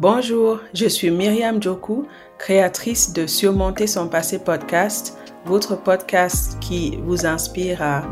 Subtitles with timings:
[0.00, 2.06] Bonjour, je suis Myriam Joku,
[2.38, 8.04] créatrice de Surmonter son passé podcast, votre podcast qui vous inspire à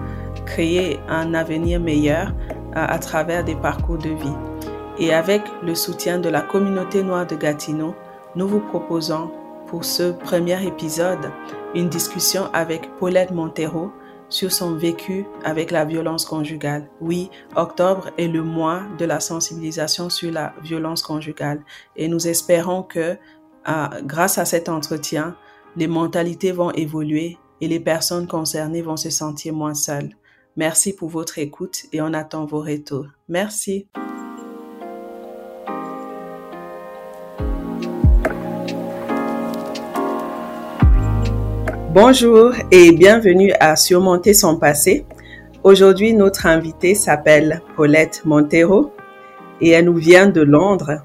[0.44, 2.34] créer un avenir meilleur
[2.74, 4.36] à, à travers des parcours de vie.
[4.98, 7.94] Et avec le soutien de la communauté noire de Gatineau,
[8.36, 9.30] nous vous proposons
[9.66, 11.32] pour ce premier épisode
[11.74, 13.92] une discussion avec Paulette Montero
[14.28, 16.88] sur son vécu avec la violence conjugale.
[17.00, 21.62] Oui, octobre est le mois de la sensibilisation sur la violence conjugale
[21.96, 23.16] et nous espérons que
[24.04, 25.36] grâce à cet entretien,
[25.76, 30.14] les mentalités vont évoluer et les personnes concernées vont se sentir moins seules.
[30.56, 33.06] Merci pour votre écoute et on attend vos retours.
[33.28, 33.88] Merci.
[42.00, 45.04] Bonjour et bienvenue à Surmonter son passé.
[45.64, 48.92] Aujourd'hui, notre invitée s'appelle Paulette Montero
[49.60, 51.02] et elle nous vient de Londres.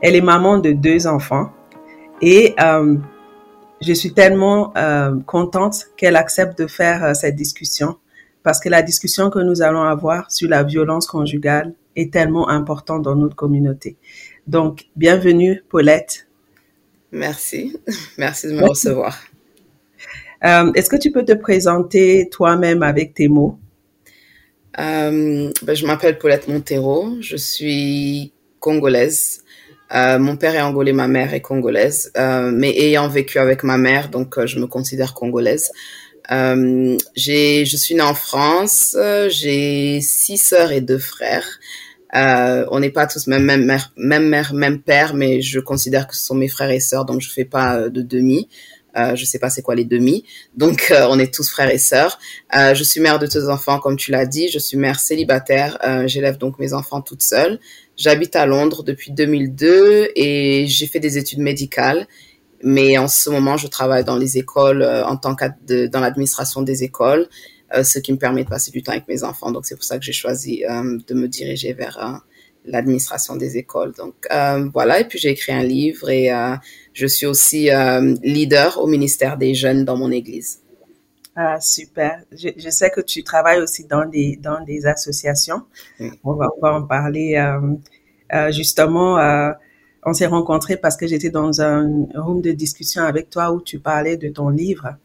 [0.00, 1.50] Elle est maman de deux enfants
[2.22, 2.94] et euh,
[3.80, 7.96] je suis tellement euh, contente qu'elle accepte de faire euh, cette discussion
[8.44, 13.02] parce que la discussion que nous allons avoir sur la violence conjugale est tellement importante
[13.02, 13.96] dans notre communauté.
[14.46, 16.28] Donc, bienvenue Paulette.
[17.10, 17.76] Merci,
[18.16, 19.18] merci de me recevoir.
[20.44, 23.58] Euh, Est-ce que tu peux te présenter toi-même avec tes mots?
[24.78, 29.42] Euh, ben, je m'appelle Paulette Montero, je suis congolaise.
[29.94, 34.10] Euh, mon père est angolais, ma mère est congolaise, mais ayant vécu avec ma mère,
[34.10, 35.70] donc je me considère congolaise.
[36.28, 38.96] Je suis née en France,
[39.28, 41.46] j'ai six sœurs et deux frères.
[42.12, 46.16] on n'est pas tous même même mère, même mère, même père, mais je considère que
[46.16, 48.48] ce sont mes frères et sœurs, donc je fais pas de demi.
[48.96, 50.24] Euh, je sais pas c'est quoi les demi.
[50.56, 52.18] Donc euh, on est tous frères et sœurs.
[52.56, 54.48] Euh, je suis mère de deux enfants comme tu l'as dit.
[54.48, 55.78] Je suis mère célibataire.
[55.84, 57.58] Euh, J'élève donc mes enfants toute seule.
[57.96, 62.06] J'habite à Londres depuis 2002 et j'ai fait des études médicales.
[62.62, 66.62] Mais en ce moment, je travaille dans les écoles euh, en tant que dans l'administration
[66.62, 67.28] des écoles,
[67.74, 69.52] euh, ce qui me permet de passer du temps avec mes enfants.
[69.52, 72.22] Donc c'est pour ça que j'ai choisi de me diriger vers
[72.66, 73.92] l'administration des écoles.
[73.96, 76.54] Donc euh, voilà, et puis j'ai écrit un livre et euh,
[76.96, 80.60] je suis aussi euh, leader au ministère des jeunes dans mon église.
[81.34, 82.22] Ah, super.
[82.32, 85.62] Je, je, sais que tu travailles aussi dans des, dans des associations.
[86.24, 87.36] On, va, on, va, en parler.
[88.32, 89.18] Euh, justement,
[90.02, 93.78] on s'est rencontrés parce que j'étais dans un room de discussion avec toi où tu
[93.78, 94.96] parlais de ton livre.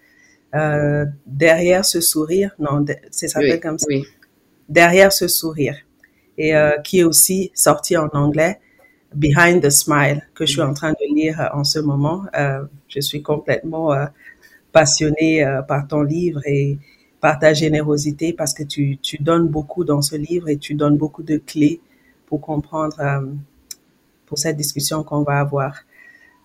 [1.26, 3.88] derrière ce sourire, non, ça s'appelle oui, comme ça.
[3.90, 4.06] Oui.
[4.70, 5.76] Derrière ce sourire
[6.38, 8.60] et euh, qui est aussi sorti en anglais,
[9.14, 12.24] Behind the Smile, que je suis en train de lire en ce moment.
[12.38, 14.06] Euh, je suis complètement euh,
[14.72, 16.78] passionnée euh, par ton livre et
[17.20, 20.98] par ta générosité parce que tu, tu donnes beaucoup dans ce livre et tu donnes
[20.98, 21.82] beaucoup de clés
[22.26, 23.26] pour comprendre, euh,
[24.26, 25.76] pour cette discussion qu'on va avoir.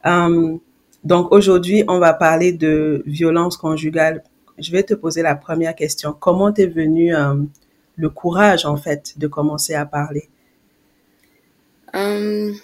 [0.05, 0.59] Um,
[1.05, 4.23] donc aujourd'hui, on va parler de violence conjugale.
[4.59, 6.15] Je vais te poser la première question.
[6.19, 7.49] Comment t'es venue um,
[7.97, 10.29] le courage, en fait, de commencer à parler?
[11.97, 12.55] Um,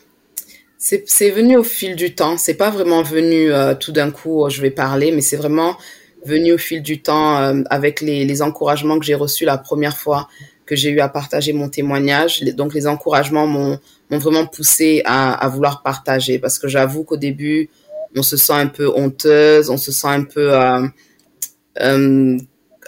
[0.79, 2.37] C'est venu au fil du temps.
[2.37, 5.77] C'est pas vraiment venu euh, tout d'un coup, je vais parler, mais c'est vraiment
[6.25, 9.97] venu au fil du temps euh, avec les, les, encouragements que j'ai reçus la première
[9.97, 10.29] fois
[10.67, 12.43] que j'ai eu à partager mon témoignage.
[12.43, 13.79] Donc, les encouragements m'ont
[14.11, 17.71] vraiment poussé à, à, vouloir partager parce que j'avoue qu'au début,
[18.15, 20.53] on se sent un peu honteuse, on se sent un peu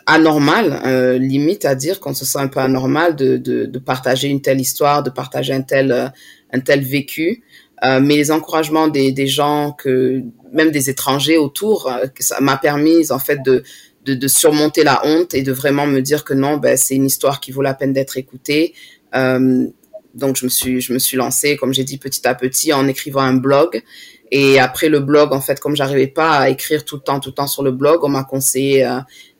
[0.07, 4.43] anormal, euh, limite à dire qu'on se sent un peu anormal de, de, partager une
[4.43, 6.09] telle histoire, de partager un tel, euh,
[6.53, 7.43] un tel vécu.
[7.83, 10.23] Euh, mais les encouragements des, des gens, que
[10.53, 13.63] même des étrangers autour, ça m'a permis en fait de,
[14.05, 17.41] de, surmonter la honte et de vraiment me dire que non, ben, c'est une histoire
[17.41, 18.75] qui vaut la peine d'être écoutée.
[19.13, 22.87] Donc je me suis je me suis lancée, comme j'ai dit petit à petit, en
[22.87, 23.83] écrivant un blog.
[24.31, 27.31] Et après le blog, en fait, comme j'arrivais pas à écrire tout le temps, tout
[27.31, 28.89] le temps sur le blog, on m'a conseillé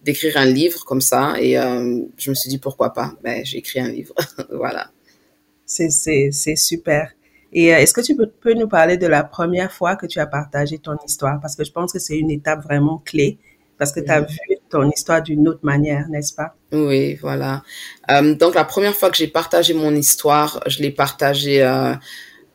[0.05, 1.35] d'écrire un livre comme ça.
[1.41, 3.15] Et euh, je me suis dit pourquoi pas.
[3.23, 4.15] Ben, j'ai écrit un livre.
[4.53, 4.91] voilà.
[5.67, 5.91] C'est,
[6.57, 7.13] super.
[7.53, 10.21] Et euh, est-ce que tu peux, peux, nous parler de la première fois que tu
[10.21, 11.41] as partagé ton histoire?
[11.41, 13.39] Parce que je pense que c'est une étape vraiment clé
[13.79, 14.39] parce que tu as vu
[14.71, 16.55] ton histoire d'une autre manière, n'est-ce pas?
[16.73, 17.63] Oui, voilà.
[18.11, 21.95] Euh, donc, la première fois que j'ai partagé mon histoire, je l'ai partagée euh,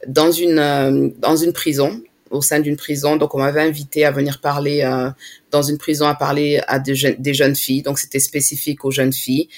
[0.08, 3.16] dans, une, euh, dans une prison au sein d'une prison.
[3.16, 5.10] Donc, on m'avait invité à venir parler euh,
[5.52, 7.82] dans une prison, à parler à des, je des jeunes filles.
[7.82, 9.50] Donc, c'était spécifique aux jeunes filles.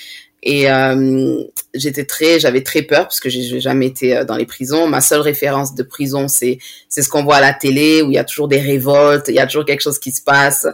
[0.44, 1.44] Et euh,
[1.76, 4.88] j'étais très, j'avais très peur parce que j'ai jamais été euh, dans les prisons.
[4.88, 6.58] Ma seule référence de prison, c'est
[6.90, 9.36] c'est ce qu'on voit à la télé où il y a toujours des révoltes, il
[9.36, 10.68] y a toujours quelque chose qui se passe.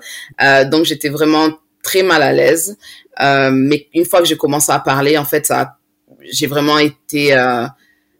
[0.71, 1.49] Donc, j'étais vraiment
[1.83, 2.77] très mal à l'aise.
[3.19, 5.77] Mais une fois que j'ai commencé à parler, en fait, ça,
[6.31, 7.35] j'ai vraiment été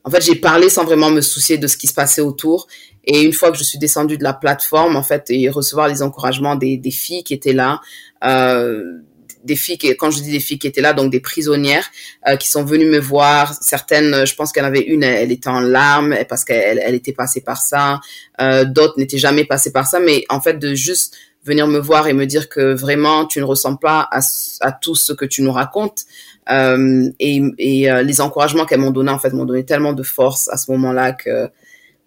[0.07, 2.67] en fait, j'ai parlé sans vraiment me soucier de ce qui se passait autour.
[3.07, 6.01] Et une fois que je suis descendue de la plateforme, en fait, et recevoir les
[6.03, 7.79] encouragements des, filles qui étaient là,
[8.23, 8.99] euh,
[9.43, 11.87] des filles qui, quand je dis des filles qui étaient là, donc des prisonnières
[12.27, 13.53] euh, qui sont venues me voir.
[13.61, 17.41] Certaines, je pense qu'elle avait une, elle, était en larmes parce qu'elle elle était passée
[17.41, 18.01] par ça.
[18.41, 21.15] Euh, D'autres n'étaient jamais passées par ça, mais en fait de juste
[21.45, 24.19] venir me voir et me dire que vraiment tu ne ressembles pas à,
[24.59, 26.01] à tout ce que tu nous racontes.
[26.49, 30.03] Euh, et, et euh, les encouragements qu'elles m'ont donné en fait m'ont donné tellement de
[30.03, 31.49] force à ce moment-là que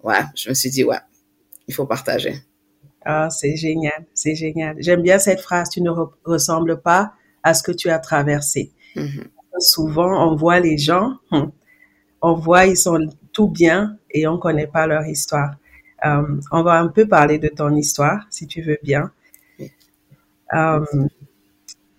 [0.02, 0.99] ouais, je me suis dit ouais,
[1.69, 2.35] il faut partager.
[3.05, 4.76] Ah, c'est génial, c'est génial.
[4.79, 5.91] J'aime bien cette phrase, tu ne
[6.25, 8.73] ressembles pas à ce que tu as traversé.
[8.97, 9.25] Mm-hmm.
[9.58, 11.50] Souvent, on voit les gens, hum,
[12.20, 12.99] on voit ils sont
[13.32, 15.55] tout bien et on connaît pas leur histoire.
[16.05, 19.11] Euh, on va un peu parler de ton histoire, si tu veux bien.
[20.53, 20.85] Euh,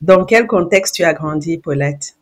[0.02, 2.18] dans quel contexte tu as grandi, Paulette?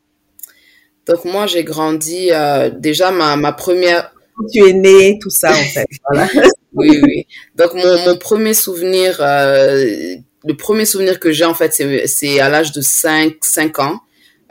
[1.08, 4.14] Donc moi, j'ai grandi euh, déjà ma, ma première...
[4.51, 5.88] Tu es née, tout ça en fait.
[6.74, 7.27] oui, oui.
[7.56, 10.15] Donc mon, mon premier souvenir, euh,
[10.45, 11.74] le premier souvenir que j'ai en fait,
[12.06, 14.00] c'est à l'âge de 5, 5 ans.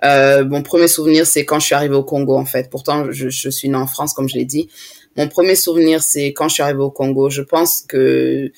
[0.05, 2.71] Euh, mon premier souvenir, c'est quand je suis arrivée au Congo en fait.
[2.71, 4.69] Pourtant, je, je suis née en France, comme je l'ai dit.
[5.17, 7.31] Mon premier souvenir, c'est quand je suis arrivée au Congo.
[7.31, 8.53] Je pense que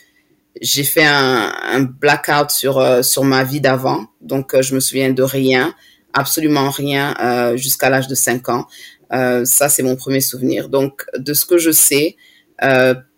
[0.61, 5.11] j'ai fait un, un, blackout sur euh, sur ma vie d'avant, donc je me souviens
[5.11, 5.75] de rien,
[6.13, 8.67] absolument rien euh, jusqu'à l'âge de 5 ans.
[9.13, 10.69] Euh, ça, c'est mon premier souvenir.
[10.69, 12.17] Donc, de ce que je sais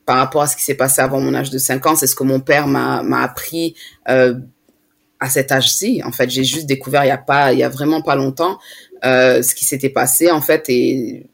[0.04, 2.14] par rapport à ce qui s'est passé avant mon âge de 5 ans, c'est ce
[2.14, 3.74] que mon père m'a appris
[4.06, 6.00] à cet âge-ci.
[6.04, 8.58] En fait, j'ai juste découvert il y a pas, il y a vraiment pas longtemps,
[9.02, 11.26] ce qui s'était passé en fait et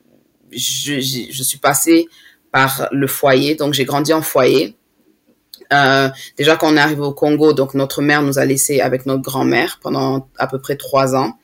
[0.52, 2.08] je, je, suis passée
[2.52, 4.76] par le foyer, donc j'ai grandi en foyer.
[5.72, 9.04] Euh, déjà quand on est arrivé au Congo, donc notre mère nous a laissé avec
[9.06, 11.38] notre grand-mère pendant à peu près trois ans.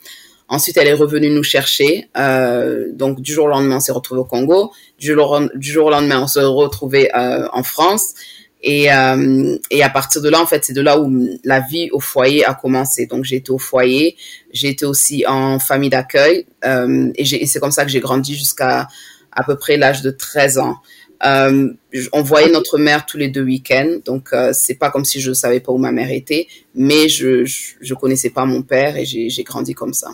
[0.48, 2.08] Ensuite, elle est revenue nous chercher.
[2.16, 4.72] Euh, donc du jour au lendemain, on s'est retrouvé au Congo.
[4.98, 8.14] Du jour, au lendemain, on s'est retrouvé euh, en France.
[8.62, 11.90] Et, euh, et à partir de là, en fait, c'est de là où la vie
[11.92, 13.06] au foyer a commencé.
[13.06, 14.16] Donc j'ai été au foyer,
[14.52, 18.88] j'ai été aussi en famille d'accueil, et, c'est comme ça que j'ai grandi jusqu'à
[19.32, 20.76] à peu près l'âge de 13 ans.
[21.20, 25.32] On voyait notre mère tous les deux week-ends, donc euh, c'est pas comme si je
[25.34, 29.04] savais pas où ma mère était, mais je je, je connaissais pas mon père et
[29.04, 30.08] j'ai grandi comme ça.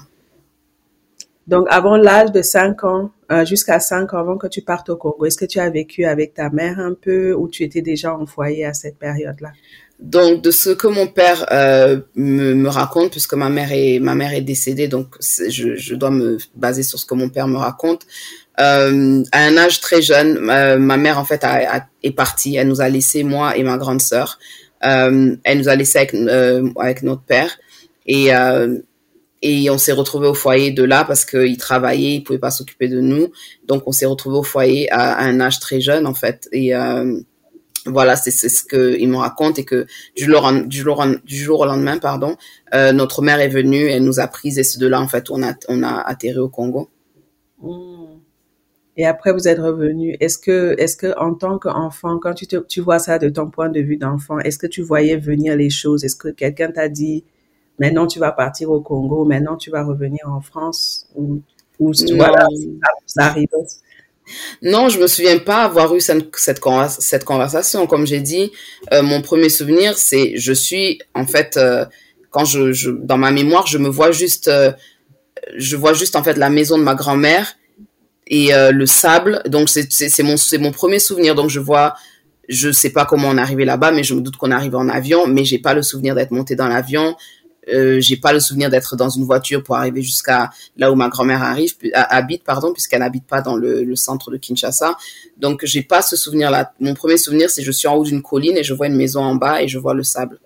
[1.50, 4.96] Donc avant l'âge de 5 ans, euh, jusqu'à 5 ans avant que tu partes au
[4.96, 8.14] Congo, est-ce que tu as vécu avec ta mère un peu ou tu étais déjà
[8.14, 9.50] en foyer à cette période-là?
[9.98, 14.32] Donc de ce que mon père euh, me, raconte, puisque ma mère est ma mère
[14.32, 18.06] est décédée, donc je, dois me baser sur ce que mon père me raconte.
[18.60, 21.44] Euh, à un âge très jeune, ma, mère en fait
[22.04, 22.54] est partie.
[22.54, 24.38] Elle nous a laissé moi et ma grande sœur.
[24.80, 26.14] Elle nous a laissé avec
[26.76, 27.58] avec notre père
[28.06, 28.30] et
[29.42, 32.88] et on s'est retrouvé au foyer de là parce qu'il travaillait, il pouvait pas s'occuper
[32.88, 33.28] de nous.
[33.66, 36.74] Donc on s'est retrouvé au foyer à, un âge très jeune en fait et
[37.86, 42.36] voilà, c'est ce qu'il me raconte et que du jour, au lendemain, pardon,
[42.74, 45.30] euh, notre mère est venue, elle nous a prises et c'est de là en fait
[45.30, 46.90] on a on a atterri au Congo.
[48.96, 50.16] Et après vous êtes revenu.
[50.20, 52.34] Est-ce que est-ce que en tant qu'enfant, quand
[52.68, 55.70] tu vois ça de ton point de vue d'enfant, est-ce que tu voyais venir les
[55.70, 56.04] choses?
[56.04, 57.24] Est-ce que quelqu'un t'a dit
[57.80, 61.42] maintenant tu vas partir au Congo, maintenant tu vas revenir en France ou
[61.80, 62.46] ou voilà,
[63.06, 63.48] ça, arrive
[64.62, 67.86] non, je me souviens pas avoir eu cette, cette, cette conversation.
[67.86, 68.52] Comme j'ai dit,
[68.92, 71.84] euh, mon premier souvenir, c'est je suis en fait euh,
[72.30, 74.72] quand je, je, dans ma mémoire, je me vois juste, euh,
[75.56, 77.56] je vois juste en fait la maison de ma grand-mère
[78.26, 79.42] et le sable.
[79.46, 81.34] Donc c'est c'est mon c'est mon premier souvenir.
[81.34, 81.94] Donc je vois,
[82.48, 84.76] je sais pas comment on est arrivé là-bas, mais je me doute qu'on est arrivé
[84.76, 87.16] en avion, mais j'ai pas le souvenir d'être monté dans l'avion.
[87.72, 91.08] Euh, j'ai pas le souvenir d'être dans une voiture pour arriver jusqu'à là où ma
[91.08, 94.96] grand-mère arrive habite pardon puisqu'elle n'habite pas dans le, centre de Kinshasa.
[95.36, 98.22] Donc j'ai pas ce souvenir là mon premier souvenir c'est je suis en haut d'une
[98.22, 100.38] colline et je vois une maison en bas et je vois le sable.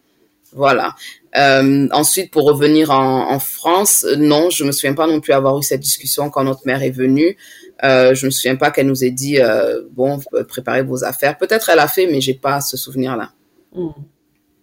[0.53, 0.95] Voilà.
[1.37, 5.63] Euh, ensuite pour revenir en, France non je me souviens pas non plus avoir eu
[5.63, 7.37] cette discussion quand notre mère est venue.
[7.83, 11.37] Euh, je me souviens pas qu'elle nous ait dit euh, bon préparez vos affaires.
[11.39, 13.33] Peut-être elle a fait mais j'ai pas ce souvenir là
[13.75, 13.89] mmh.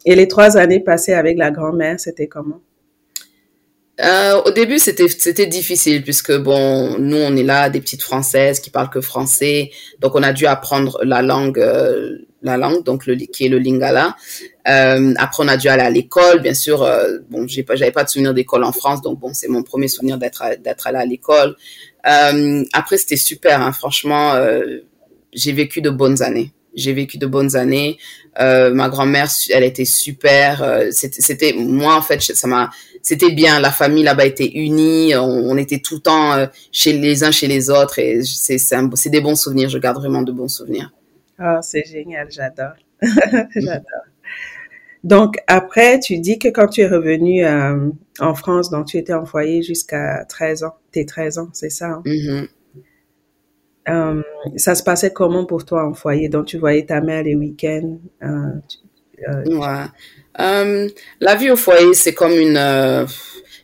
[0.05, 2.61] Et les trois années passées avec la grand-mère, c'était comment?
[3.99, 8.71] Euh, au début, c'était difficile puisque bon, nous on est là des petites françaises qui
[8.71, 13.15] parlent que français, donc on a dû apprendre la langue euh, la langue donc le
[13.15, 14.15] qui est le lingala.
[14.67, 16.81] Euh, après on a dû aller à l'école, bien sûr.
[16.81, 19.61] Euh, bon, j'ai pas j'avais pas de souvenir d'école en France, donc bon c'est mon
[19.61, 21.55] premier souvenir d'être allé à l'école.
[22.03, 24.33] Après c'était super, hein, franchement,
[25.33, 27.97] j'ai vécu de bonnes années j'ai vécu de bonnes années.
[28.39, 30.63] Euh, ma grand-mère, elle était super.
[30.63, 32.69] Euh, c'était, moi en fait, ça m'a,
[33.01, 33.59] c'était bien.
[33.59, 35.15] La famille là-bas était unie.
[35.15, 39.09] On, était tout le temps euh, chez les uns chez les autres et c'est, c'est,
[39.09, 39.69] des bons souvenirs.
[39.69, 40.91] Je garde vraiment de bons souvenirs.
[41.37, 42.73] Ah, c'est génial, j'adore,
[43.55, 43.83] j'adore.
[45.03, 47.43] Donc après, tu dis que quand tu es revenu
[48.19, 51.87] en France, donc tu étais en foyer jusqu'à 13 ans, tes 13 ans, c'est ça?
[51.87, 52.03] Hein?
[52.05, 52.47] Mm-hmm.
[53.89, 54.21] Euh,
[54.57, 56.29] ça se passait comment pour toi en foyer?
[56.29, 57.97] Donc, tu voyais ta mère les week-ends?
[58.23, 58.27] Euh,
[59.29, 60.87] euh, ouais.
[61.19, 62.57] la vie au foyer, c'est comme une,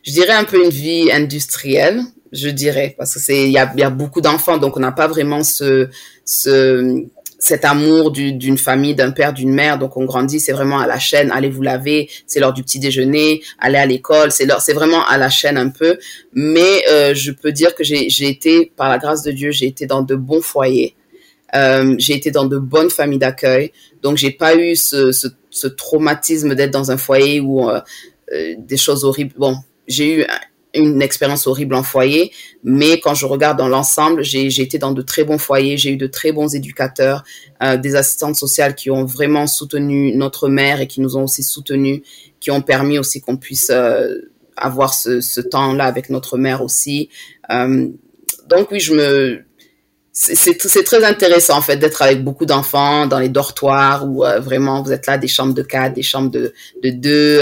[0.02, 2.00] je dirais un peu une vie industrielle,
[2.32, 4.92] je dirais, parce que c'est, il y a, y a, beaucoup d'enfants, donc on n'a
[4.92, 5.88] pas vraiment ce,
[6.24, 7.04] ce,
[7.38, 9.78] cet amour d'une famille, d'un père, d'une mère.
[9.78, 11.30] Donc on grandit, c'est vraiment à la chaîne.
[11.30, 13.42] Allez vous laver, c'est l'heure du petit déjeuner.
[13.58, 15.98] Aller à l'école, c'est c'est vraiment à la chaîne un peu.
[16.32, 19.86] Mais euh, je peux dire que j'ai été, par la grâce de Dieu, j'ai été
[19.86, 20.94] dans de bons foyers.
[21.54, 23.72] Euh, j'ai été dans de bonnes familles d'accueil.
[24.02, 27.80] Donc j'ai pas eu ce, ce, traumatisme d'être dans un foyer où euh
[28.58, 29.32] des choses horribles.
[29.38, 30.26] Bon, j'ai eu
[30.74, 32.32] une expérience horrible en foyer,
[32.62, 35.96] mais quand je regarde dans l'ensemble, j'ai été dans de très bons foyers, j'ai eu
[35.96, 37.24] de très bons éducateurs,
[37.62, 41.42] euh, des assistantes sociales qui ont vraiment soutenu notre mère et qui nous ont aussi
[41.42, 42.02] soutenus,
[42.40, 47.08] qui ont permis aussi qu'on puisse euh, avoir ce, temps-là avec notre mère aussi.
[47.50, 47.88] Euh,
[48.48, 49.44] donc oui, je me
[50.12, 54.90] c'est très intéressant en fait d'être avec beaucoup d'enfants dans les dortoirs où vraiment vous
[54.90, 57.40] êtes là des chambres de quatre, des chambres de, de deux,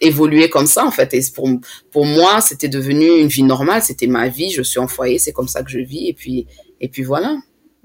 [0.00, 1.12] évoluer comme ça en fait.
[1.14, 1.48] Et pour
[1.90, 3.82] pour moi c'était devenu une vie normale.
[3.82, 4.50] C'était ma vie.
[4.50, 5.18] Je suis en foyer.
[5.18, 6.08] C'est comme ça que je vis.
[6.08, 6.46] Et puis
[6.80, 7.36] et puis voilà.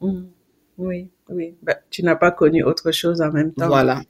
[0.02, 0.24] Mmh.
[0.78, 1.56] oui oui.
[1.64, 3.68] Bah, tu n'as pas connu autre chose en même temps.
[3.68, 4.02] Voilà.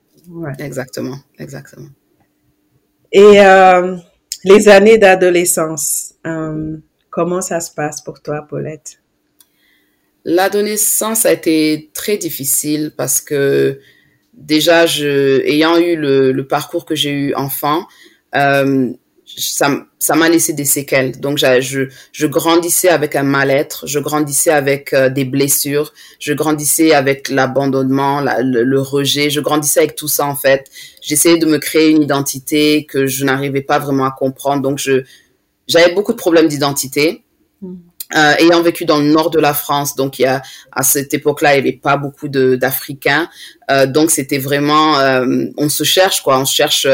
[0.60, 1.18] Exactement.
[1.40, 1.90] Exactement.
[3.12, 3.96] Et euh,
[4.44, 6.78] les années d'adolescence euh,
[7.10, 9.02] comment ça se passe pour toi Paulette?
[10.26, 13.80] L'adolescence a été très difficile parce que
[14.38, 17.88] déjà, je, ayant eu le, le parcours que j'ai eu enfant,
[18.36, 18.92] euh,
[19.26, 21.20] ça, m'a laissé des séquelles.
[21.20, 26.94] Donc, je, je grandissais avec un mal-être, je grandissais avec euh, des blessures, je grandissais
[26.94, 30.70] avec l'abandonnement, le, le, rejet, je grandissais avec tout ça en fait.
[31.02, 34.62] J'essayais de me créer une identité que je n'arrivais pas vraiment à comprendre.
[34.62, 34.80] Donc,
[35.68, 37.25] j'avais beaucoup de problèmes d'identité.
[38.14, 41.16] Euh, ayant vécu dans le nord de la France, donc il y a à cette
[41.16, 43.28] époque-là, il n'y avait pas beaucoup d'Africains,
[43.72, 46.86] euh, donc c'était vraiment, euh, on se cherche quoi, on cherche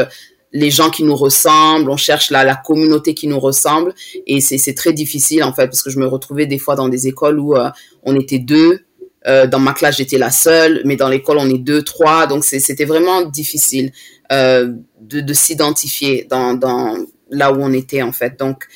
[0.52, 3.92] les gens qui nous ressemblent, on cherche la, la communauté qui nous ressemble,
[4.26, 7.06] et c'est très difficile en fait parce que je me retrouvais des fois dans des
[7.08, 7.68] écoles où euh,
[8.04, 8.80] on était deux,
[9.26, 12.42] euh, dans ma classe j'étais la seule, mais dans l'école on est deux, trois, donc
[12.42, 13.92] c'était vraiment difficile
[14.30, 14.80] de,
[15.20, 16.96] de s'identifier dans, dans
[17.30, 18.66] là où on était en fait, donc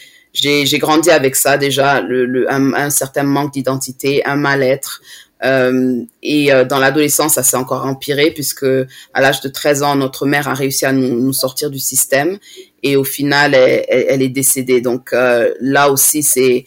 [0.42, 5.00] j'ai grandi avec ça déjà, le, le un, un, certain manque d'identité, un mal-être.
[5.44, 8.66] Euh, et euh, dans l'adolescence, ça s'est encore empiré puisque
[9.12, 12.38] à l'âge de 13 ans, notre mère a réussi à nous, nous sortir du système
[12.82, 14.80] et au final, elle, elle, est décédée.
[14.80, 16.64] Donc euh, là aussi, c'est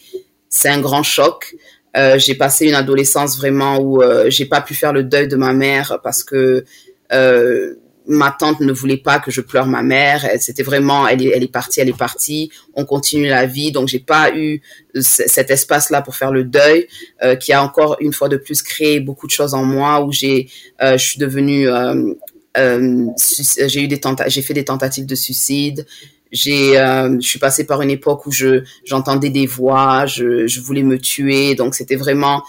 [0.50, 1.56] c'est un grand choc.
[1.98, 5.36] Euh, j'ai passé une adolescence vraiment où euh, j'ai pas pu faire le deuil de
[5.36, 6.66] ma mère parce que
[7.12, 7.76] euh,
[8.10, 10.28] ma tante ne voulait pas que je pleure ma mère.
[10.40, 12.52] C'était vraiment, elle est, partie, elle est partie.
[12.74, 14.62] On continue la vie, donc j'ai pas eu
[15.00, 16.88] cet espace-là pour faire le deuil,
[17.22, 20.12] euh, qui a encore une fois de plus créé beaucoup de choses en moi où
[20.12, 20.50] j'ai,
[20.82, 22.16] euh, je suis devenue, euh,
[22.56, 25.86] j'ai eu des j'ai fait des tentatives de suicide.
[26.32, 30.84] J'ai, je suis passée par une époque où je, j'entendais des voix, je, je voulais
[30.84, 32.44] me tuer, donc c'était vraiment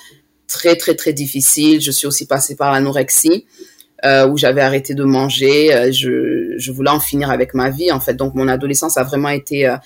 [0.49, 1.81] très très très difficile.
[1.81, 3.47] Je suis aussi passée par l'anorexie
[4.05, 5.75] euh, où j'avais arrêté de manger.
[5.75, 8.15] Euh, je, je voulais en finir avec ma vie, en fait.
[8.15, 9.77] Donc, mon adolescence a vraiment été euh,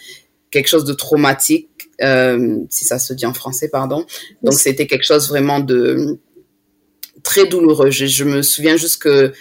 [0.51, 1.69] quelque chose de traumatique,
[2.03, 4.07] euh, si ça se dit en français, pardon.
[4.43, 6.19] Donc, c'était quelque chose vraiment de
[7.23, 7.91] très douloureux.
[7.91, 9.33] Je, je me souviens juste que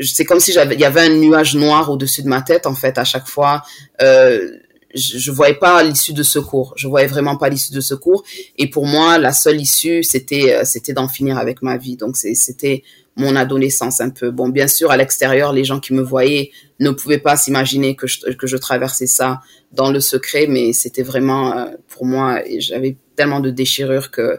[0.00, 2.74] c'est comme si j'avais, il y avait un nuage noir au-dessus de ma tête, en
[2.74, 3.62] fait, à chaque fois.
[4.02, 4.50] Euh,
[4.94, 6.74] je, je voyais pas l'issue de secours.
[6.76, 8.24] Je voyais vraiment pas l'issue de secours.
[8.58, 11.96] Et pour moi, la seule issue, c'était, c'était d'en finir avec ma vie.
[11.96, 12.82] Donc, c'était
[13.16, 14.30] mon adolescence un peu.
[14.30, 18.06] Bon, bien sûr, à l'extérieur, les gens qui me voyaient ne pouvaient pas s'imaginer que
[18.06, 19.40] je, que je traversais ça
[19.72, 24.38] dans le secret, mais c'était vraiment, euh, pour moi, j'avais tellement de déchirures que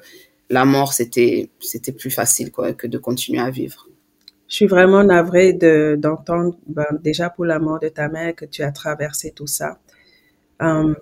[0.49, 1.49] la mort, c'était,
[1.97, 3.87] plus facile, quoi, que de continuer à vivre.
[4.47, 8.45] Je suis vraiment navrée de, d'entendre, ben, déjà pour la mort de ta mère, que
[8.45, 9.79] tu as traversé tout ça.
[10.59, 10.95] Um,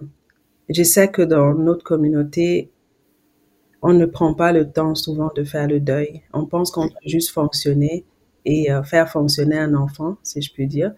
[0.70, 2.72] je sais que dans notre communauté,
[3.82, 6.22] on ne prend pas le temps souvent de faire le deuil.
[6.34, 8.06] On pense qu'on peut juste fonctionner
[8.46, 10.94] et euh, faire fonctionner un enfant, si je puis dire,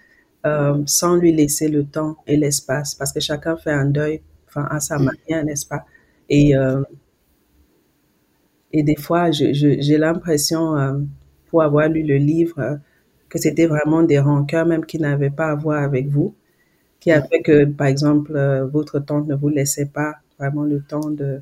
[0.45, 4.21] euh, sans lui laisser le temps et l'espace, parce que chacun fait un deuil,
[4.55, 5.85] à sa manière, n'est-ce pas?
[6.29, 6.81] Et euh,
[8.73, 11.05] et des fois, j'ai l'impression
[11.47, 12.79] pour avoir lu le livre,
[13.29, 16.35] que c'était vraiment des rancœurs même qui n'avaient pas à voir avec vous,
[16.99, 18.37] qui a fait que, par exemple,
[18.71, 21.41] votre tante ne vous laissait pas vraiment le temps de,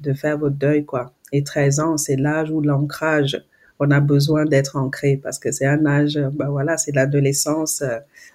[0.00, 1.12] de faire votre deuil, quoi.
[1.32, 3.42] Et 13 ans, c'est l'âge où l'ancrage,
[3.78, 7.82] on a besoin d'être ancré parce que c'est un âge, ben voilà, c'est l'adolescence,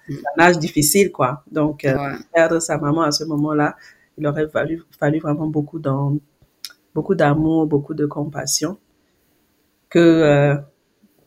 [0.08, 0.14] mm.
[0.36, 1.44] un âge difficile, quoi.
[1.50, 1.86] Donc,
[2.34, 3.76] perdre sa maman à ce moment-là,
[4.18, 8.78] il aurait fallu, fallu vraiment beaucoup, d'amour, beaucoup de compassion
[9.88, 10.56] que euh,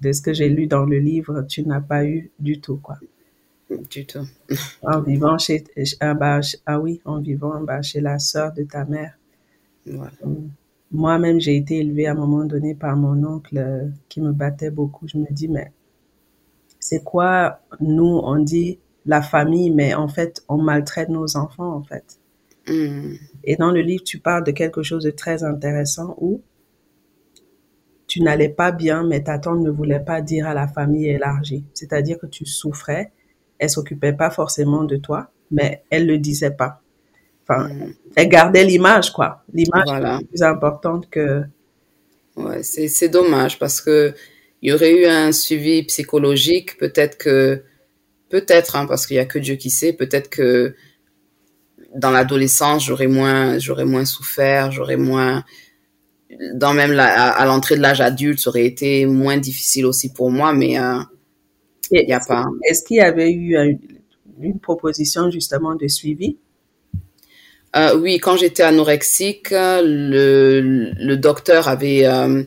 [0.01, 2.97] de ce que j'ai lu dans le livre, tu n'as pas eu du tout, quoi.
[3.89, 4.25] Du tout.
[4.83, 5.63] en vivant chez,
[5.99, 9.17] ah, ah oui, en vivant bah, chez la sœur de ta mère.
[10.91, 14.69] Moi-même, j'ai été élevée à un moment donné par mon oncle euh, qui me battait
[14.69, 15.07] beaucoup.
[15.07, 15.71] Je me dis, mais
[16.79, 21.83] c'est quoi, nous, on dit la famille, mais en fait, on maltraite nos enfants, en
[21.83, 22.19] fait.
[22.67, 23.15] Mm.
[23.43, 26.41] Et dans le livre, tu parles de quelque chose de très intéressant où
[28.07, 31.65] tu n'allais pas bien, mais ta tante ne voulait pas dire à la famille élargie.
[31.73, 33.11] C'est-à-dire que tu souffrais,
[33.57, 36.81] elle s'occupait pas forcément de toi, mais elle le disait pas.
[37.47, 37.93] Enfin, mm.
[38.15, 39.43] elle gardait l'image, quoi.
[39.53, 41.43] L'image est plus importante que.
[42.35, 44.13] Ouais, c'est dommage parce que
[44.61, 47.63] il y aurait eu un suivi psychologique, peut-être que,
[48.29, 50.73] peut-être, hein, parce qu'il y a que Dieu qui sait, peut-être que
[51.95, 55.43] dans l'adolescence, j'aurais moins, j'aurais moins souffert, j'aurais moins,
[56.55, 60.31] dans même la, à, l'entrée de l'âge adulte, ça aurait été moins difficile aussi pour
[60.31, 60.99] moi, mais euh,
[61.91, 62.45] il n'y a pas.
[62.67, 63.55] Est-ce qu'il y avait eu
[64.41, 66.37] une, proposition justement de suivi?
[67.75, 72.43] Euh, oui, quand j'étais anorexique, le, docteur avait euh,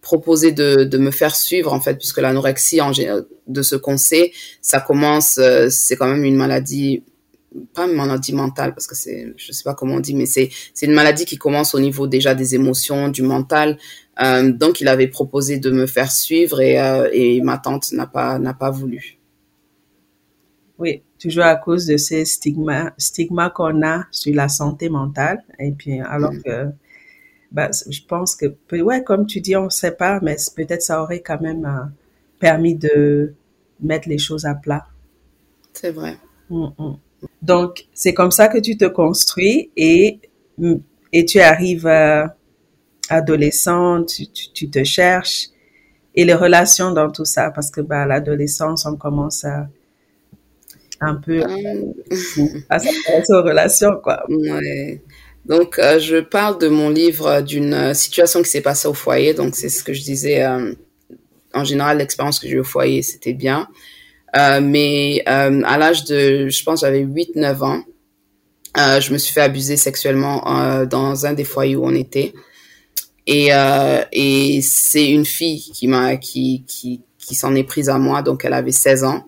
[0.00, 2.80] proposé de, me faire suivre en fait, puisque l'anorexie,
[3.46, 7.02] de ce qu'on sait, ça commence, c'est quand même une maladie
[7.74, 10.50] pas une maladie mentale parce que c'est je sais pas comment on dit mais c'est
[10.82, 13.78] une maladie qui commence au niveau déjà des émotions du mental.
[14.22, 18.06] Euh, donc il avait proposé de me faire suivre et euh, et ma tante n'a
[18.06, 19.18] pas n'a pas voulu.
[20.78, 25.70] Oui toujours à cause de ces stigmas stigmas qu'on a sur la santé mentale et
[25.72, 26.42] puis alors mm.
[26.42, 26.66] que
[27.52, 31.20] bah, je pense que ouais comme tu dis on sait pas mais peut-être ça aurait
[31.20, 31.86] quand même euh,
[32.40, 33.34] permis de
[33.80, 34.86] mettre les choses à plat
[35.72, 36.16] c'est vrai
[36.50, 36.96] mm, mm.
[37.40, 40.20] Donc, c'est comme ça que tu te construis et,
[41.12, 42.36] et tu arrives à
[43.08, 45.48] adolescent, tu, tu, te cherches
[46.14, 49.68] et les relations dans tout ça parce que bah, à l'adolescence, on commence à
[51.02, 51.42] un peu
[52.70, 54.24] à s'intéresser aux relations, quoi.
[54.28, 55.02] Ouais.
[55.44, 59.34] Donc, euh, je parle de mon livre d'une situation qui s'est passée au foyer.
[59.34, 60.44] Donc, c'est ce que je disais.
[60.44, 60.72] Euh,
[61.54, 63.68] en général, l'expérience que j'ai eu au foyer, c'était bien.
[64.36, 67.82] Euh, mais euh, à l'âge de, je pense, j'avais 8-9 ans,
[68.78, 72.32] euh, je me suis fait abuser sexuellement euh, dans un des foyers où on était.
[73.26, 77.98] Et, euh, et c'est une fille qui m'a qui qui, qui s'en est prise à
[77.98, 79.24] moi, donc elle avait 16 ans.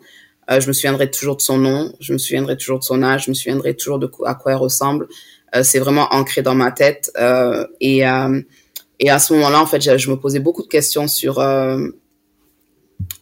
[0.50, 3.24] Euh, je me souviendrai toujours de son nom, je me souviendrai toujours de son âge,
[3.24, 5.09] je me souviendrai toujours de à quoi elle ressemble.
[5.62, 7.11] c'est vraiment ancré dans ma tête.
[7.80, 8.02] et
[9.00, 11.40] et à ce moment-là, en fait, je, me posais beaucoup de questions sur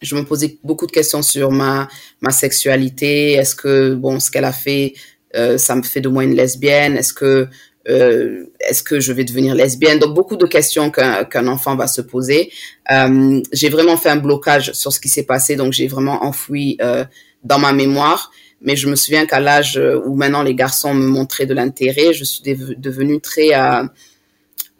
[0.01, 1.87] je me posais beaucoup de questions sur ma
[2.21, 3.33] ma sexualité.
[3.33, 4.93] Est-ce que bon, ce qu'elle a fait,
[5.35, 6.97] euh, ça me fait de moi une lesbienne?
[6.97, 7.47] Est-ce que
[7.89, 9.99] euh, est-ce que je vais devenir lesbienne?
[9.99, 12.51] Donc beaucoup de questions qu'un qu'un enfant va se poser.
[12.91, 16.77] Euh, j'ai vraiment fait un blocage sur ce qui s'est passé, donc j'ai vraiment enfoui
[16.81, 17.03] euh,
[17.43, 18.31] dans ma mémoire.
[18.63, 22.23] Mais je me souviens qu'à l'âge où maintenant les garçons me montraient de l'intérêt, je
[22.23, 22.41] suis
[22.77, 23.83] devenue très, euh,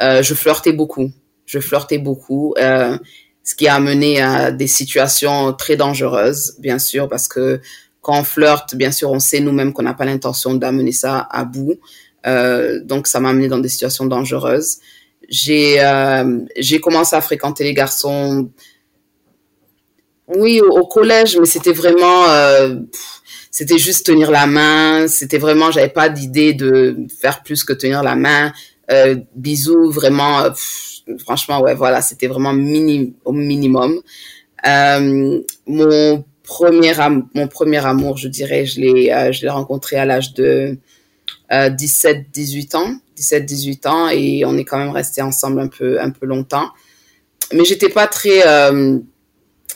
[0.02, 1.12] euh, je flirtais beaucoup.
[1.46, 2.54] Je flirtais beaucoup.
[2.58, 2.98] Euh,
[3.44, 7.60] ce qui a amené à des situations très dangereuses, bien sûr, parce que
[8.02, 11.44] quand on flirte, bien sûr, on sait nous-mêmes qu'on n'a pas l'intention d'amener ça à
[11.44, 11.78] bout.
[12.25, 14.77] Euh, donc, ça m'a amené dans des situations dangereuses.
[15.29, 16.39] J'ai euh,
[16.81, 18.49] commencé à fréquenter les garçons,
[20.27, 22.75] oui, au, collège, mais c'était vraiment, euh,
[23.51, 25.07] c'était juste tenir la main.
[25.07, 28.53] C'était vraiment, j'avais pas d'idée de faire plus que tenir la main.
[29.36, 30.43] Bisous, vraiment.
[31.19, 34.01] Franchement, ouais, voilà, c'était vraiment mini, au minimum.
[34.65, 36.93] Mon premier
[37.33, 40.92] mon premier amour, je dirais, je l'ai je l'ai rencontré à l'âge de 17
[41.51, 45.99] euh, 18 ans, 17 18 ans et on est quand même resté ensemble un peu
[46.01, 46.69] un peu longtemps.
[47.53, 48.41] Mais j'étais pas très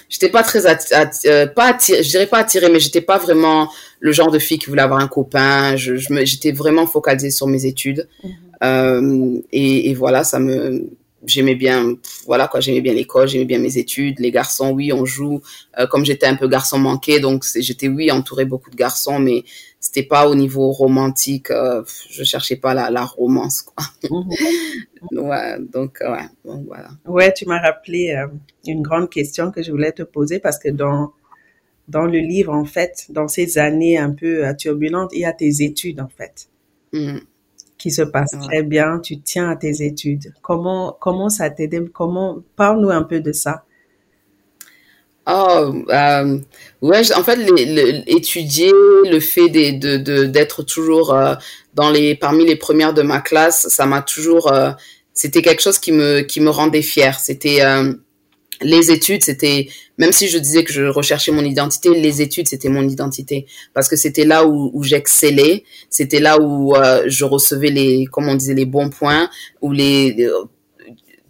[0.10, 4.32] j'étais pas très pas attirée, je dirais pas attirée mais j'étais pas vraiment le genre
[4.32, 8.08] de fille qui voulait avoir un copain, je, je j'étais vraiment focalisée sur mes études.
[8.62, 9.44] Mm-hmm.
[9.52, 10.90] et, et voilà, ça me
[11.28, 14.20] j'aimais bien, voilà quoi, j'aimais bien l'école, j'aimais bien mes études.
[14.20, 15.42] Les garçons, oui, on joue.
[15.78, 19.44] Euh, comme j'étais un peu garçon manqué, donc j'étais oui entouré beaucoup de garçons, mais
[19.80, 21.52] c'était pas au niveau romantique.
[21.52, 23.86] Euh, je cherchais pas la, la romance, quoi.
[25.12, 26.90] Ouais, donc ouais, donc voilà.
[27.06, 28.28] Ouais, tu m'as rappelé euh,
[28.66, 31.14] une grande question que je voulais te poser parce que dans
[31.88, 35.62] dans le livre, en fait, dans ces années un peu turbulentes, il y a tes
[35.62, 36.50] études, en fait.
[36.92, 37.22] Mhm
[37.78, 40.34] qui se passe très bien, tu tiens à tes études.
[40.42, 41.90] Comment, comment ça t'aide?
[41.92, 43.64] Comment, parle-nous un peu de ça.
[45.30, 46.40] Oh, euh,
[46.82, 47.38] ouais, en fait,
[48.08, 51.36] étudier le fait de, de, d'être toujours euh,
[51.74, 54.72] dans les, parmi les premières de ma classe, ça m'a toujours, euh,
[55.14, 57.20] c'était quelque chose qui me, qui me rendait fière.
[57.20, 57.62] C'était,
[58.62, 62.70] les études, c'était même si je disais que je recherchais mon identité, les études c'était
[62.70, 67.70] mon identité parce que c'était là où, où j'excellais, c'était là où euh, je recevais
[67.70, 69.30] les, comme on disait, les bons points,
[69.62, 70.46] où les euh,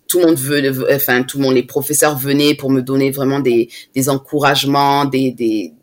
[0.08, 3.40] tout le monde veut, enfin tout le monde, les professeurs venaient pour me donner vraiment
[3.40, 5.74] des, des encouragements, des, des,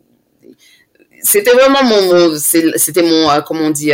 [1.21, 3.91] c'était vraiment mon, c'était mon, euh, comment on dit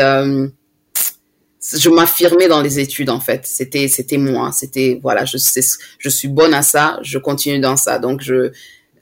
[1.62, 3.46] je m'affirmais dans les études en fait.
[3.46, 5.62] C'était c'était moi, c'était voilà, je sais
[6.00, 8.00] je suis bonne à ça, je continue dans ça.
[8.00, 8.52] Donc je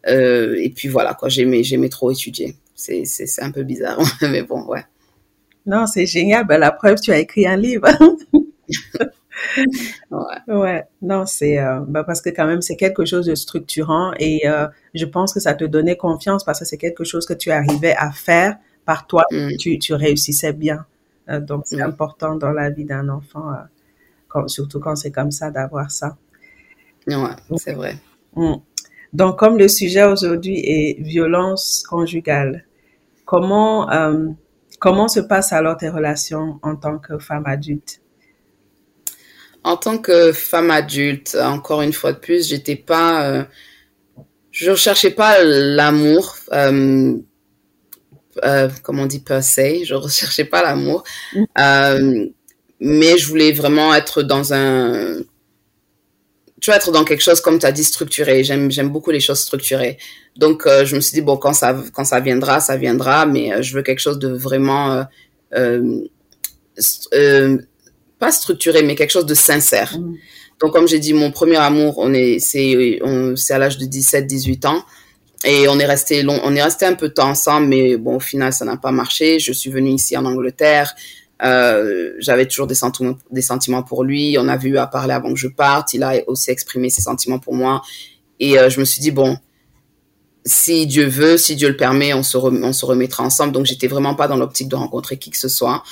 [0.08, 2.56] euh, et puis voilà quoi, j'aimais j'aimais trop étudier.
[2.76, 4.84] C'est c'est c'est un peu bizarre mais bon, ouais.
[5.66, 6.48] Non, c'est génial.
[6.48, 7.88] Ben, la preuve, tu as écrit un livre.
[10.12, 10.56] ouais.
[10.56, 10.84] ouais.
[11.02, 14.68] Non, c'est euh, ben, parce que quand même c'est quelque chose de structurant et euh,
[14.94, 17.96] je pense que ça te donnait confiance parce que c'est quelque chose que tu arrivais
[17.96, 19.24] à faire par toi.
[19.32, 19.58] Mm.
[19.58, 20.86] Tu tu réussissais bien.
[21.30, 23.54] Euh, donc, c'est important dans la vie d'un enfant,
[24.48, 26.18] surtout quand c'est comme ça, d'avoir ça.
[27.08, 27.98] Ouais, c'est vrai.
[28.36, 28.56] Mm.
[29.14, 32.66] Donc, comme le sujet aujourd'hui est violence conjugale,
[33.26, 33.88] comment,
[34.80, 38.02] comment se passent alors tes relations en tant que femme adulte?
[39.64, 43.46] En tant que femme adulte, encore une fois de plus, j'étais pas,
[44.52, 46.38] je recherchais pas l'amour.
[48.44, 51.44] Euh, comme on dit per se, je recherchais pas l'amour, mm.
[51.58, 52.26] euh,
[52.80, 55.18] mais je voulais vraiment être dans un,
[56.62, 58.44] tu vois, être dans quelque chose comme tu as dit structuré.
[58.44, 59.98] J'aime j'aime beaucoup les choses structurées.
[60.36, 63.62] Donc euh, je me suis dit bon quand ça quand ça viendra, ça viendra, mais
[63.64, 65.06] je veux quelque chose de vraiment
[68.20, 69.98] pas structuré, mais quelque chose de sincère.
[69.98, 70.16] Mm.
[70.62, 73.00] Donc comme j'ai dit, mon premier amour, on est c'est
[73.36, 74.84] c'est à l'âge de 17 18 ans.
[75.46, 78.18] Et on est resté long, on est resté un peu de temps ensemble, mais bon,
[78.18, 79.40] au final, ça n'a pas marché.
[79.40, 80.94] Je suis venue ici en Angleterre.
[81.42, 84.36] Euh, j'avais toujours des sentiments, des sentiments pour lui.
[84.38, 85.94] On a vu à parler avant que je parte.
[85.94, 87.82] Il a aussi exprimé ses sentiments pour moi.
[88.42, 89.38] Et euh, je me suis dit, bon,
[90.46, 93.54] si Dieu veut, si Dieu le permet, on se, on se remettra ensemble.
[93.54, 95.84] Donc, j'étais vraiment pas dans l'optique de rencontrer qui que ce soit.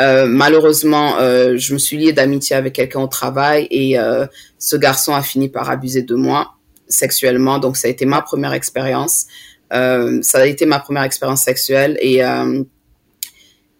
[0.00, 4.26] Euh, malheureusement, euh, je me suis liée d'amitié avec quelqu'un au travail et euh,
[4.58, 6.54] ce garçon a fini par abuser de moi
[6.88, 7.58] sexuellement.
[7.58, 9.26] Donc, ça a été ma première expérience.
[9.72, 11.96] Euh, ça a été ma première expérience sexuelle.
[12.00, 12.62] Et, euh,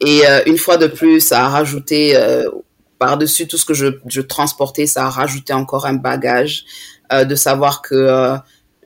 [0.01, 2.15] et une fois de plus, ça a rajouté,
[2.99, 6.65] par-dessus tout ce que je, je, transportais, ça a rajouté encore un bagage
[7.11, 8.37] de savoir que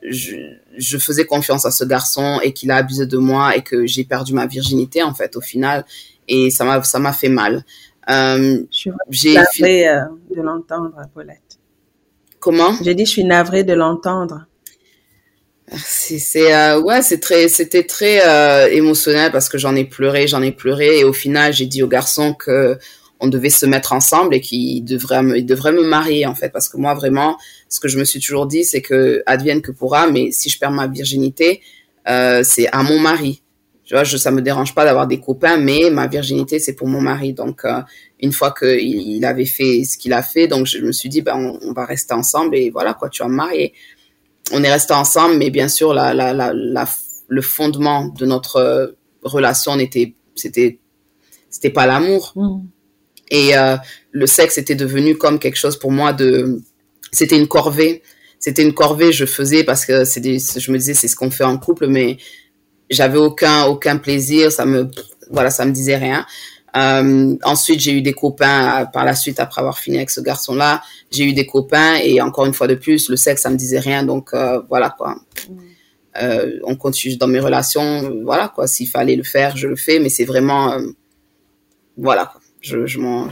[0.07, 0.35] je,
[0.77, 4.05] je, faisais confiance à ce garçon et qu'il a abusé de moi et que j'ai
[4.05, 5.83] perdu ma virginité, en fait, au final.
[6.29, 7.65] Et ça m'a, ça m'a fait mal.
[8.09, 8.63] Euh,
[9.09, 11.59] j'ai de l'entendre, Paulette.
[12.39, 12.73] Comment?
[12.81, 14.45] J'ai dit, je suis navrée de l'entendre.
[15.77, 20.41] C'est euh, ouais, c'est très, c'était très euh, émotionnel parce que j'en ai pleuré, j'en
[20.41, 22.77] ai pleuré et au final j'ai dit au garçon que
[23.19, 26.49] on devait se mettre ensemble et qu'il devrait me, il devrait me marier en fait
[26.49, 27.37] parce que moi vraiment,
[27.67, 30.57] ce que je me suis toujours dit c'est que advienne que pourra, mais si je
[30.57, 31.61] perds ma virginité,
[32.07, 33.43] euh, c'est à mon mari.
[33.89, 36.87] Tu vois, je, ça me dérange pas d'avoir des copains, mais ma virginité c'est pour
[36.87, 37.33] mon mari.
[37.33, 37.81] Donc euh,
[38.19, 41.23] une fois qu'il il avait fait ce qu'il a fait, donc je me suis dit,
[41.23, 43.73] ben, on, va rester ensemble et voilà, quoi, tu vas me marier.
[44.51, 46.87] On est resté ensemble, mais bien sûr, la, la, la, la
[47.29, 50.77] le fondement de notre relation n'était, c'était,
[51.49, 52.33] c'était pas l'amour.
[52.35, 52.59] Mm.
[53.31, 53.75] Et euh,
[54.11, 56.61] le sexe était devenu comme quelque chose pour moi de,
[57.11, 58.03] c'était une corvée.
[58.37, 61.43] C'était une corvée, je faisais parce que c'est je me disais, c'est ce qu'on fait
[61.43, 62.17] en couple, mais
[62.89, 64.89] j'avais aucun, aucun plaisir, ça me,
[65.29, 66.25] voilà, ça me disait rien.
[66.77, 70.21] Euh, ensuite, j'ai eu des copains euh, par la suite après avoir fini avec ce
[70.21, 70.81] garçon-là.
[71.11, 73.79] J'ai eu des copains et encore une fois de plus, le sexe, ça me disait
[73.79, 74.03] rien.
[74.03, 75.15] Donc euh, voilà quoi.
[75.49, 75.57] Mm.
[76.21, 78.21] Euh, on continue dans mes relations.
[78.23, 78.67] Voilà quoi.
[78.67, 79.99] S'il fallait le faire, je le fais.
[79.99, 80.81] Mais c'est vraiment euh,
[81.97, 82.41] voilà quoi.
[82.61, 83.29] Je, je m'en,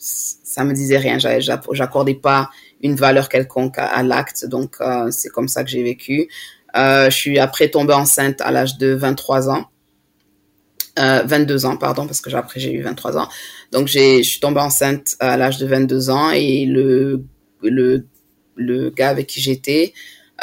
[0.00, 1.18] ça me disait rien.
[1.18, 4.46] J'accordais pas une valeur quelconque à, à l'acte.
[4.46, 4.78] Donc
[5.10, 6.28] c'est comme ça que j'ai vécu.
[6.74, 9.66] Je suis après tombée enceinte à l'âge de 23 ans.
[10.98, 13.28] 22 euh, ans, pardon, parce que après j'ai eu 23 ans.
[13.72, 17.24] Donc je suis tombée enceinte à l'âge de 22 ans et le
[17.62, 18.06] le,
[18.56, 19.92] le gars avec qui j'étais,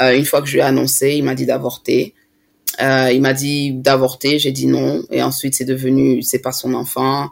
[0.01, 2.13] euh, une fois que je lui ai annoncé, il m'a dit d'avorter.
[2.81, 5.03] Euh, il m'a dit d'avorter, j'ai dit non.
[5.11, 7.29] Et ensuite, c'est devenu, c'est pas son enfant.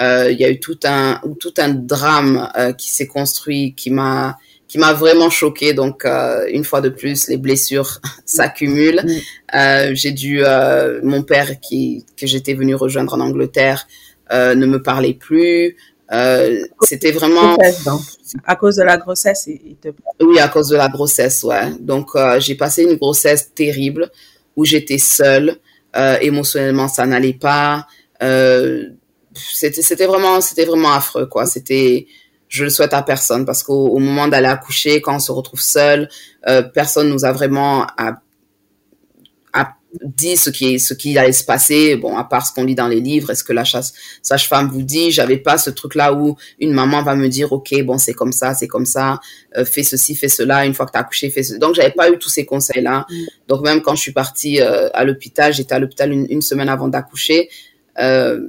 [0.00, 3.90] Euh, il y a eu tout un, tout un drame euh, qui s'est construit, qui
[3.90, 5.72] m'a, qui m'a vraiment choqué.
[5.72, 9.04] Donc, euh, une fois de plus, les blessures s'accumulent.
[9.54, 13.86] Euh, j'ai dû, euh, mon père qui que j'étais venu rejoindre en Angleterre
[14.32, 15.76] ne me parlait plus.
[16.82, 17.56] C'était vraiment
[18.44, 19.46] à cause de la grossesse.
[19.46, 19.88] Il te...
[20.20, 21.70] Oui, à cause de la grossesse, ouais.
[21.78, 24.10] Donc, j'ai passé une grossesse terrible
[24.56, 25.58] où j'étais seule.
[26.20, 27.86] émotionnellement, ça n'allait pas.
[28.20, 31.46] c'était c'était vraiment c'était vraiment affreux quoi.
[31.46, 32.08] C'était
[32.48, 36.08] je le souhaite à personne parce qu'au moment d'aller accoucher, quand on se retrouve seul,
[36.48, 38.20] euh, personne nous a vraiment a,
[39.52, 41.96] a dit ce qui ce qui allait se passer.
[41.96, 43.64] Bon, à part ce qu'on lit dans les livres, est-ce que la
[44.22, 45.10] sage-femme vous dit?
[45.10, 48.54] J'avais pas ce truc-là où une maman va me dire, ok, bon, c'est comme ça,
[48.54, 49.20] c'est comme ça,
[49.56, 50.66] euh, fais ceci, fais cela.
[50.66, 51.58] Une fois que tu as accouché, fais ceci.
[51.58, 53.06] Donc j'avais pas eu tous ces conseils-là.
[53.08, 53.24] Mm.
[53.48, 56.68] Donc même quand je suis partie euh, à l'hôpital, j'étais à l'hôpital une, une, semaine
[56.68, 57.48] avant d'accoucher.
[57.98, 58.48] Euh,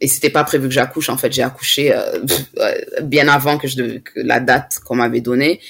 [0.00, 1.32] et c'était pas prévu que j'accouche en fait.
[1.32, 2.20] J'ai accouché euh,
[3.02, 5.60] bien avant que je que la date qu'on m'avait donnée.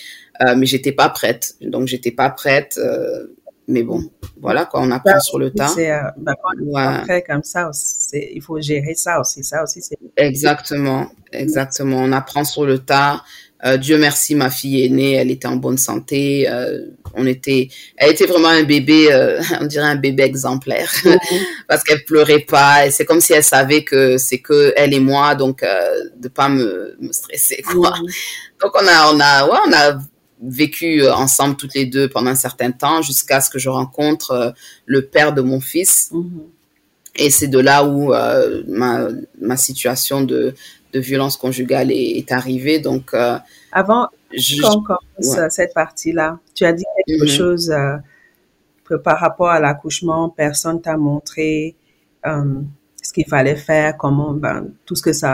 [0.42, 1.54] Euh, mais j'étais pas prête.
[1.60, 3.34] Donc j'étais pas prête euh,
[3.68, 4.02] mais bon
[4.40, 4.80] voilà quoi.
[4.82, 5.68] On apprend sur le tas.
[5.68, 7.22] c'est euh, bah, quand ouais.
[7.22, 7.70] comme ça
[8.12, 9.44] il faut gérer ça aussi.
[9.44, 11.08] Ça aussi c'est exactement.
[11.32, 11.98] Exactement.
[11.98, 13.22] On apprend sur le tas
[13.64, 16.49] euh, Dieu merci, ma fille est née, elle était en bonne santé.
[16.49, 21.18] Euh, on était, elle était vraiment un bébé, euh, on dirait un bébé exemplaire, mhm.
[21.68, 22.87] parce qu'elle pleurait pas.
[22.87, 25.64] Et c'est comme si elle savait que c'est que elle et moi, donc
[26.16, 27.90] de pas me, me stresser quoi.
[27.99, 28.07] Mhm.
[28.62, 29.99] Donc on a, on a, ouais, on a
[30.42, 34.55] vécu ensemble toutes les deux pendant un certain temps jusqu'à ce que je rencontre
[34.87, 36.09] le père de mon fils.
[36.12, 36.44] Mhm.
[37.16, 38.14] Et c'est de là où
[38.68, 40.55] ma, ma situation de
[40.92, 42.79] de violence conjugale est, est arrivé.
[42.79, 43.38] Donc, euh,
[43.72, 44.09] avant
[44.62, 45.50] qu'on commence ouais.
[45.50, 47.37] cette partie-là, tu as dit quelque mm -hmm.
[47.38, 47.96] chose euh,
[48.85, 51.74] que par rapport à l'accouchement, personne t'a montré
[52.26, 52.61] euh,
[53.03, 55.33] ce qu'il fallait faire, comment, ben, tout ce que ça,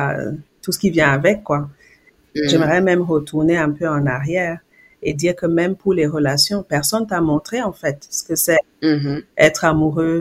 [0.62, 1.60] tout ce qui vient avec, quoi.
[1.60, 2.48] Mm -hmm.
[2.50, 4.58] J'aimerais même retourner un peu en arrière
[5.02, 8.62] et dire que même pour les relations, personne t'a montré en fait ce que c'est
[8.82, 9.18] mm -hmm.
[9.48, 10.18] être amoureux,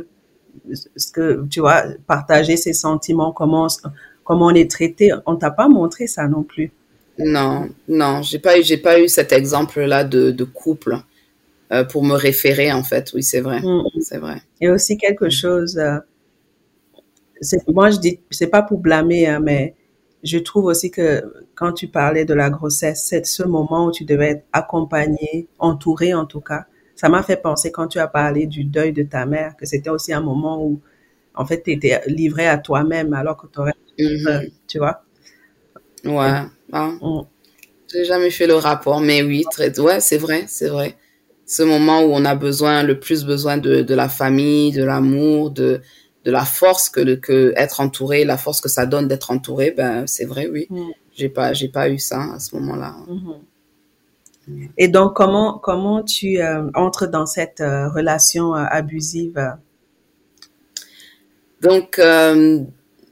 [1.03, 3.67] ce que tu vois, partager ses sentiments, comment
[4.25, 5.11] comment on est traité.
[5.25, 6.71] On t'a pas montré ça non plus.
[7.17, 10.97] Non, non, j'ai pas eu, j'ai pas eu cet exemple-là de, de couple
[11.71, 13.11] euh, pour me référer en fait.
[13.13, 14.01] Oui, c'est vrai, mmh.
[14.01, 14.41] c'est vrai.
[14.59, 15.77] Et aussi quelque chose.
[15.77, 15.99] Euh,
[17.69, 19.75] moi, je dis, c'est pas pour blâmer, hein, mais
[20.23, 24.03] je trouve aussi que quand tu parlais de la grossesse, c'est ce moment où tu
[24.03, 26.65] devais être accompagné, entouré en tout cas.
[26.95, 29.89] Ça m'a fait penser quand tu as parlé du deuil de ta mère, que c'était
[29.89, 30.79] aussi un moment où,
[31.35, 34.49] en fait, tu étais livré à toi-même alors que tu aurais Mmh.
[34.67, 35.03] tu vois
[36.03, 36.41] Ouais.
[36.71, 36.91] Ah.
[37.01, 37.21] Mmh.
[37.91, 40.97] J'ai jamais fait le rapport, mais oui, très, ouais, c'est vrai, c'est vrai.
[41.45, 45.51] Ce moment où on a besoin, le plus besoin de, de la famille, de l'amour,
[45.51, 45.81] de,
[46.25, 50.05] de la force que, que être entouré, la force que ça donne d'être entouré, ben,
[50.07, 50.67] c'est vrai, oui.
[50.69, 50.89] Mmh.
[51.13, 52.95] J'ai pas, j'ai pas eu ça à ce moment-là.
[54.77, 59.55] Et donc, comment, comment tu euh, entres dans cette euh, relation euh, abusive?
[61.61, 61.99] Donc,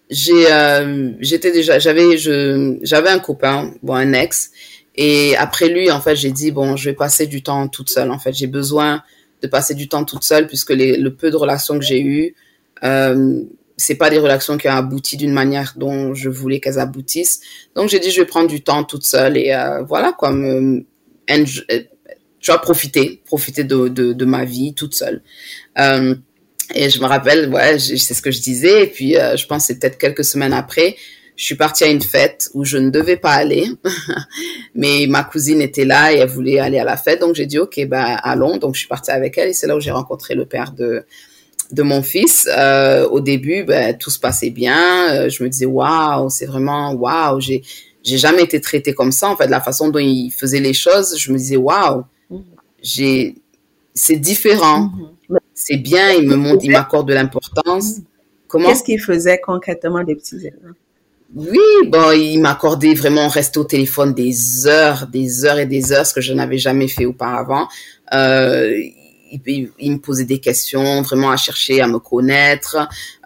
[0.09, 4.51] j'ai euh, j'étais déjà j'avais je j'avais un copain bon un ex.
[4.95, 8.11] Et après lui en fait j'ai dit bon je vais passer du temps toute seule.
[8.11, 9.03] En fait j'ai besoin
[9.41, 12.35] de passer du temps toute seule puisque les, le peu de relations que j'ai eu
[12.83, 13.41] euh,
[13.77, 17.41] c'est pas des relations qui ont abouti d'une manière dont je voulais qu'elles aboutissent.
[17.75, 20.85] Donc j'ai dit je vais prendre du temps toute seule et euh, voilà quoi me
[22.39, 25.21] tu vas profiter profiter de, de, de ma vie toute seule.
[25.79, 26.15] Euh,
[26.73, 28.83] et je me rappelle, ouais, c'est ce que je disais.
[28.83, 30.95] Et puis, euh, je pense c'est peut-être quelques semaines après,
[31.35, 33.67] je suis partie à une fête où je ne devais pas aller,
[34.75, 37.21] mais ma cousine était là et elle voulait aller à la fête.
[37.21, 38.57] Donc, j'ai dit, OK, bah, allons.
[38.57, 41.05] Donc, je suis partie avec elle et c'est là où j'ai rencontré le père de,
[41.71, 42.47] de mon fils.
[42.55, 45.11] Euh, au début, bah, tout se passait bien.
[45.11, 47.63] Euh, je me disais, waouh, c'est vraiment, waouh, j'ai,
[48.03, 49.29] j'ai jamais été traitée comme ça.
[49.29, 52.37] En fait, la façon dont il faisait les choses, je me disais, waouh, mmh.
[52.81, 53.35] j'ai,
[53.95, 54.81] c'est différent.
[54.81, 55.12] Mmh
[55.65, 57.99] c'est bien, il me montre, il m'accorde de l'importance.
[58.47, 58.67] Comment?
[58.67, 60.75] Qu'est-ce qu'il faisait concrètement des petits exemples
[61.33, 66.05] Oui, bon, il m'accordait vraiment rester au téléphone des heures, des heures et des heures,
[66.05, 67.69] ce que je n'avais jamais fait auparavant.
[68.13, 68.75] Euh,
[69.31, 72.77] il, il, me posait des questions, vraiment à chercher à me connaître.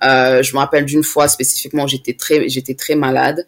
[0.06, 3.48] Euh, je me rappelle d'une fois spécifiquement, j'étais très, j'étais très malade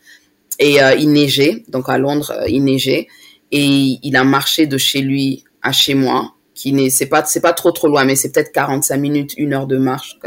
[0.57, 3.07] et euh, il neigeait, donc à Londres, il neigeait
[3.51, 7.39] et il a marché de chez lui à chez moi qui n'est c'est pas c'est
[7.41, 10.19] pas trop trop loin mais c'est peut-être 45 minutes une heure de marche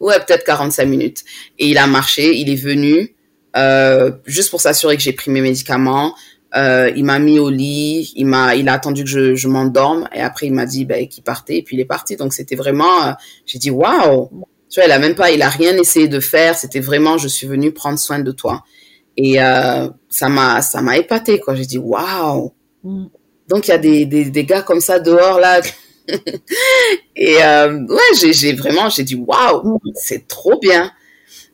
[0.00, 1.24] ouais peut-être 45 minutes
[1.58, 3.14] et il a marché il est venu
[3.56, 6.14] euh, juste pour s'assurer que j'ai pris mes médicaments
[6.56, 10.08] Euh, il m'a mis au lit, il m'a, il a attendu que je, je m'endorme
[10.12, 12.16] et après il m'a dit ben, qu'il partait et puis il est parti.
[12.16, 13.12] Donc c'était vraiment, euh,
[13.46, 14.28] j'ai dit waouh,
[14.68, 16.52] tu vois, il a même pas, il a rien essayé de faire.
[16.56, 18.64] C'était vraiment, je suis venue prendre soin de toi
[19.16, 19.34] et
[20.18, 21.54] ça m'a, ça m'a épaté quoi.
[21.54, 22.52] J'ai dit waouh.
[23.50, 25.60] Donc il y a des, des, des gars comme ça dehors là.
[27.16, 30.90] et euh, ouais, j'ai, j'ai vraiment, j'ai dit waouh, c'est trop bien.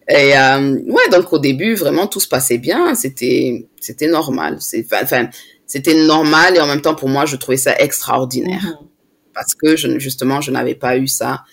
[0.08, 2.94] Et euh, ouais, donc au début, vraiment, tout se passait bien.
[2.94, 4.58] C'était, c'était normal.
[4.60, 5.28] C'est, enfin,
[5.66, 8.62] c'était normal et en même temps, pour moi, je trouvais ça extraordinaire.
[8.62, 8.88] Mhm.
[9.34, 11.44] Parce que je, justement, je n'avais pas eu ça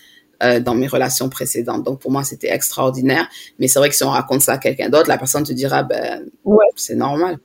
[0.42, 1.84] euh, dans mes relations précédentes.
[1.84, 3.28] Donc pour moi, c'était extraordinaire.
[3.58, 5.82] Mais c'est vrai que si on raconte ça à quelqu'un d'autre, la personne te dira,
[5.82, 6.64] ben, ouais.
[6.76, 7.38] c'est normal.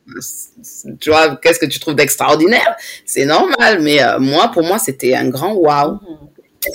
[0.99, 2.75] Tu vois, qu'est-ce que tu trouves d'extraordinaire?
[3.05, 3.81] C'est normal.
[3.81, 5.93] Mais euh, moi, pour moi, c'était un grand wow.
[5.93, 5.99] Mhm.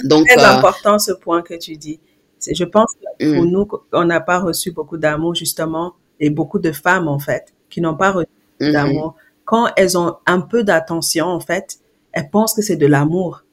[0.04, 2.00] Donc, très euh, important ce point que tu dis.
[2.40, 3.48] Je pense que pour mm.
[3.48, 7.80] nous, on n'a pas reçu beaucoup d'amour, justement, et beaucoup de femmes, en fait, qui
[7.80, 8.28] n'ont pas reçu
[8.60, 8.72] mm-hmm.
[8.72, 9.16] d'amour.
[9.44, 11.78] Quand elles ont un peu d'attention, en fait,
[12.12, 13.43] elles pensent que c'est de l'amour.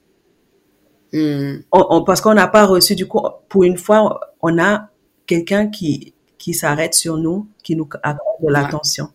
[1.13, 1.63] Mm.
[2.05, 4.89] parce qu'on n'a pas reçu, du coup, pour une fois, on a
[5.27, 9.09] quelqu'un qui, qui s'arrête sur nous, qui nous accorde de l'attention.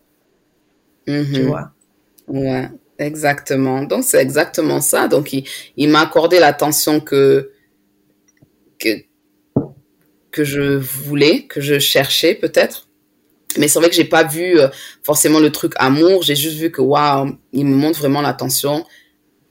[1.07, 1.33] Mm-hmm.
[1.33, 1.71] Tu vois?
[2.27, 3.83] Ouais, exactement.
[3.83, 5.07] Donc, c'est exactement ça.
[5.07, 7.51] Donc, il, il m'a accordé l'attention que,
[8.79, 8.89] que,
[10.31, 12.87] que je voulais, que je cherchais peut-être.
[13.57, 14.67] Mais c'est vrai que j'ai pas vu euh,
[15.01, 16.21] forcément le truc amour.
[16.21, 18.85] J'ai juste vu que waouh, il me montre vraiment l'attention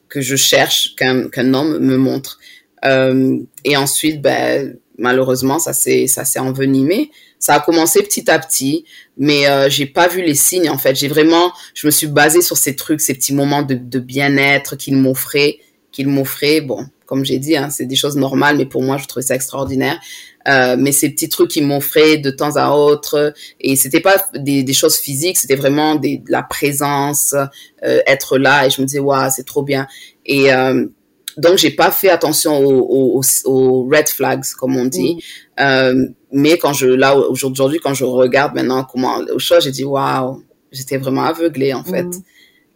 [0.09, 2.39] que je cherche qu'un qu'un homme me montre.
[2.85, 7.11] Euh, et ensuite, ben malheureusement, ça s'est ça s'est envenimé.
[7.39, 8.85] Ça a commencé petit à petit,
[9.19, 10.97] mais euh, j'ai pas vu les signes en fait.
[10.97, 14.75] J'ai vraiment, je me suis basée sur ces trucs, ces petits moments de, de bien-être
[14.77, 15.59] qu'il m'offrait,
[15.93, 16.63] qu'il m'offrait.
[16.63, 19.35] Bon, comme j'ai dit, hein, c'est des choses normales, mais pour moi, je trouvais ça
[19.35, 19.99] extraordinaire.
[20.49, 24.63] Euh, mais ces petits trucs qui m'offraient de temps à autre, et c'était pas des,
[24.63, 27.35] des, choses physiques, c'était vraiment des, de la présence,
[27.85, 29.89] euh, être là, et je me disais, waouh, c'est trop bien.
[30.25, 30.87] Et euh,
[31.37, 35.17] donc, j'ai pas fait attention aux, aux, aux, red flags, comme on dit.
[35.17, 35.63] Mm.
[35.63, 39.85] Euh, mais quand je, là, aujourd'hui, quand je regarde maintenant comment, aux choses, j'ai dit,
[39.85, 42.05] waouh, j'étais vraiment aveuglée, en fait.
[42.05, 42.23] Mm.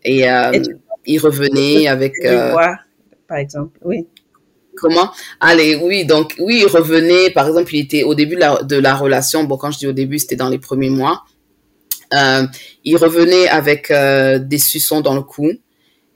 [0.04, 0.52] Et, euh,
[1.06, 2.12] il revenait avec...
[3.26, 4.06] Par exemple, oui.
[4.80, 8.94] Comment Allez, oui, donc oui, il revenait, par exemple, il était au début de la,
[8.94, 11.24] relation, bon, quand je dis au début, c'était dans les premiers mois,
[12.14, 12.46] euh,
[12.84, 15.50] il revenait avec euh, des suçons dans le cou.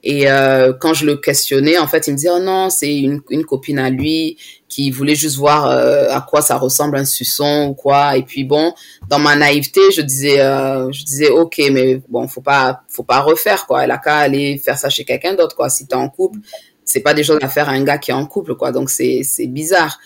[0.03, 3.20] Et euh, quand je le questionnais, en fait, il me disait, oh non, c'est une,
[3.29, 7.74] une copine à lui qui voulait juste voir à quoi ça ressemble un suçon ou
[7.74, 8.16] quoi.
[8.16, 8.74] Et puis bon,
[9.09, 13.66] dans ma naïveté, je disais, je disais, ok, mais bon, faut pas, faut pas refaire
[13.66, 13.85] quoi.
[13.85, 15.70] Elle a qu'à aller faire ça chez quelqu'un d'autre quoi.
[15.70, 16.40] Si t'es en couple,
[16.85, 18.73] c'est pas des choses à faire à un gars qui est en couple, quoi.
[18.73, 19.99] Donc c'est c'est bizarre.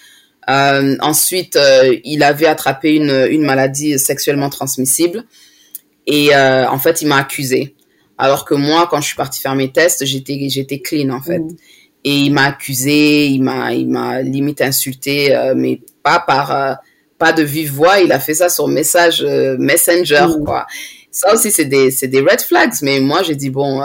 [0.49, 5.25] Euh, ensuite, euh, il avait attrapé une une maladie sexuellement transmissible
[6.07, 7.75] et euh, en fait, il m'a accusé.
[8.17, 11.41] Alors que moi, quand je suis partie faire mes tests, j'étais j'étais clean en fait.
[11.41, 11.57] Mmh.
[12.05, 16.79] Et il m'a accusé, il m'a il m'a limite insulté, mais pas par
[17.19, 18.01] pas de vive voix.
[18.01, 20.45] Il a fait ça sur message Messenger, mmh.
[20.45, 20.67] quoi.
[21.11, 22.73] Ça aussi, c'est des c'est des red flags.
[22.83, 23.83] Mais moi, j'ai dit bon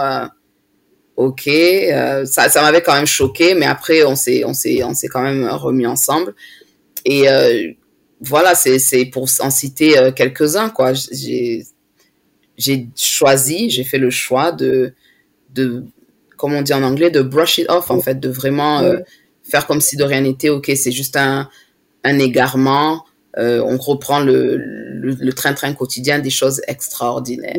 [1.16, 4.94] ok, euh, ça, ça m'avait quand même choqué, mais après on s'est, on s'est, on
[4.94, 6.34] s'est quand même remis ensemble.
[7.04, 7.70] Et euh,
[8.20, 10.92] voilà, c'est, c'est pour en citer euh, quelques-uns quoi.
[10.92, 11.64] J'ai,
[12.56, 14.94] j'ai choisi, j'ai fait le choix de,
[15.50, 15.84] de,
[16.36, 18.82] comme on dit en anglais, de brush it off en fait, de vraiment
[19.42, 20.48] faire comme si de rien n'était.
[20.48, 21.48] Ok, c'est juste un,
[22.04, 23.04] un égarement.
[23.36, 27.58] On reprend le, le, train-train quotidien des choses extraordinaires.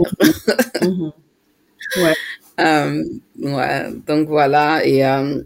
[1.98, 2.14] Ouais.
[2.60, 3.04] Euh,
[3.40, 4.86] ouais, donc voilà.
[4.86, 5.42] Et euh,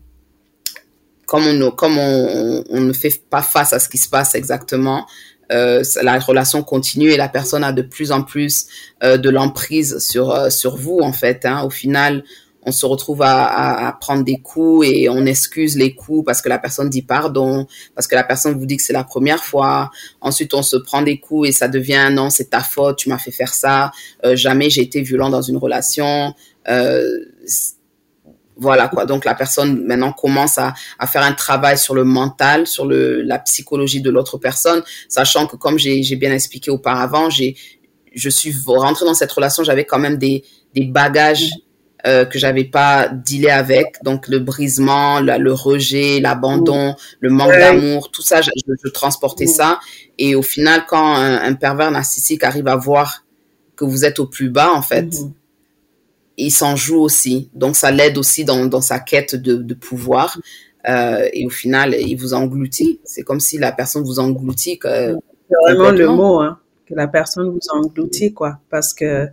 [1.26, 5.06] comme, on, comme on, on, ne fait pas face à ce qui se passe exactement,
[5.52, 8.68] euh, la relation continue et la personne a de plus en plus
[9.02, 11.46] de l'emprise sur, sur vous, en fait.
[11.46, 11.64] Hein.
[11.64, 12.24] Au final,
[12.70, 16.60] on se retrouve à, prendre des coups et on excuse les coups parce que la
[16.60, 19.90] personne dit pardon, parce que la personne vous dit que c'est la première fois.
[20.22, 23.18] Ensuite, on se prend des coups et ça devient non, c'est ta faute, tu m'as
[23.18, 23.92] fait faire ça.
[24.24, 26.36] Euh, jamais j'ai été violent dans une relation.
[26.70, 27.26] Euh,
[28.56, 29.08] voilà quoi.
[29.08, 30.76] Donc la personne maintenant commence à,
[31.08, 35.56] faire un travail sur le mental, sur le, la psychologie de l'autre personne, sachant que
[35.56, 37.56] comme j'ai bien expliqué auparavant, j'ai
[38.14, 41.52] je suis rentrée dans cette relation, j'avais quand même des, des bagages
[42.08, 47.52] euh, que j'avais pas dealé avec, donc le brisement, la, le rejet, l'abandon, le manque
[47.52, 49.80] d'amour, tout ça, je, je, transportais ça.
[50.18, 53.26] Et au final, quand un, un, pervers narcissique arrive à voir
[53.76, 55.32] que vous êtes au plus bas, en fait, -hmm
[56.40, 57.50] il s'en joue aussi.
[57.54, 60.40] Donc, ça l'aide aussi dans, dans sa quête de, de pouvoir.
[60.88, 63.00] Euh, et au final, il vous engloutit.
[63.04, 64.80] C'est comme si la personne vous engloutit.
[64.82, 65.16] C'est
[65.64, 68.60] vraiment le mot, hein, que la personne vous engloutit, quoi.
[68.70, 69.28] Parce que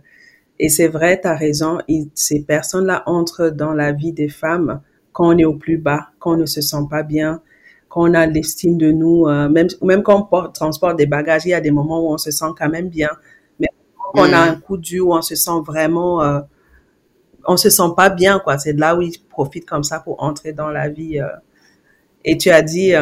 [0.59, 1.79] Et c'est vrai, tu as raison,
[2.13, 4.81] ces personnes-là entrent dans la vie des femmes
[5.17, 7.41] quand on est au plus bas, quand on ne se sent pas bien,
[7.89, 11.45] quand on a l'estime de nous, euh, même, même quand on porte, transporte des bagages,
[11.45, 13.09] il y a des moments où on se sent quand même bien.
[13.59, 14.49] Mais quand on a mm.
[14.49, 16.41] un coup dur, où on se sent vraiment, euh,
[17.45, 18.57] on se sent pas bien, quoi.
[18.57, 21.19] C'est là où ils profitent comme ça pour entrer dans la vie.
[21.19, 21.27] Euh.
[22.25, 22.93] Et tu as dit,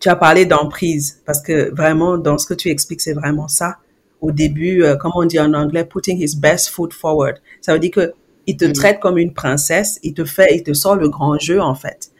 [0.00, 3.78] tu as parlé d'emprise, parce que vraiment, dans ce que tu expliques, c'est vraiment ça.
[4.22, 7.36] Au début, comme on dit en anglais, putting his best foot forward.
[7.60, 8.14] Ça veut dire que
[8.46, 8.72] il te mm.
[8.72, 12.10] traite comme une princesse, il te fait, il te sort le grand jeu, en fait.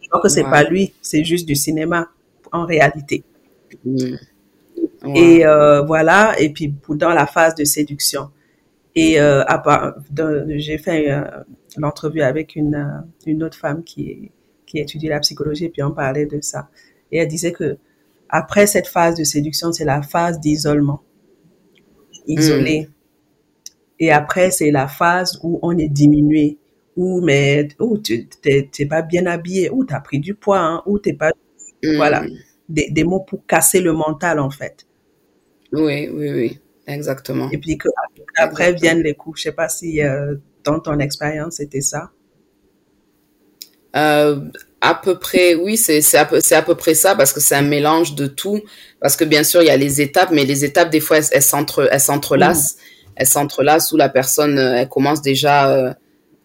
[0.00, 2.08] Je crois que c'est pas lui, c'est juste du cinéma,
[2.52, 3.24] en réalité.
[3.84, 4.14] Mm.
[5.14, 8.30] Et euh, voilà, et puis dans la phase de séduction.
[8.94, 9.44] Et euh,
[10.56, 11.22] j'ai fait euh,
[11.76, 14.32] l'entrevue avec une, euh, une autre femme qui,
[14.66, 16.68] qui étudie la psychologie, et puis on parlait de ça.
[17.12, 17.78] Et elle disait que
[18.28, 21.00] après cette phase de séduction, c'est la phase d'isolement.
[22.28, 22.82] Isolé.
[22.82, 22.92] Mm.
[24.00, 26.58] Et après, c'est la phase où on est diminué,
[26.96, 30.82] où mais où tu t'es pas bien habillé, où tu as pris du poids, hein,
[30.86, 31.32] où t'es pas
[31.82, 31.96] mm.
[31.96, 32.24] voilà,
[32.68, 34.86] des, des, mots pour casser le mental en fait.
[35.72, 37.50] Oui, oui, oui, exactement.
[37.50, 37.88] Et puis que,
[38.36, 39.40] après viennent les coups.
[39.40, 42.10] Je sais pas si euh, dans ton expérience c'était ça.
[43.96, 44.48] Euh,
[44.80, 47.56] à peu près, oui, c'est c'est à, peu, à peu près ça parce que c'est
[47.56, 48.60] un mélange de tout.
[49.00, 51.26] Parce que bien sûr, il y a les étapes, mais les étapes, des fois, elles,
[51.32, 52.74] elles s'entrelacent.
[52.74, 52.80] Mm
[53.18, 55.92] elle s'entrelace où la personne, euh, elle commence déjà, euh,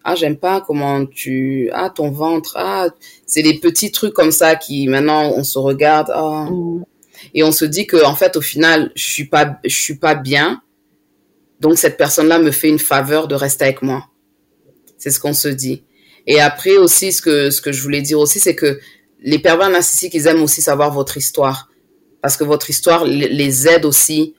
[0.02, 2.88] ah, j'aime pas comment tu, ah, ton ventre, ah,
[3.26, 6.48] c'est des petits trucs comme ça qui, maintenant, on se regarde, ah.
[6.50, 6.84] mm.
[7.32, 10.16] et on se dit que, en fait, au final, je suis pas, je suis pas
[10.16, 10.60] bien.
[11.60, 14.08] Donc, cette personne-là me fait une faveur de rester avec moi.
[14.98, 15.84] C'est ce qu'on se dit.
[16.26, 18.80] Et après aussi, ce que, ce que je voulais dire aussi, c'est que
[19.20, 21.68] les pervers narcissiques, ils aiment aussi savoir votre histoire.
[22.22, 24.34] Parce que votre histoire les aide aussi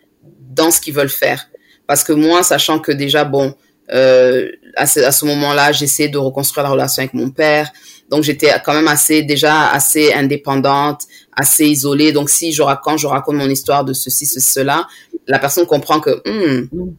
[0.50, 1.48] dans ce qu'ils veulent faire.
[1.88, 3.54] Parce que moi, sachant que déjà, bon,
[3.94, 7.72] euh, à ce, à ce moment-là, j'essayais de reconstruire la relation avec mon père.
[8.10, 11.02] Donc, j'étais quand même assez, déjà assez indépendante,
[11.36, 12.12] assez isolée.
[12.12, 14.88] Donc, si je raconte, je raconte mon histoire de ceci, ceci, cela,
[15.28, 16.96] la personne comprend que, hmm,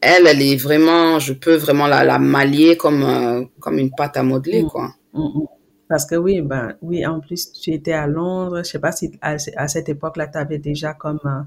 [0.00, 4.16] elle, elle est vraiment, je peux vraiment la, la mallier comme, euh, comme une pâte
[4.16, 4.68] à modeler, mm.
[4.68, 4.94] quoi.
[5.12, 5.46] Mm, mm.
[5.88, 8.58] Parce que oui, ben, oui, en plus, tu étais à Londres.
[8.58, 11.40] Je sais pas si à, à cette époque-là, tu avais déjà comme euh,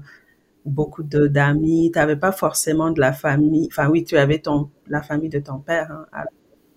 [0.66, 3.68] beaucoup de d'amis, tu n'avais pas forcément de la famille.
[3.70, 5.90] Enfin oui, tu avais ton la famille de ton père.
[6.12, 6.24] Hein,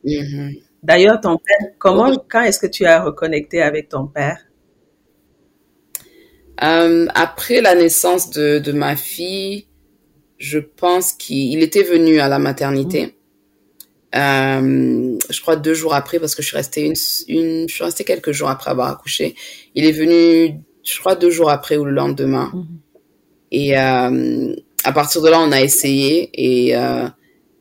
[0.05, 0.61] mm-hmm.
[0.83, 4.39] D'ailleurs, ton père, comment, quand est-ce que tu as reconnecté avec ton père?
[6.63, 9.66] Euh, Après la naissance de, de ma fille,
[10.37, 13.07] je pense qu'il était venu à la maternité.
[13.07, 13.11] Mm.
[14.15, 16.95] Euh, je crois deux jours après parce que je suis restée une,
[17.27, 19.35] une, je suis restée quelques jours après avoir accouché.
[19.75, 22.51] Il est venu, je crois deux jours après ou le lendemain.
[22.53, 22.65] Mm-hmm.
[23.51, 27.07] Et euh, à partir de là, on a essayé et euh,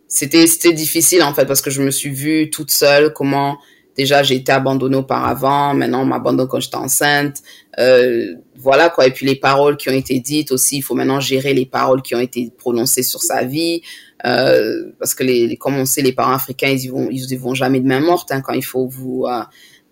[0.09, 3.13] c'était c'était difficile en fait parce que je me suis vue toute seule.
[3.13, 3.59] Comment
[3.97, 7.43] déjà j'ai été abandonnée auparavant, maintenant on m'abandonne quand j'étais enceinte.
[7.79, 9.07] Euh, voilà quoi.
[9.07, 12.03] Et puis les paroles qui ont été dites aussi, il faut maintenant gérer les paroles
[12.03, 13.83] qui ont été prononcées sur sa vie.
[14.25, 17.37] Euh, parce que les, comme on sait, les parents africains, ils y vont, ils y
[17.37, 19.43] vont jamais de main morte hein, quand il faut vous euh,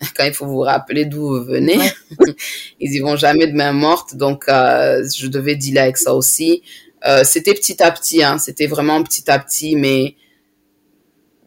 [0.16, 1.78] quand il faut vous rappeler d'où vous venez.
[2.80, 6.62] Ils y vont jamais de main morte, donc euh, je devais dealer avec ça aussi.
[7.07, 10.16] Euh, c'était petit à petit, hein, c'était vraiment petit à petit, mais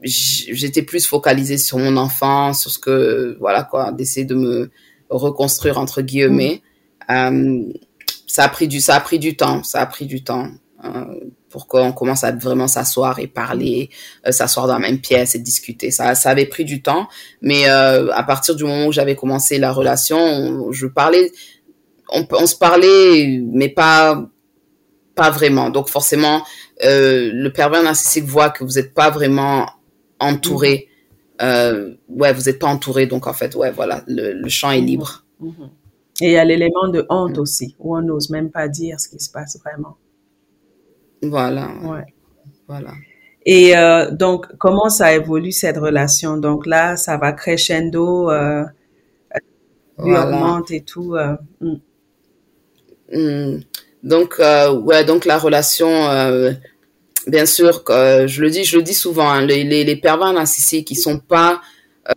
[0.02, 4.72] j'étais plus focalisée sur mon enfant, sur ce que, voilà quoi, d'essayer de me
[5.10, 6.62] reconstruire entre guillemets.
[7.10, 7.64] Euh,
[8.28, 10.50] ça a pris du, ça a pris du temps, ça a pris du temps.
[10.84, 11.06] Euh,
[11.50, 13.90] pour qu'on commence à vraiment s'asseoir et parler,
[14.28, 15.90] euh, s'asseoir dans la même pièce et discuter.
[15.90, 17.08] Ça, ça avait pris du temps,
[17.42, 21.32] mais à partir du moment où j'avais commencé la relation, je parlais,
[22.10, 24.30] on, on, se parlait, mais pas
[25.18, 25.70] pas vraiment.
[25.70, 26.44] Donc forcément,
[26.86, 29.70] euh, le pervers narcissique voit que vous n'êtes pas vraiment
[30.20, 30.88] entouré.
[31.42, 34.82] Euh, ouais, vous n'êtes pas entouré, donc en fait, ouais, voilà, le, le champ est
[34.82, 35.24] libre.
[35.40, 35.70] Mhm.
[36.22, 39.08] Et il y a l'élément de honte aussi, où on n'ose même pas dire ce
[39.08, 39.98] qui se passe vraiment.
[41.22, 41.72] Voilà.
[41.84, 42.06] Ouais.
[42.68, 42.94] Voilà.
[43.46, 46.38] Et euh, donc, comment ça évolue cette relation?
[46.38, 48.64] Donc là, ça va crescendo, euh,
[49.98, 50.28] voilà.
[50.28, 51.16] augmente et tout.
[51.16, 51.76] Euh, mm.
[53.14, 53.60] Mm.
[54.04, 56.52] Donc, euh, ouais, donc la relation, euh,
[57.28, 60.92] bien sûr, je le dis, je le dis souvent, hein, les, les, les pervers narcissiques,
[60.92, 61.62] ils sont pas,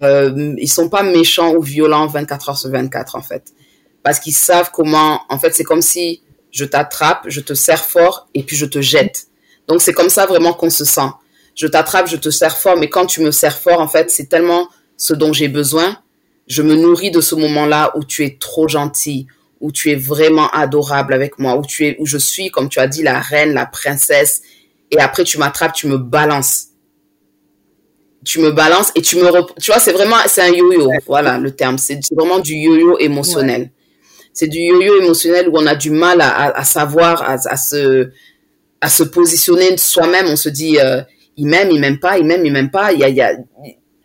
[0.03, 3.53] ils sont pas méchants ou violents 24 heures sur 24 en fait,
[4.03, 5.21] parce qu'ils savent comment.
[5.29, 8.81] En fait, c'est comme si je t'attrape, je te serre fort et puis je te
[8.81, 9.27] jette.
[9.69, 11.11] Donc c'est comme ça vraiment qu'on se sent.
[11.55, 14.29] Je t'attrape, je te serre fort, mais quand tu me serres fort, en fait, c'est
[14.29, 15.97] tellement ce dont j'ai besoin.
[16.47, 19.27] Je me nourris de ce moment-là où tu es trop gentil,
[19.61, 22.81] où tu es vraiment adorable avec moi, où tu es, où je suis, comme tu
[22.81, 24.43] as dit, la reine, la princesse.
[24.91, 26.69] Et après tu m'attrapes, tu me balances.
[28.25, 29.23] Tu me balances et tu me...
[29.61, 30.17] Tu vois, c'est vraiment...
[30.27, 31.79] C'est un yo-yo, voilà le terme.
[31.79, 33.71] C'est vraiment du yo-yo émotionnel.
[34.35, 38.11] C'est du yo-yo émotionnel où on a du mal à, savoir, à, se,
[38.81, 40.27] à se positionner soi-même.
[40.29, 41.01] On se dit, euh,
[41.37, 42.93] il m'aime, il m'aime pas, il m'aime, il m'aime pas.
[42.93, 43.09] Il y a...
[43.09, 43.33] Il y a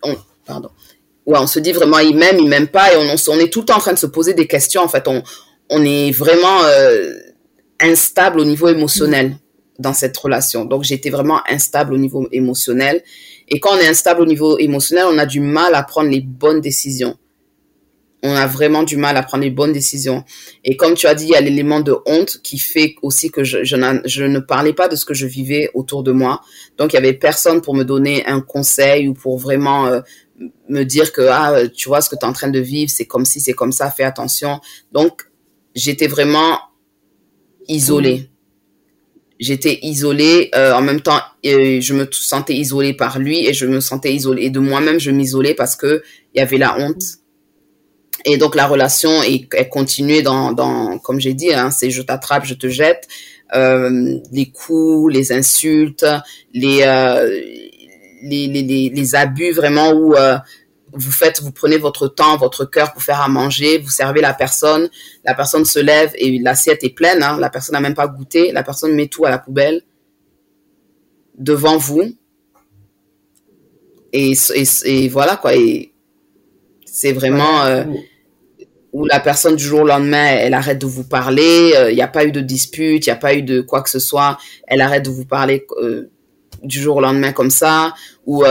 [0.04, 0.16] on,
[0.46, 0.70] pardon.
[1.26, 2.94] Ouais, on se dit vraiment, il m'aime, il m'aime pas.
[2.94, 4.82] Et on, on, est tout le temps en train de se poser des questions.
[4.82, 5.24] En fait, on,
[5.70, 6.64] on est vraiment...
[6.64, 7.16] Euh,
[7.80, 9.36] instable au niveau émotionnel
[9.80, 10.66] dans cette relation.
[10.66, 13.04] Donc j'étais vraiment instable au niveau émotionnel.
[13.48, 16.22] Et quand on est instable au niveau émotionnel, on a du mal à prendre les
[16.22, 17.18] bonnes décisions.
[18.24, 20.24] On a vraiment du mal à prendre les bonnes décisions.
[20.64, 23.44] Et comme tu as dit, il y a l'élément de honte qui fait aussi que
[23.44, 26.42] je, ne parlais pas de ce que je vivais autour de moi.
[26.78, 30.02] Donc il y avait personne pour me donner un conseil ou pour vraiment euh,
[30.70, 33.06] me dire que ah tu vois ce que tu es en train de vivre, c'est
[33.06, 34.60] comme si c'est comme ça, fais attention.
[34.92, 35.30] Donc
[35.76, 36.60] j'étais vraiment
[37.68, 38.30] isolée.
[39.40, 43.66] J'étais isolée, euh, en même temps, euh, je me sentais isolée par lui et je
[43.66, 44.44] me sentais isolée.
[44.44, 47.04] Et de moi-même, je m'isolais parce que il y avait la honte.
[48.24, 52.02] Et donc la relation est, est continuée dans, dans, comme j'ai dit, hein, c'est je
[52.02, 53.08] t'attrape, je te jette,
[53.54, 56.06] euh, les coups, les insultes,
[56.54, 57.30] les, euh,
[58.24, 60.38] les, les, les, les, abus vraiment où euh,
[60.96, 64.34] vous faites, vous prenez votre temps, votre cœur pour faire à manger, vous servez la
[64.34, 64.90] personne,
[65.24, 68.52] la personne se lève et l'assiette est pleine, hein, la personne n'a même pas goûté,
[68.52, 69.82] la personne met tout à la poubelle
[71.38, 72.16] devant vous.
[74.14, 74.34] Et,
[74.86, 75.56] et, voilà quoi.
[75.56, 75.92] Et
[76.86, 77.84] c'est vraiment euh,
[78.94, 81.74] où la personne du jour au lendemain, elle arrête de vous parler.
[81.76, 83.82] Euh, il n'y a pas eu de dispute, il n'y a pas eu de quoi
[83.82, 84.38] que ce soit.
[84.68, 86.10] Elle arrête de vous parler euh,
[86.64, 87.94] du jour au lendemain comme ça.
[88.26, 88.46] Ou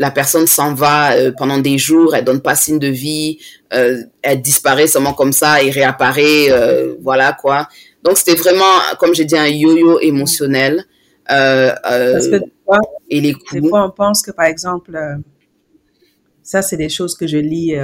[0.00, 3.38] la personne s'en va euh, pendant des jours, elle donne pas signe de vie,
[3.74, 7.68] euh, elle disparaît seulement comme ça et réapparaît, euh, voilà quoi.
[8.02, 8.64] Donc c'était vraiment,
[8.98, 10.86] comme j'ai dit, un yo-yo émotionnel.
[11.28, 12.78] Parce que des fois,
[13.10, 13.60] et les coups.
[13.60, 14.98] Des fois, on pense que par exemple,
[16.42, 17.74] ça c'est des choses que je lis,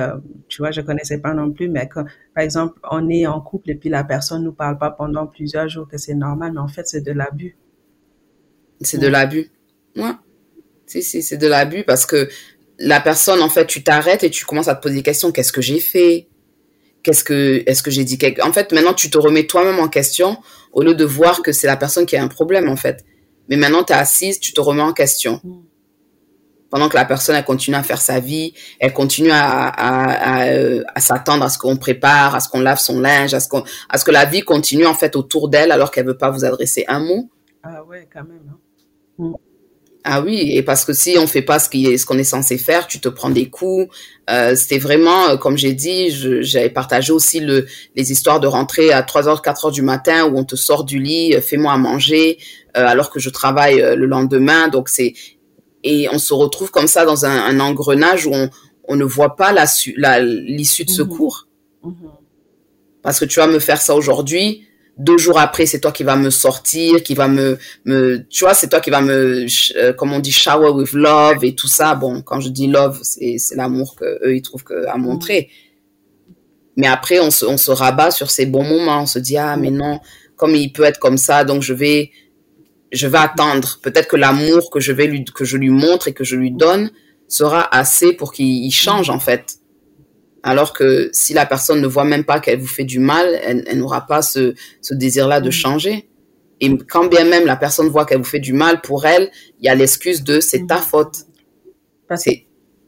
[0.49, 1.87] tu vois, je connaissais pas non plus, mais
[2.35, 5.69] par exemple, on est en couple et puis la personne nous parle pas pendant plusieurs
[5.69, 7.59] jours, que c'est normal, mais en fait c'est de l'abus.
[8.81, 9.51] C'est de l'abus.
[9.97, 10.13] Ouais.
[10.87, 12.29] Si, si, c'est de l'abus parce que
[12.79, 15.33] la personne, en fait, tu t'arrêtes et tu commences à te poser des questions.
[15.33, 16.29] Qu'est-ce que j'ai fait?
[17.03, 18.43] Qu'est-ce que, est-ce que j'ai dit quelque...
[18.43, 20.39] En fait, maintenant, tu te remets toi-même en question
[20.73, 23.05] au lieu de voir que c'est la personne qui a un problème, en fait.
[23.49, 25.41] Mais maintenant, tu es assise, tu te remets en question.
[25.45, 25.63] Mm.
[26.69, 30.49] Pendant que la personne, elle continue à faire sa vie, elle continue à, à, à,
[30.95, 33.63] à s'attendre à ce qu'on prépare, à ce qu'on lave son linge, à ce, qu'on,
[33.89, 36.45] à ce que la vie continue, en fait, autour d'elle alors qu'elle veut pas vous
[36.45, 37.31] adresser un mot.
[37.63, 38.43] Ah ouais, quand même.
[38.51, 38.56] Hein.
[40.09, 42.59] Ah oui, et parce que si on fait pas ce qu'on ce qu'on est censé
[42.59, 43.93] faire, tu te prends des coups.
[44.31, 46.11] Euh, C'était vraiment, euh, comme j'ai dit,
[46.43, 50.45] j'avais partagé aussi le, les histoires de rentrer à 3h, 4h du matin où on
[50.45, 52.39] te sort du lit, euh, fais-moi à manger,
[52.77, 54.69] euh, alors que je travaille euh, le lendemain.
[54.69, 55.15] Donc c'est
[55.83, 58.49] et on se retrouve comme ça dans un, un engrenage où on,
[58.87, 59.67] on ne voit pas la
[60.21, 61.49] l'issue de mmh secours.
[61.83, 61.91] Mmh
[63.03, 64.66] parce que tu vas me faire ça aujourd'hui,
[64.97, 68.55] deux jours après, c'est toi qui vas me sortir, qui va me, me tu vois,
[68.55, 71.95] c'est toi qui va me, euh, comme on dit, shower with love et tout ça.
[71.95, 75.51] Bon, quand je dis love, c'est, c'est l'amour que eux ils trouvent que, à montrer.
[76.77, 79.03] Mais après, on se, on se rabat sur ces bons moments.
[79.03, 80.01] On se dit, ah, mais non,
[80.37, 82.11] comme il peut être comme ça, donc je vais,
[82.93, 83.79] je vais attendre.
[83.83, 86.51] Peut-être que l'amour que je vais lui, que je lui montre et que je lui
[86.51, 86.91] donne
[87.29, 89.56] sera assez pour qu'il change, en fait.
[90.47, 93.79] Alors que si la personne ne voit même pas qu'elle vous fait du mal, elle,
[93.79, 94.55] n'aura pas ce,
[94.93, 95.53] désir-là de mm.
[95.53, 96.09] changer.
[96.61, 99.29] Et quand bien même la personne voit qu'elle vous fait du mal, pour elle,
[99.59, 100.83] il y a l'excuse de c'est ta mm.
[100.83, 101.17] faute.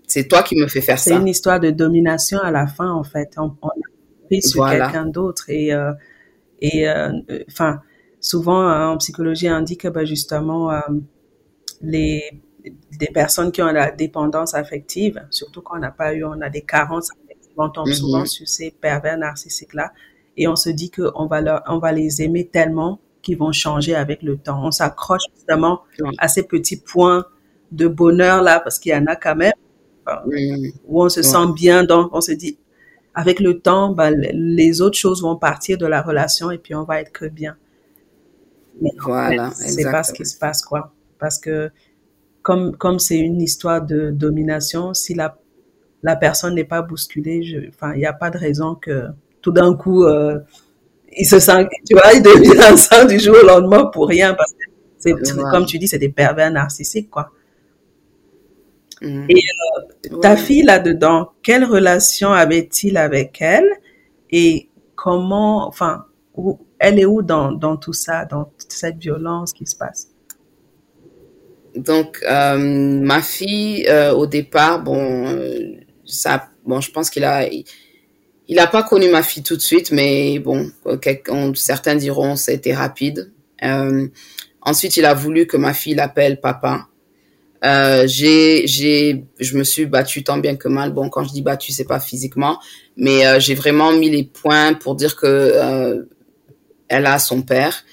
[0.06, 1.10] C'est toi qui me fais faire ça.
[1.10, 3.30] C'est une histoire de domination à la fin, en fait.
[3.36, 5.50] On, on a pris sur quelqu'un d'autre.
[5.50, 5.92] Et, euh,
[6.60, 7.10] et euh,
[7.50, 7.80] enfin,
[8.20, 10.78] souvent en psychologie, on dit que ben, justement, euh,
[11.82, 12.22] les
[12.98, 16.50] des personnes qui ont la dépendance affective, surtout quand on n'a pas eu, on a
[16.50, 17.10] des carences
[17.58, 18.26] on tombe souvent mhm.
[18.26, 19.92] sur ces pervers narcissiques-là
[20.36, 23.94] et on se dit qu'on va, leur, on va les aimer tellement qu'ils vont changer
[23.94, 24.64] avec le temps.
[24.64, 25.82] On s'accroche justement
[26.18, 27.24] à ces petits points
[27.72, 29.52] de bonheur-là parce qu'il y en a quand même
[30.86, 31.84] où on se sent bien.
[31.84, 32.58] Donc, on se dit,
[33.14, 36.84] avec le temps, bah, les autres choses vont partir de la relation et puis on
[36.84, 37.56] va être que bien.
[38.80, 40.92] Mais voilà, c'est pas ce qui se passe, quoi.
[41.18, 41.70] Parce que
[42.42, 45.36] comme comme c'est une histoire de domination, si la
[46.02, 49.06] la personne n'est pas bousculée, enfin, il n'y a pas de raison que
[49.42, 50.38] tout d'un coup, euh,
[51.16, 54.52] il se sent, tu vois, il devient ensemble du jour au lendemain pour rien parce
[54.52, 54.58] que
[54.98, 55.14] c'est,
[55.50, 57.30] comme tu dis, c'est des pervers narcissiques, quoi.
[59.00, 59.26] Mm.
[59.28, 59.42] Et
[60.12, 63.68] euh, ta fille là-dedans, quelle relation avait-il avec elle
[64.30, 69.52] et comment, enfin, où, elle est où dans, dans tout ça, dans toute cette violence
[69.52, 70.08] qui se passe?
[71.76, 75.78] Donc, ma fille, au départ, bon,
[76.08, 77.48] ça, bon, je pense qu'il a,
[78.48, 80.70] il n'a pas connu ma fille tout de suite, mais bon,
[81.54, 83.30] certains diront a été rapide.
[83.62, 84.08] Euh,
[84.62, 86.88] ensuite, il a voulu que ma fille l'appelle papa.
[87.64, 90.92] Euh, j'ai, j'ai, je me suis battue tant bien que mal.
[90.92, 92.58] Bon, quand je dis battue, c'est pas physiquement,
[92.96, 96.06] mais euh, j'ai vraiment mis les points pour dire que
[96.88, 97.84] elle a son père.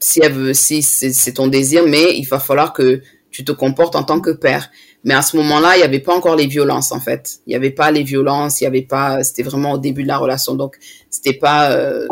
[0.00, 3.94] Si elle veut, si c'est ton désir, mais il va falloir que tu te comportes
[3.94, 4.68] en tant que père.
[5.04, 7.40] Mais à ce moment-là, il n'y avait pas encore les violences en fait.
[7.46, 9.24] Il n'y avait pas les violences, il y avait pas.
[9.24, 10.76] C'était vraiment au début de la relation, donc
[11.10, 11.72] c'était pas.
[11.72, 12.06] Euh,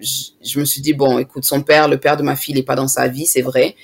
[0.00, 2.64] je, me suis dit bon, écoute, son père, le père de ma fille, il n'est
[2.64, 3.76] pas dans sa vie, c'est vrai.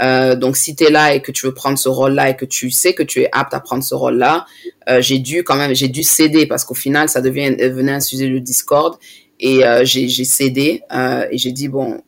[0.00, 2.44] Euh, donc si tu es là et que tu veux prendre ce rôle-là et que
[2.44, 4.46] tu sais que tu es apte à prendre ce rôle-là,
[4.88, 8.00] euh, j'ai dû quand même, j'ai dû céder parce qu'au final, ça devient, devenait un
[8.00, 8.96] sujet de discorde
[9.40, 12.00] et euh, j'ai cédé euh, et j'ai dit bon,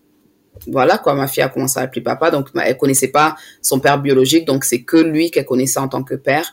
[0.66, 4.00] voilà quoi, ma fille a commencé à appeler papa, donc elle connaissait pas son père
[4.00, 6.52] biologique, donc c'est que lui qu'elle connaissait en tant que père.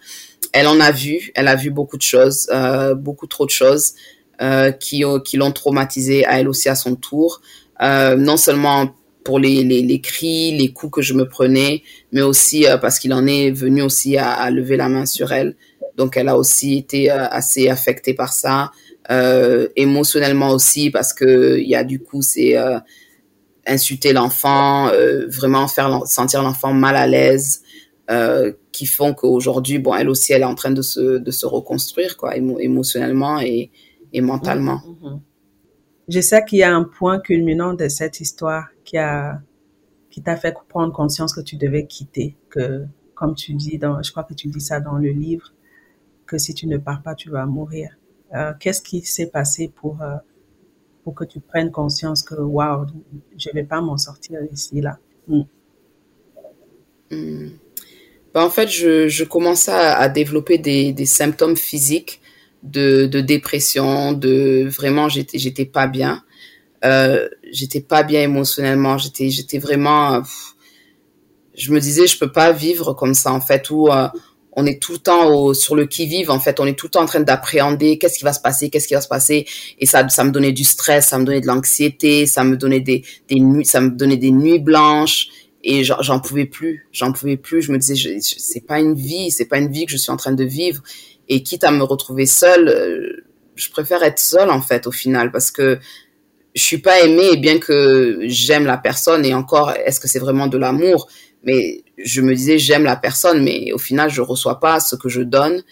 [0.54, 3.94] Elle en a vu, elle a vu beaucoup de choses, euh, beaucoup trop de choses
[4.42, 7.42] euh, qui qui l'ont traumatisée à elle aussi à son tour,
[7.82, 8.94] euh, non seulement
[9.28, 11.84] pour les, les, les, cris, les coups que je me prenais,
[12.14, 15.34] mais aussi euh, parce qu'il en est venu aussi à, à, lever la main sur
[15.34, 15.58] elle.
[15.98, 18.72] Donc elle a aussi été euh, assez affectée par ça,
[19.12, 22.56] euh, émotionnellement aussi parce que il y a du coup c'est
[23.68, 27.62] insulter l'enfant, euh, vraiment faire sentir l'enfant mal à l'aise,
[28.10, 31.46] euh, qui font qu'aujourd'hui, bon, elle aussi, elle est en train de se, de se
[31.46, 33.72] reconstruire, quoi, émotionnellement et,
[34.14, 34.82] et mentalement.
[34.86, 35.10] Mm-hmm.
[35.10, 35.20] Mm-hmm.
[36.10, 39.42] Je sais qu'il y a un point culminant de cette histoire qui a,
[40.10, 44.12] qui t'a fait prendre conscience que tu devais quitter, que, comme tu dis dans, je
[44.12, 45.54] crois que tu dis ça dans le livre,
[46.26, 47.98] que si tu ne pars pas, tu vas mourir.
[48.34, 50.16] Euh, Qu'est-ce qui s'est passé pour, euh,
[51.08, 52.86] pour que tu prennes conscience que, waouh,
[53.38, 54.98] je vais pas m'en sortir ici, là.
[55.30, 55.44] Mm.
[57.12, 57.50] Mm.
[58.34, 62.20] Ben, en fait, je, je commençais à, développer des, des, symptômes physiques
[62.62, 66.26] de, de, dépression, de vraiment, j'étais, j'étais pas bien.
[66.84, 68.98] Euh, j'étais pas bien émotionnellement.
[68.98, 70.22] J'étais, j'étais vraiment.
[71.56, 73.88] je me disais, je peux pas vivre comme ça en fait, où
[74.60, 76.60] on est tout le temps au, sur le qui-vive, en fait.
[76.60, 78.96] On est tout le temps en train d'appréhender qu'est-ce qui va se passer, qu'est-ce qui
[78.96, 79.46] va se passer.
[79.78, 82.80] Et ça, ça me donnait du stress, ça me donnait de l'anxiété, ça me donnait
[82.80, 85.28] des, des nuits, ça me donnait des nuits blanches.
[85.64, 87.62] Et j'en pouvais plus, j'en pouvais plus.
[87.62, 90.18] Je me disais, c'est pas une vie, c'est pas une vie que je suis en
[90.18, 90.82] train de vivre.
[91.30, 95.32] Et quitte à me retrouver seule, euh, je préfère être seule, en fait, au final,
[95.32, 95.78] parce que
[96.56, 99.24] je suis pas aimée, bien que j'aime la personne.
[99.24, 101.08] Et encore, est-ce que c'est vraiment de l'amour?
[101.44, 105.10] Mais je me disais, j'aime la personne, mais au final, je reçois pas ce que
[105.10, 105.64] je donne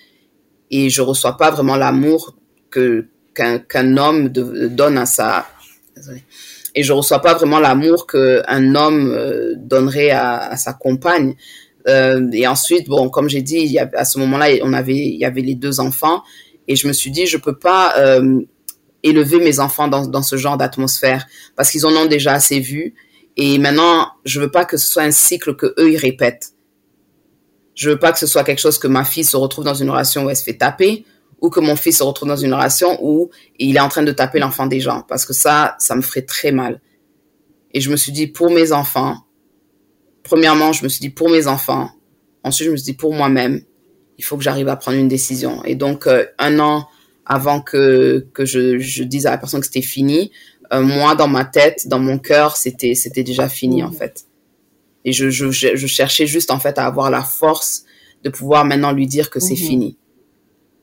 [0.72, 2.36] et je reçois pas vraiment l'amour
[2.70, 5.46] que qu'un homme donne à sa
[6.74, 11.36] et je reçois pas vraiment l'amour qu'un homme euh, donnerait à, sa compagne.
[11.88, 15.16] Euh, et ensuite, bon, comme j'ai dit, y a, à ce moment-là, on avait, il
[15.16, 16.24] y avait les deux enfants,
[16.68, 18.42] et je me suis dit, je peux pas euh,
[19.04, 22.96] élever mes enfants dans, dans ce genre d'atmosphère parce qu'ils en ont déjà assez vu
[23.38, 26.54] et maintenant, je veux pas que ce soit un cycle que eux ils répètent.
[27.76, 29.90] Je veux pas que ce soit quelque chose que ma fille se retrouve dans une
[29.90, 31.06] relation où elle se fait taper
[31.42, 33.30] ou que mon fils se retrouve dans une relation où
[33.60, 36.22] il est en train de taper l'enfant des gens parce que ça, ça me ferait
[36.22, 36.82] très mal.
[37.74, 39.18] Et je me suis dit pour mes enfants,
[40.24, 41.90] premièrement, je me suis dit pour mes enfants.
[42.44, 43.62] Ensuite, je me suis dit pour moi-même,
[44.18, 45.62] il faut que j'arrive à prendre une décision.
[45.66, 46.88] Et donc, euh, un an
[47.26, 50.32] avant que, que je, je dise à la personne que c'était fini,
[50.74, 54.26] euh, moi, dans ma tête, dans mon cœur, c'était c'était déjà fini en fait.
[55.04, 57.86] Et je, je, je, cherchais juste en fait à avoir la force
[58.24, 59.68] de pouvoir maintenant lui dire que c'est mhm.
[59.68, 59.98] fini.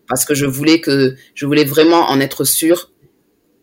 [0.09, 2.93] Parce que je voulais que je voulais vraiment en être sûre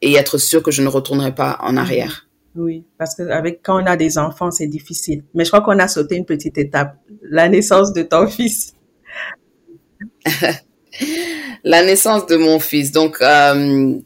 [0.01, 2.27] et être sûre que je ne retournerai pas en arrière.
[2.55, 5.23] Oui, parce que avec quand on a des enfants, c'est difficile.
[5.33, 8.73] Mais je crois qu'on a sauté une petite étape, la naissance de ton fils.
[11.63, 12.91] la naissance de mon fils.
[12.91, 13.97] Donc, euh,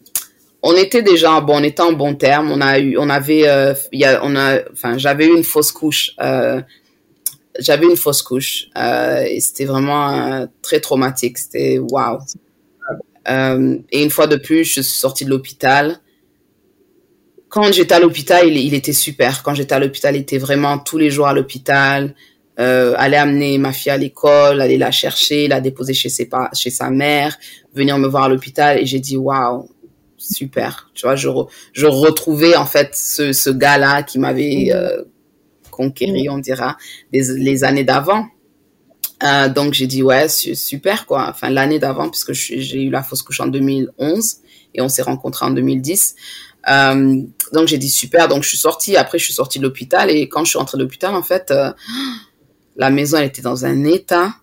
[0.66, 2.50] on était déjà bon, on était en bon terme.
[2.50, 3.74] On a eu, on avait, euh,
[4.22, 6.12] on a, enfin, j'avais eu une fausse couche.
[6.22, 6.62] Euh,
[7.60, 11.38] j'avais une fausse couche euh, et c'était vraiment très traumatique.
[11.38, 12.20] C'était waouh.
[13.28, 16.00] Et une fois de plus, je suis sortie de l'hôpital.
[17.50, 19.44] Quand j'étais à l'hôpital, il, était super.
[19.44, 22.16] Quand j'étais à l'hôpital, il était vraiment tous les jours à l'hôpital.
[22.58, 26.90] Aller amener ma fille à l'école, aller la chercher, la déposer chez, ses, chez sa
[26.90, 27.38] mère,
[27.76, 28.80] venir me voir à l'hôpital.
[28.80, 29.68] Et j'ai dit, waouh,
[30.24, 30.90] super.
[30.94, 31.30] Tu vois, je,
[31.74, 34.76] je retrouvais en fait ce, ce gars-là qui m'avait mm.
[34.76, 35.04] euh,
[35.72, 36.78] conquéri, on dira,
[37.12, 38.28] les années d'avant.
[39.24, 41.28] Euh, donc j'ai dit ouais super quoi.
[41.30, 44.38] Enfin l'année d'avant puisque j'ai eu la fausse couche en 2011
[44.74, 46.16] et on s'est rencontrés en 2010.
[46.70, 47.22] Euh,
[47.54, 48.28] donc j'ai dit super.
[48.28, 48.98] Donc je suis sortie.
[48.98, 51.52] Après je suis sortie de l'hôpital et quand je suis rentrée de l'hôpital, en fait,
[51.52, 51.72] euh,
[52.76, 54.34] la maison elle était dans un état.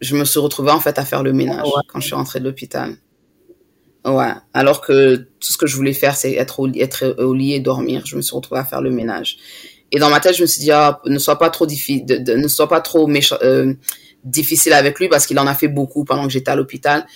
[0.00, 2.44] Je me suis retrouvée en fait à faire le ménage quand je suis rentrée de
[2.44, 2.96] l'hôpital.
[4.04, 4.32] Ouais.
[4.52, 7.60] Alors que tout ce que je voulais faire, c'est être au, être au lit et
[7.60, 8.02] dormir.
[8.04, 9.38] Je me suis retrouvée à faire le ménage.
[9.92, 12.48] Et dans ma tête, je me suis dit, ah, ne sois pas trop difficile, ne
[12.48, 13.74] sois pas trop euh,
[14.24, 17.06] difficile avec lui parce qu'il en a fait beaucoup pendant que j'étais à l'hôpital.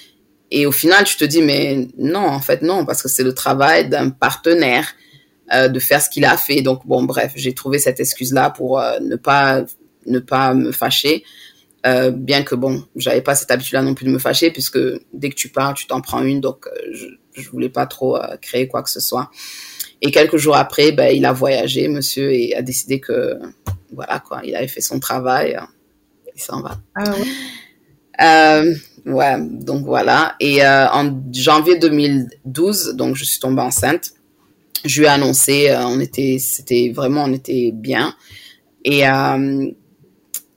[0.50, 3.34] Et au final, tu te dis, mais non, en fait, non, parce que c'est le
[3.34, 4.94] travail d'un partenaire
[5.52, 6.60] euh, de faire ce qu'il a fait.
[6.60, 9.64] Donc, bon, bref, j'ai trouvé cette excuse-là pour euh, ne pas
[10.06, 11.24] ne pas me fâcher.
[11.86, 14.78] Euh, bien que, bon, j'avais pas cette habitude-là non plus de me fâcher, puisque
[15.12, 16.40] dès que tu pars, tu t'en prends une.
[16.40, 17.06] Donc, euh, je,
[17.40, 19.30] je voulais pas trop euh, créer quoi que ce soit.
[20.02, 23.38] Et quelques jours après, ben, il a voyagé, monsieur, et a décidé que,
[23.92, 25.58] voilà, quoi, il avait fait son travail.
[26.34, 26.78] Il s'en va.
[26.94, 27.24] Ah ouais.
[28.20, 28.74] Euh,
[29.06, 30.36] ouais, donc voilà.
[30.40, 34.12] Et euh, en janvier 2012, donc je suis tombée enceinte.
[34.84, 38.14] Je lui ai annoncé, euh, on était, c'était vraiment, on était bien.
[38.84, 39.02] Et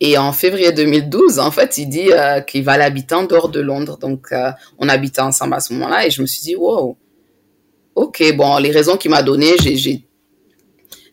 [0.02, 3.60] et en février 2012, en fait, il dit euh, qu'il va l'habiter en dehors de
[3.60, 3.98] Londres.
[3.98, 6.08] Donc, euh, on habitait ensemble à ce moment-là.
[6.08, 6.98] Et je me suis dit, wow,
[7.96, 10.06] ok, bon, les raisons qu'il m'a données, j'ai,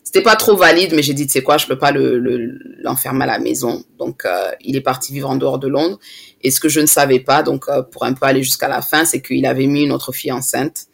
[0.03, 2.59] c'était pas trop valide, mais j'ai dit, tu sais quoi, je peux pas le, le,
[2.81, 3.83] l'enfermer à la maison.
[3.99, 5.99] Donc, euh, il est parti vivre en dehors de Londres.
[6.41, 9.03] Et ce que je ne savais pas, donc, pour un peu aller jusqu'à la fin,
[9.03, 10.85] c'est qu'il avait mis une autre fille enceinte.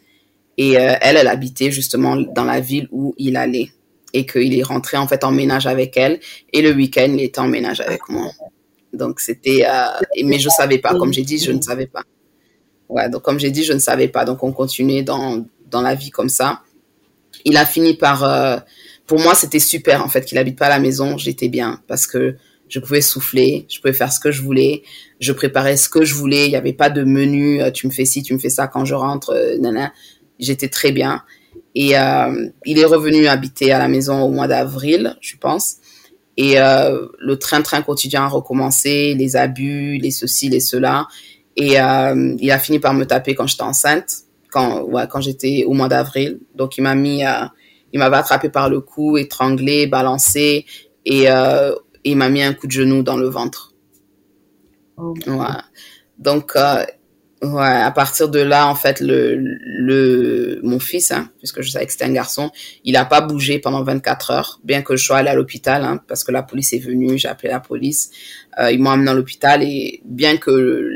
[0.57, 3.71] Et elle, elle habitait justement dans la ville où il allait.
[4.13, 6.19] Et qu'il est rentré, en fait, en ménage avec elle.
[6.53, 8.29] Et le week-end, il était en ménage avec moi.
[8.93, 9.65] Donc, c'était...
[9.67, 10.93] euh, mais je savais pas.
[10.95, 12.03] Comme j'ai dit, je ne savais pas.
[12.89, 14.23] Ouais, donc comme j'ai dit, je ne savais pas.
[14.23, 16.61] Donc, on continuait dans, dans la vie comme ça.
[17.43, 18.23] Il a fini par...
[18.23, 18.57] euh,
[19.07, 21.17] pour moi, c'était super, en fait, qu'il habite pas à la maison.
[21.17, 22.35] J'étais bien parce que
[22.69, 24.83] je pouvais souffler, je pouvais faire ce que je voulais,
[25.19, 26.45] je préparais ce que je voulais.
[26.45, 28.67] Il n'y avait pas de menu, euh, tu me fais ci, tu me fais ça
[28.67, 29.91] quand je rentre, euh, nana.
[30.39, 31.23] J'étais très bien.
[31.75, 35.77] Et euh, il est revenu habiter à la maison au mois d'avril, je pense.
[36.37, 41.07] Et euh, le train-train quotidien a recommencé, les abus, les ceci, les cela.
[41.55, 45.63] Et euh, il a fini par me taper quand j'étais enceinte, quand, ouais, quand j'étais
[45.65, 46.39] au mois d'avril.
[46.55, 47.23] Donc il m'a mis,
[47.91, 50.65] il m'avait attrapé par le cou, étranglé, balancé,
[51.05, 51.27] et
[52.03, 53.73] il m'a mis un coup de genou dans le ventre.
[54.97, 55.13] Oh.
[55.27, 55.45] Ouais.
[56.17, 56.53] Donc,
[57.43, 61.85] ouais, à partir de là, en fait, le, le, mon fils, hein, puisque je savais
[61.85, 62.51] que c'était un garçon,
[62.83, 65.99] il a pas bougé pendant 24 heures, bien que je sois allée à l'hôpital, hein,
[66.07, 68.11] parce que la police est venue, j'ai appelé la police,
[68.59, 70.51] euh, ils m'ont amené à l'hôpital et bien que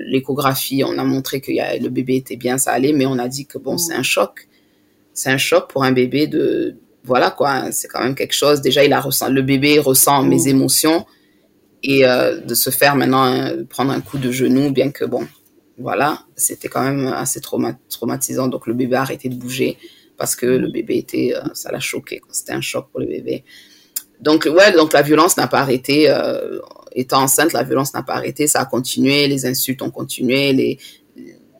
[0.08, 3.20] l'échographie, on a montré que y a, le bébé était bien, ça allait, mais on
[3.20, 4.48] a dit que bon, c'est un choc.
[5.14, 8.62] C'est un choc pour un bébé de, voilà quoi, c'est quand même quelque chose.
[8.62, 10.30] Déjà, il a ressent, le bébé ressent Mm.
[10.30, 11.06] mes émotions
[11.84, 15.28] et euh, de se faire maintenant un- prendre un coup de genou, bien que bon,
[15.78, 18.48] voilà, c'était quand même assez trauma- traumatisant.
[18.48, 19.78] Donc le bébé a arrêté de bouger
[20.18, 22.22] parce que le bébé était, euh, ça l'a choqué.
[22.32, 23.44] C'était un choc pour le bébé.
[24.20, 26.10] Donc ouais, donc la violence n'a pas arrêté.
[26.10, 26.60] euh,
[26.94, 28.48] étant enceinte, la violence n'a pas arrêté.
[28.48, 30.80] Ça a continué, les insultes ont continué, les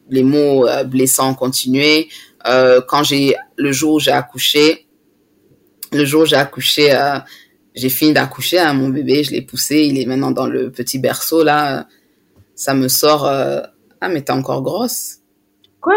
[0.10, 2.08] les mots euh, blessants ont continué.
[2.48, 4.88] Euh, quand j'ai le jour où j'ai accouché,
[5.92, 6.98] le jour où j'ai accouché,
[7.76, 10.98] j'ai fini d'accoucher à mon bébé, je l'ai poussé, il est maintenant dans le petit
[10.98, 11.88] berceau là.
[12.56, 13.26] Ça me sort,
[14.02, 15.18] ah mais t'es encore grosse.
[15.82, 15.96] Quoi?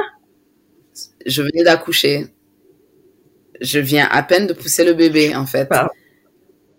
[1.26, 2.26] Je venais d'accoucher.
[3.60, 5.68] Je viens à peine de pousser le bébé en fait.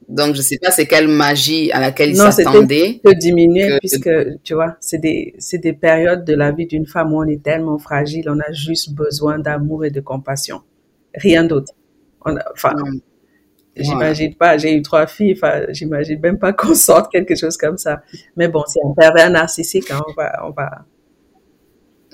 [0.09, 2.99] Donc je sais pas c'est quelle magie à laquelle il Non, c'était s'attendait.
[3.05, 4.09] de diminuer que- puisque,
[4.43, 7.77] tu vois, c'est des, des périodes de la vie d'une femme où on est tellement
[7.77, 10.61] fragile, on a juste besoin d'amour et de compassion.
[11.15, 11.73] Rien d'autre.
[12.53, 12.73] Enfin,
[13.75, 17.77] j'imagine pas, j'ai eu trois filles, enfin, j'imagine même pas qu'on sorte quelque chose comme
[17.77, 18.01] ça.
[18.35, 20.85] Mais bon, c'est un pervers narcissique, hein, on va, on va,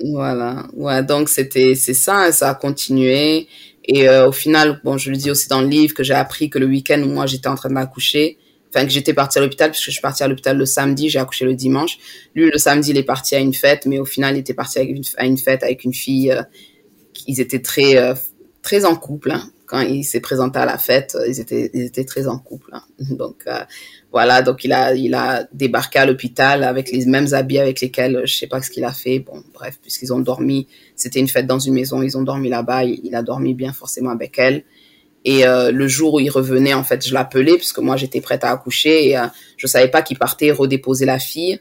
[0.04, 3.48] Voilà, ouais, donc c'était, c'est ça, ça a continué.
[3.86, 6.50] Et euh, au final, bon, je le dis aussi dans le livre que j'ai appris
[6.50, 8.38] que le week-end où moi j'étais en train d'accoucher,
[8.70, 11.20] enfin que j'étais partie à l'hôpital, puisque je suis partie à l'hôpital le samedi, j'ai
[11.20, 11.98] accouché le dimanche.
[12.36, 14.78] Lui, le samedi, il est parti à une fête, mais au final, il était parti
[14.80, 14.84] à
[15.26, 16.32] une, fête avec une fille.
[16.32, 16.43] euh,
[17.28, 18.14] ils étaient très, euh,
[18.62, 19.32] très en couple.
[19.32, 19.50] hein.
[19.68, 22.72] Quand il s'est présenté à la fête, euh, ils étaient, ils étaient très en couple.
[22.74, 22.82] hein.
[23.11, 23.59] Donc euh,
[24.11, 28.15] voilà, donc il a, il a débarqué à l'hôpital avec les mêmes habits avec lesquels,
[28.15, 29.20] euh, je sais pas ce qu'il a fait.
[29.20, 32.86] Bon, bref, puisqu'ils ont dormi, c'était une fête dans une maison, ils ont dormi là-bas,
[32.86, 34.63] il, il a dormi bien forcément avec elle.
[35.26, 38.45] Et euh, le jour où il revenait, en fait, je l'appelais puisque moi j'étais prête
[38.45, 39.26] à accoucher et euh,
[39.57, 41.59] je savais pas qu'il partait redéposer la fille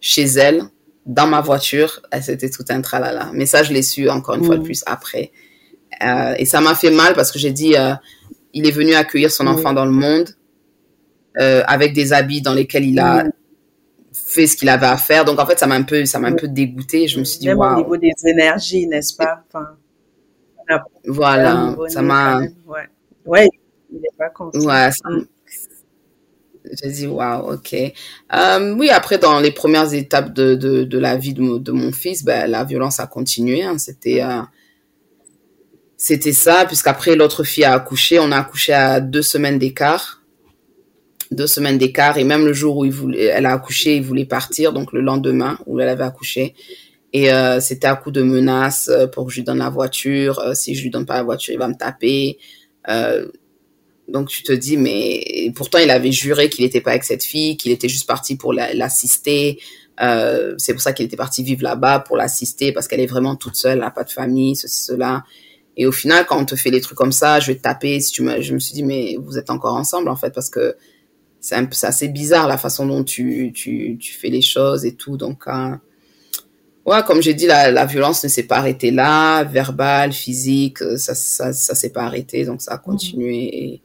[0.00, 0.64] chez elle
[1.06, 2.00] dans ma voiture.
[2.12, 3.30] Euh, C'était tout un tralala.
[3.34, 4.66] Mais ça, je l'ai su encore une fois de Mhm.
[4.66, 5.30] plus après.
[6.04, 7.94] Euh, et ça m'a fait mal parce que j'ai dit, euh,
[8.52, 10.30] il est venu accueillir son enfant dans le monde
[11.38, 13.24] euh, avec des habits dans lesquels il a
[14.12, 15.24] fait ce qu'il avait à faire.
[15.24, 17.08] Donc en fait, ça m'a un peu, ça m'a un peu dégoûté.
[17.08, 19.42] Je me suis dit, même au niveau des énergies, n'est-ce pas?
[19.48, 19.68] Enfin,
[21.06, 22.40] Voilà, ça m'a.
[22.66, 22.88] Ouais.
[23.26, 23.48] ouais,
[23.90, 24.60] il n'est pas conscient.
[24.68, 25.08] Ouais, ça...
[26.80, 27.74] J'ai dit, waouh, ok.
[27.74, 31.92] Euh, oui, après, dans les premières étapes de, de, de la vie de, de, mon
[31.92, 33.62] fils, ben, la violence a continué.
[33.62, 33.78] Hein.
[33.78, 34.42] C'était euh,
[36.04, 38.18] c'était ça, puisqu'après, l'autre fille a accouché.
[38.18, 40.20] On a accouché à deux semaines d'écart.
[41.30, 42.18] Deux semaines d'écart.
[42.18, 45.00] Et même le jour où il voulait, elle a accouché, il voulait partir, donc le
[45.00, 46.56] lendemain où elle avait accouché.
[47.12, 50.40] Et euh, c'était à coup de menaces euh, pour que je lui donne la voiture.
[50.40, 52.36] Euh, si je lui donne pas la voiture, il va me taper.
[54.08, 57.56] Donc tu te dis, mais pourtant il avait juré qu'il n'était pas avec cette fille,
[57.56, 59.60] qu'il était juste parti pour l'assister.
[60.00, 63.54] C'est pour ça qu'il était parti vivre là-bas pour l'assister parce qu'elle est vraiment toute
[63.54, 65.22] seule, elle n'a pas de famille, ceci, cela.
[65.76, 68.00] Et au final, quand on te fait des trucs comme ça, je vais te taper.
[68.00, 70.50] Si tu me, je me suis dit, mais vous êtes encore ensemble en fait parce
[70.50, 70.76] que
[71.40, 75.16] c'est un assez bizarre la façon dont tu, tu, tu fais les choses et tout.
[75.16, 75.74] Donc euh,
[76.86, 81.14] ouais, comme j'ai dit, la, la violence ne s'est pas arrêtée là, verbale, physique, ça,
[81.14, 83.64] ça, ça s'est pas arrêté, donc ça a continué.
[83.64, 83.82] Et,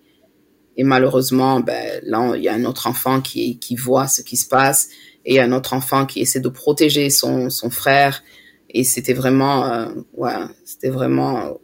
[0.78, 4.38] et malheureusement, ben, là, il y a un autre enfant qui, qui voit ce qui
[4.38, 4.90] se passe
[5.26, 8.24] et un autre enfant qui essaie de protéger son, son frère.
[8.70, 10.36] Et c'était vraiment, euh, ouais,
[10.66, 11.58] c'était vraiment,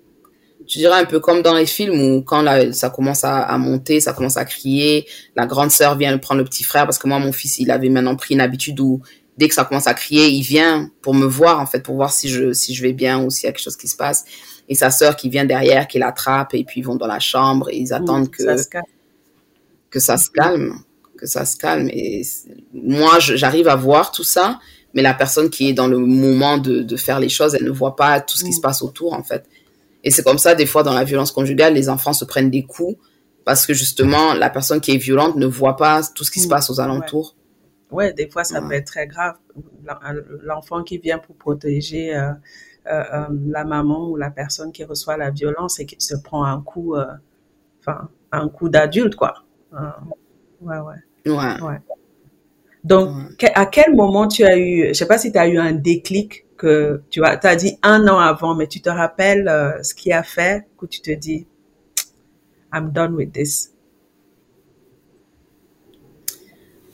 [0.74, 3.58] je dirais un peu comme dans les films où quand là, ça commence à, à,
[3.58, 5.06] monter, ça commence à crier,
[5.36, 7.90] la grande sœur vient prendre le petit frère parce que moi, mon fils, il avait
[7.90, 9.02] maintenant pris une habitude où
[9.38, 12.12] dès que ça commence à crier, il vient pour me voir, en fait, pour voir
[12.12, 14.26] si je, si je vais bien ou s'il y a quelque chose qui se passe.
[14.70, 17.70] Et sa sœur qui vient derrière, qui l'attrape et puis ils vont dans la chambre
[17.70, 18.44] et ils attendent que
[19.90, 20.80] que ça se calme,
[21.20, 21.88] que ça se calme.
[21.90, 22.24] Et
[22.74, 24.60] moi, j'arrive à voir tout ça,
[24.96, 27.72] mais la personne qui est dans le moment de, de faire les choses, elle ne
[27.72, 29.46] voit pas tout ce qui se passe autour, en fait.
[30.04, 32.64] Et c'est comme ça, des fois, dans la violence conjugale, les enfants se prennent des
[32.64, 32.98] coups
[33.46, 36.48] parce que justement, la personne qui est violente ne voit pas tout ce qui se
[36.48, 37.36] passe aux alentours.
[37.92, 39.36] Ouais, ouais des fois, ça peut être très grave.
[40.44, 42.32] L'enfant qui vient pour protéger euh,
[42.86, 46.44] euh, euh, la maman ou la personne qui reçoit la violence et qui se prend
[46.44, 47.06] un coup, euh,
[47.80, 49.46] enfin, un coup d'adulte, quoi.
[50.62, 51.32] Ouais, ouais.
[51.32, 51.80] Ouais.
[52.84, 53.10] Donc,
[53.56, 56.46] à quel moment tu as eu, je sais pas si tu as eu un déclic
[57.10, 60.66] tu as, dit un an avant, mais tu te rappelles euh, ce qui a fait
[60.78, 61.46] que tu te dis,
[62.74, 63.72] I'm done with this.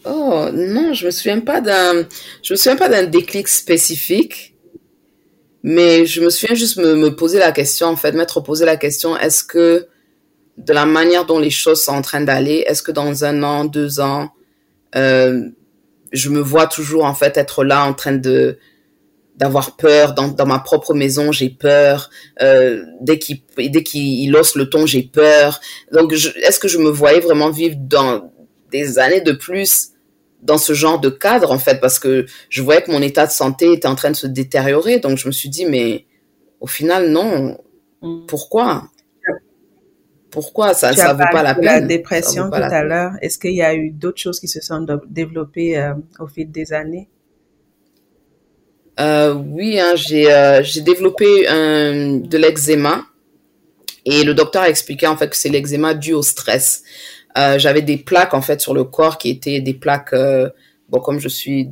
[0.05, 2.07] Oh non, je me souviens pas d'un,
[2.41, 4.55] je me souviens pas d'un déclic spécifique,
[5.61, 8.77] mais je me souviens juste me, me poser la question, en fait, m'être posé la
[8.77, 9.87] question, est-ce que
[10.57, 13.65] de la manière dont les choses sont en train d'aller, est-ce que dans un an,
[13.65, 14.31] deux ans,
[14.95, 15.49] euh,
[16.11, 18.57] je me vois toujours en fait être là en train de
[19.39, 22.09] d'avoir peur dans, dans ma propre maison j'ai peur.
[22.41, 25.61] Euh, dès qu'il dès qu'il hausse le ton j'ai peur.
[25.93, 28.31] Donc est-ce que je me voyais vraiment vivre dans
[28.69, 29.91] des années de plus
[30.41, 31.79] dans ce genre de cadre en fait?
[31.79, 34.99] Parce que je voyais que mon état de santé était en train de se détériorer.
[34.99, 36.05] Donc je me suis dit mais
[36.59, 37.57] au final non.
[38.01, 38.25] Mm.
[38.27, 38.89] pourquoi?
[40.31, 43.13] Pourquoi ça ça vaut pas la peine la dépression tout à l'heure.
[43.21, 46.73] Est-ce qu'il y a eu d'autres choses qui se sont développées euh, au fil des
[46.73, 47.09] années?
[48.99, 53.05] Euh, Oui, hein, j'ai euh, j'ai développé un, de l'eczéma
[54.05, 56.83] et le docteur a expliqué en fait que c'est l'eczéma dû au stress.
[57.37, 60.49] Euh, J'avais des plaques en fait sur le corps qui étaient des plaques euh,
[61.03, 61.69] comme je suis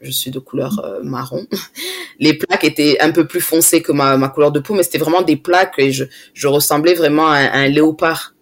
[0.00, 1.46] je suis de couleur euh, marron.
[2.18, 5.22] Les plaques étaient un peu plus foncées que ma, couleur de peau, mais c'était vraiment
[5.22, 8.34] des plaques et je ressemblais vraiment à, un léopard.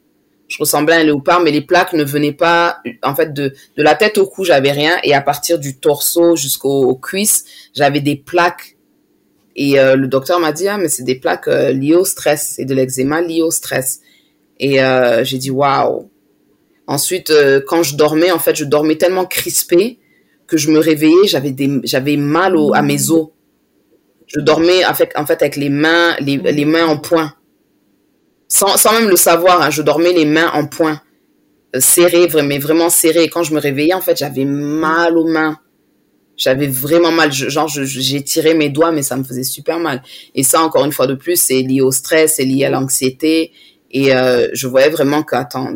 [0.49, 3.83] Je ressemblais à un léopard, mais les plaques ne venaient pas, en fait, de, de
[3.83, 7.45] la tête au cou, j'avais rien, et à partir du torseau jusqu'aux cuisses,
[7.75, 8.77] j'avais des plaques.
[9.57, 12.55] Et euh, le docteur m'a dit, ah, mais c'est des plaques euh, liées au stress,
[12.57, 14.01] c'est de l'eczéma lié au stress.
[14.59, 16.11] Et euh, j'ai dit, waouh.
[16.87, 19.99] Ensuite, euh, quand je dormais, en fait, je dormais tellement crispée
[20.47, 23.29] que je me réveillais, j'avais des, j'avais mal au, à mes os.
[24.27, 27.35] Je dormais avec, en fait, avec les mains, les, les mains en point.
[28.49, 31.01] Sans, sans même le savoir, hein, je dormais les mains en point.
[31.77, 33.25] Euh, serrées, mais vraiment serrées.
[33.25, 35.59] Et quand je me réveillais, en fait, j'avais mal aux mains.
[36.37, 37.33] J'avais vraiment mal.
[37.33, 40.03] Je, genre, j'ai tiré mes doigts, mais ça me faisait super mal.
[40.35, 43.53] Et ça, encore une fois de plus, c'est lié au stress, c'est lié à l'anxiété.
[43.91, 45.73] Et euh, je voyais vraiment que, attends,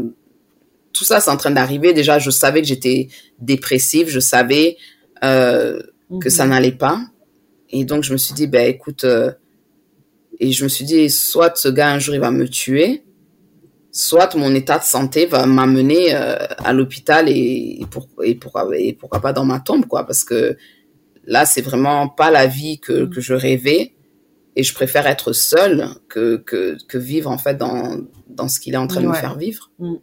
[0.92, 1.92] tout ça, c'est en train d'arriver.
[1.92, 3.08] Déjà, je savais que j'étais
[3.38, 4.76] dépressive, je savais
[5.24, 5.80] euh,
[6.20, 6.50] que ça mhm.
[6.50, 7.00] n'allait pas.
[7.70, 9.32] Et donc, je me suis dit, ben écoute, euh,
[10.38, 13.04] et je me suis dit, soit ce gars, un jour, il va me tuer,
[13.90, 18.68] soit mon état de santé va m'amener euh, à l'hôpital et, et, pour, et, pourquoi,
[18.76, 20.06] et pourquoi pas dans ma tombe, quoi.
[20.06, 20.56] Parce que
[21.24, 23.94] là, c'est vraiment pas la vie que, que je rêvais.
[24.54, 28.74] Et je préfère être seule que, que, que vivre, en fait, dans, dans ce qu'il
[28.74, 29.70] est en train de me faire vivre.
[29.78, 29.94] Mm.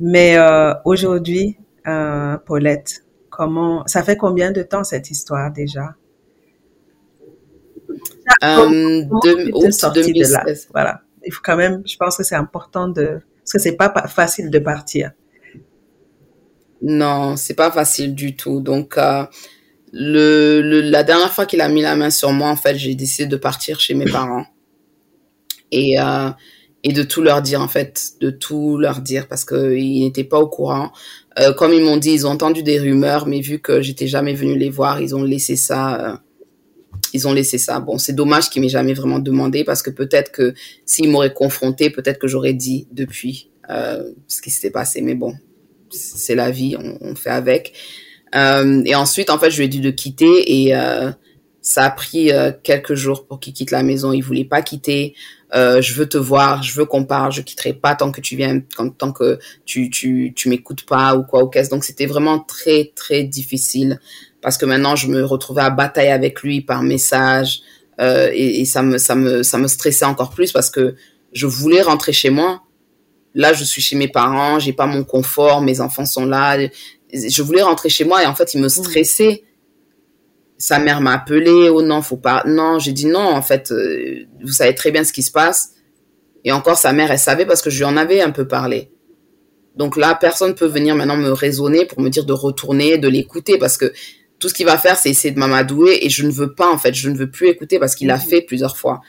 [0.00, 1.56] Mais euh, aujourd'hui,
[1.86, 5.94] euh, Paulette, comment ça fait combien de temps cette histoire déjà?
[8.42, 10.68] Euh, de, août 2016.
[10.72, 11.00] Voilà.
[11.26, 14.50] Il faut quand même, je pense que c'est important de, parce que c'est pas facile
[14.50, 15.12] de partir.
[16.82, 18.60] Non, c'est pas facile du tout.
[18.60, 19.24] Donc, euh,
[19.92, 22.94] le, le, la dernière fois qu'il a mis la main sur moi, en fait, j'ai
[22.94, 24.44] décidé de partir chez mes parents
[25.70, 26.30] et euh,
[26.82, 30.24] et de tout leur dire en fait, de tout leur dire parce que ils n'étaient
[30.24, 30.92] pas au courant.
[31.38, 34.34] Euh, comme ils m'ont dit, ils ont entendu des rumeurs, mais vu que j'étais jamais
[34.34, 36.22] venue les voir, ils ont laissé ça.
[37.14, 37.78] Ils ont laissé ça.
[37.78, 40.52] Bon, c'est dommage qu'ils m'aient jamais vraiment demandé parce que peut-être que
[40.84, 45.00] s'ils m'auraient confronté, peut-être que j'aurais dit depuis euh, ce qui s'était passé.
[45.00, 45.32] Mais bon,
[45.90, 47.72] c'est la vie, on, fait avec.
[48.34, 51.12] Euh, et ensuite, en fait, je lui ai dit de quitter et euh,
[51.62, 52.32] ça a pris
[52.64, 54.12] quelques jours pour qu'il quitte la maison.
[54.12, 55.14] Il voulait pas quitter.
[55.52, 58.58] Je veux te voir, je veux qu'on parle, je quitterai pas tant que tu viens,
[58.58, 61.70] tant que tu tu m'écoutes pas ou quoi ou qu'est-ce.
[61.70, 64.00] Donc c'était vraiment très très difficile
[64.44, 67.62] parce que maintenant je me retrouvais à batailler avec lui par message
[68.00, 70.94] euh, et, et, ça me ça me ça me stressait encore plus parce que
[71.32, 72.62] je voulais rentrer chez moi.
[73.34, 76.58] Là, je suis chez mes parents, j'ai pas mon confort, mes enfants sont là,
[77.12, 79.44] je voulais rentrer chez moi et en fait, il me stressait.
[80.56, 82.44] Sa mère m'a appelé, oh non, faut pas.
[82.46, 85.72] Non, j'ai dit non, en fait, euh, vous savez très bien ce qui se passe.
[86.44, 88.90] Et encore, sa mère, elle savait parce que je lui en avais un peu parlé.
[89.74, 93.58] Donc là, personne peut venir maintenant me raisonner pour me dire de retourner, de l'écouter
[93.58, 93.92] parce que
[94.44, 96.76] tout ce qu'il va faire, c'est essayer de m'amadouer et je ne veux pas, en
[96.76, 99.00] fait, je ne veux plus écouter parce qu'il a fait plusieurs fois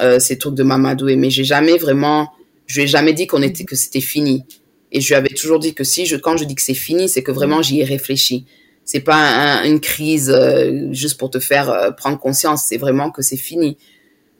[0.00, 1.16] euh, ces trucs de m'amadouer.
[1.16, 2.30] Mais j'ai jamais vraiment,
[2.66, 4.44] je lui ai jamais dit qu'on était, que c'était fini.
[4.92, 7.08] Et je lui avais toujours dit que si je, quand je dis que c'est fini,
[7.08, 8.46] c'est que vraiment j'y ai réfléchi.
[8.84, 12.62] C'est pas un, une crise euh, juste pour te faire euh, prendre conscience.
[12.68, 13.78] C'est vraiment que c'est fini.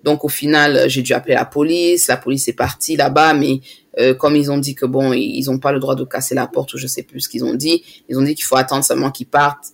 [0.04, 2.06] Donc au final, j'ai dû appeler la police.
[2.06, 3.58] La police est partie là-bas, mais
[3.98, 6.46] euh, comme ils ont dit que bon, ils ont pas le droit de casser la
[6.46, 7.82] porte ou je sais plus ce qu'ils ont dit.
[8.08, 9.72] Ils ont dit qu'il faut attendre seulement qu'ils partent.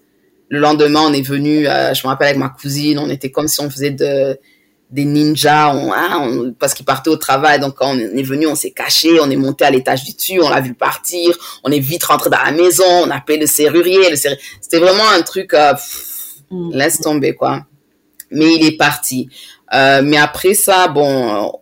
[0.49, 1.65] Le lendemain, on est venu.
[1.65, 4.39] je me rappelle avec ma cousine, on était comme si on faisait de
[4.95, 7.59] des ninjas, hein, parce qu'ils partaient au travail.
[7.59, 10.41] Donc quand on est venu, on s'est caché, on est monté à l'étage du dessus,
[10.41, 13.47] on l'a vu partir, on est vite rentré dans la maison, on a appelé le
[13.47, 14.09] serrurier.
[14.09, 15.75] Le C'était vraiment un truc, euh,
[16.51, 16.73] mm.
[16.75, 17.67] laisse tomber quoi.
[18.31, 19.29] Mais il est parti.
[19.75, 21.53] Euh, mais après ça, bon,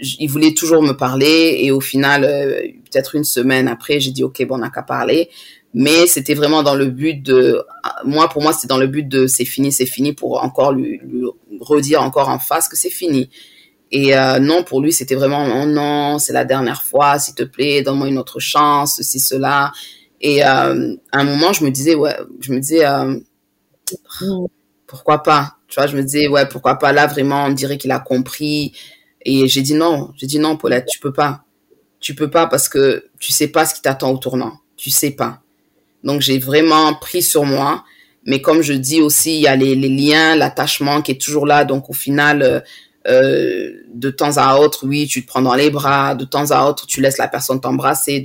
[0.00, 4.24] il voulait toujours me parler et au final, euh, peut-être une semaine après, j'ai dit
[4.24, 5.28] ok, bon, on n'a qu'à parler
[5.74, 7.64] mais c'était vraiment dans le but de
[8.04, 11.00] moi pour moi c'était dans le but de c'est fini c'est fini pour encore lui,
[11.02, 11.24] lui,
[11.60, 13.30] redire encore en face que c'est fini.
[13.90, 17.42] Et euh, non pour lui c'était vraiment oh non c'est la dernière fois s'il te
[17.42, 19.72] plaît donne-moi une autre chance ceci cela.
[20.20, 23.18] Et euh, à un moment je me disais ouais je me disais euh,
[24.86, 25.56] pourquoi pas?
[25.68, 26.92] Tu vois je me disais ouais pourquoi pas?
[26.92, 28.72] Là vraiment on dirait qu'il a compris.
[29.24, 31.44] Et j'ai dit non j'ai dit non Paulette tu peux pas.
[32.00, 34.58] Tu peux pas parce que tu sais pas ce qui t'attend au tournant.
[34.76, 35.41] Tu sais pas
[36.04, 37.84] donc, j'ai vraiment pris sur moi.
[38.24, 41.64] Mais comme je dis aussi, il y a les, liens, l'attachement qui est toujours là.
[41.64, 42.60] Donc, au final, euh,
[43.08, 46.14] euh, de temps à autre, oui, tu te prends dans les bras.
[46.14, 48.22] De temps à autre, tu laisses la personne t'embrasser.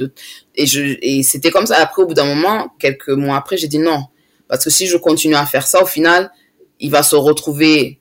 [0.56, 1.78] Et c'était comme ça.
[1.78, 4.06] Après, au bout d'un moment, quelques mois après, j'ai dit non.
[4.48, 6.32] Parce que si je continue à faire ça, au final,
[6.80, 8.00] il va se retrouver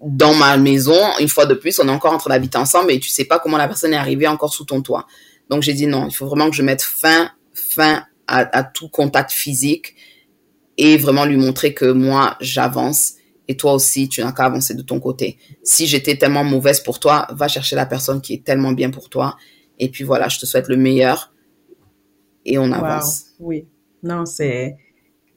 [0.00, 0.98] dans ma maison.
[1.20, 3.38] Une fois de plus, on est encore en train d'habiter ensemble et tu sais pas
[3.38, 5.06] comment la personne est arrivée encore sous ton toit.
[5.48, 9.30] Donc, j'ai dit non, il faut vraiment que je mette fin, fin à, tout contact
[9.30, 9.94] physique
[10.78, 13.14] et vraiment lui montrer que moi, j'avance
[13.48, 15.38] et toi aussi, tu n'as qu'à avancer de ton côté.
[15.62, 19.08] Si j'étais tellement mauvaise pour toi, va chercher la personne qui est tellement bien pour
[19.08, 19.36] toi.
[19.78, 21.32] Et puis voilà, je te souhaite le meilleur
[22.44, 23.26] et on avance.
[23.38, 23.68] Oui,
[24.02, 24.76] non, c'est,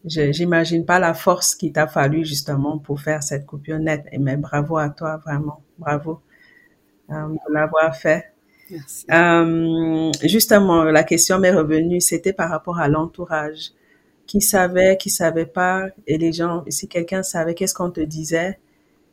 [0.05, 4.05] j'imagine pas la force qu'il t'a fallu justement pour faire cette coupure nette.
[4.11, 6.21] Et mais bravo à toi, vraiment, bravo
[7.11, 8.33] euh, de l'avoir fait.
[9.11, 13.71] Euh, justement, la question m'est revenue, c'était par rapport à l'entourage.
[14.27, 18.59] Qui savait, qui savait pas, et les gens, si quelqu'un savait, qu'est-ce qu'on te disait?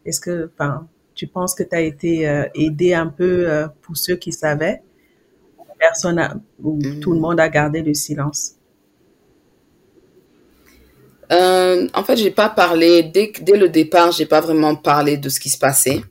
[0.04, 3.96] Est-ce que, enfin, tu penses que tu as été euh, aidé un peu euh, pour
[3.96, 4.82] ceux qui savaient?
[5.78, 7.00] Personne a, ou mm.
[7.00, 8.52] tout le monde a gardé le silence?
[11.30, 15.40] en fait, j'ai pas parlé dès, dès le départ, j'ai pas vraiment parlé de ce
[15.40, 16.02] qui se passait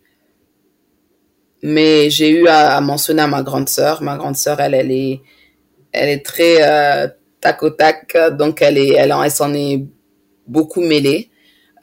[1.63, 4.01] mais j'ai eu à, mentionner à ma grande sœur.
[4.01, 5.21] Ma grande sœur, elle, elle est,
[5.91, 7.07] elle est très euh,
[7.41, 9.85] tac au tac, donc elle est, elle, elle s'en est
[10.47, 11.29] beaucoup mêlée.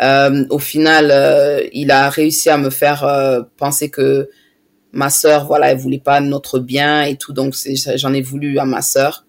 [0.00, 4.30] Euh, au final, euh, il a réussi à me faire euh, penser que
[4.92, 7.54] ma sœur, voilà, elle voulait pas notre bien et tout, donc
[7.94, 9.26] j'en ai voulu à ma sœur.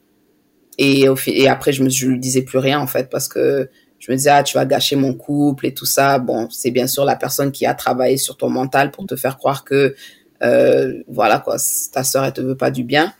[0.79, 3.69] Et, et après, je me, je lui disais plus rien en fait parce que
[3.99, 6.17] je me disais ah tu vas gâcher mon couple et tout ça.
[6.17, 9.37] Bon, c'est bien sûr la personne qui a travaillé sur ton mental pour te faire
[9.37, 9.95] croire que
[10.43, 11.57] euh, voilà quoi,
[11.91, 13.13] ta sœur elle te veut pas du bien.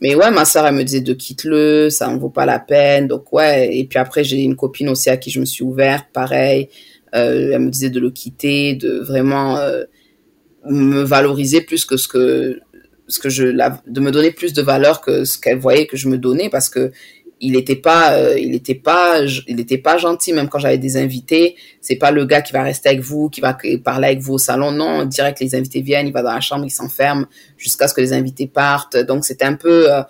[0.00, 3.08] Mais ouais, ma sœur elle me disait de quitte-le, ça en vaut pas la peine.
[3.08, 6.06] Donc ouais, et puis après j'ai une copine aussi à qui je me suis ouverte,
[6.12, 6.68] pareil.
[7.14, 9.84] Euh, elle me disait de le quitter, de vraiment euh,
[10.66, 12.60] me valoriser plus que ce que
[13.08, 15.96] ce que je la, de me donner plus de valeur que ce qu'elle voyait que
[15.96, 16.92] je me donnais parce que
[17.40, 20.96] il était pas euh, il était pas il était pas gentil même quand j'avais des
[20.96, 21.56] invités.
[21.80, 24.38] C'est pas le gars qui va rester avec vous qui va parler avec vous au
[24.38, 27.26] salon non direct les invités viennent il va dans la chambre il s'enferme
[27.56, 28.96] jusqu'à ce que les invités partent.
[28.96, 30.02] Donc c'était un peu euh,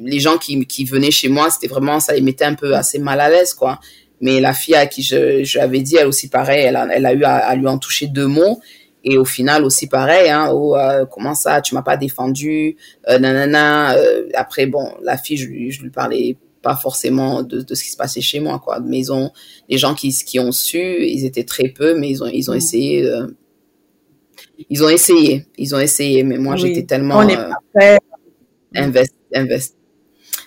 [0.00, 2.98] les gens qui qui venaient chez moi c'était vraiment ça les mettait un peu assez
[2.98, 3.80] mal à l'aise quoi.
[4.20, 7.06] Mais la fille à qui je, je avais dit, elle aussi pareil, elle a, elle
[7.06, 8.60] a eu à, lui en toucher deux mots.
[9.08, 12.76] Et au final aussi pareil, hein, oh, euh, comment ça, tu m'as pas défendu,
[13.08, 13.94] euh, nanana.
[13.94, 17.84] Euh, après, bon, la fille, je lui, je lui parlais pas forcément de, de ce
[17.84, 18.80] qui se passait chez moi, quoi.
[18.80, 19.30] Mais ils ont,
[19.68, 22.54] les gens qui, qui ont su, ils étaient très peu, mais ils ont, ils ont
[22.54, 22.58] mm.
[22.58, 23.08] essayé.
[24.70, 27.96] Ils ont essayé, ils ont essayé, mais moi j'étais tellement euh,
[28.74, 29.76] investi, investi.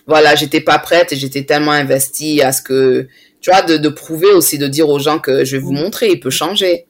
[0.06, 3.08] Voilà, j'étais pas prête et j'étais tellement investie à ce que
[3.40, 6.10] tu vois, de, de, prouver aussi, de dire aux gens que je vais vous montrer,
[6.10, 6.86] il peut changer.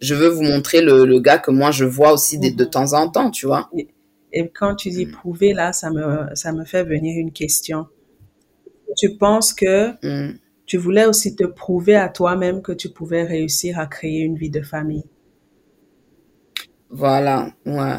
[0.00, 2.70] Je veux vous montrer le, le gars que moi je vois aussi de, de mhm.
[2.70, 3.70] temps en temps, tu vois.
[4.32, 7.86] Et, quand tu dis prouver, là, ça me, ça me fait venir une question.
[8.96, 10.38] Tu penses que mm.
[10.66, 14.50] tu voulais aussi te prouver à toi-même que tu pouvais réussir à créer une vie
[14.50, 15.04] de famille?
[16.90, 17.98] Voilà, ouais.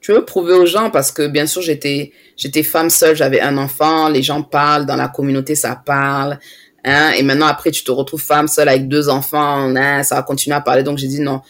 [0.00, 3.56] Tu veux prouver aux gens parce que bien sûr j'étais j'étais femme seule, j'avais un
[3.56, 6.38] enfant, les gens parlent dans la communauté, ça parle.
[6.84, 10.22] Hein, et maintenant, après, tu te retrouves femme seule avec deux enfants, hein, ça va
[10.22, 10.82] continuer à parler.
[10.82, 11.40] Donc, j'ai dit non,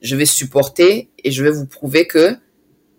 [0.00, 2.36] je vais supporter et je vais vous prouver que,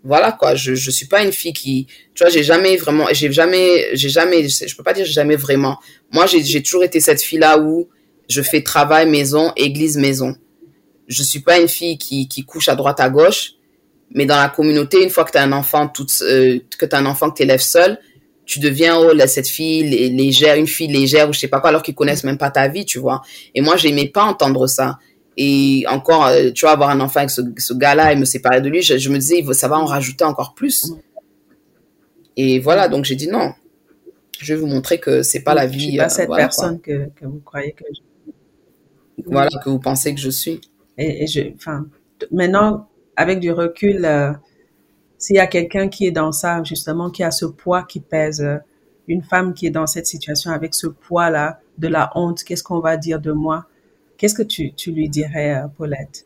[0.03, 3.31] voilà, quoi, je, je suis pas une fille qui, tu vois, j'ai jamais vraiment, j'ai
[3.31, 5.77] jamais, j'ai jamais, je peux pas dire jamais vraiment.
[6.11, 7.89] Moi, j'ai, toujours été cette fille-là où
[8.29, 10.35] je fais travail maison, église maison.
[11.07, 13.53] Je suis pas une fille qui, qui couche à droite à gauche,
[14.11, 16.95] mais dans la communauté, une fois que tu as un enfant toute, euh, que tu
[16.95, 17.97] un enfant que tu élèves seul,
[18.53, 21.69] tu deviens oh là, cette fille légère, une fille légère ou je sais pas quoi,
[21.69, 23.23] alors qu'ils connaissent même pas ta vie, tu vois.
[23.55, 24.99] Et moi, j'aimais pas entendre ça.
[25.37, 28.61] Et encore, euh, tu vois, avoir un enfant avec ce, ce gars-là et me séparer
[28.61, 30.93] de lui, je, me disais, ça va en rajouter encore plus.
[32.37, 33.53] Et voilà, donc j'ai dit non.
[34.39, 35.93] Je vais vous montrer que c'est pas la vie.
[35.93, 40.13] Je pas euh, cette personne que, que, vous croyez que je Voilà, que vous pensez
[40.13, 40.61] que je suis.
[40.99, 41.87] Et, et je, enfin,
[42.31, 44.31] maintenant, avec du recul, euh,
[45.23, 48.45] s'il y a quelqu'un qui est dans ça, justement, qui a ce poids qui pèse,
[49.07, 52.81] une femme qui est dans cette situation avec ce poids-là, de la honte, qu'est-ce qu'on
[52.81, 53.65] va dire de moi?
[54.17, 56.25] Qu'est-ce que tu, tu lui dirais, euh, Paulette?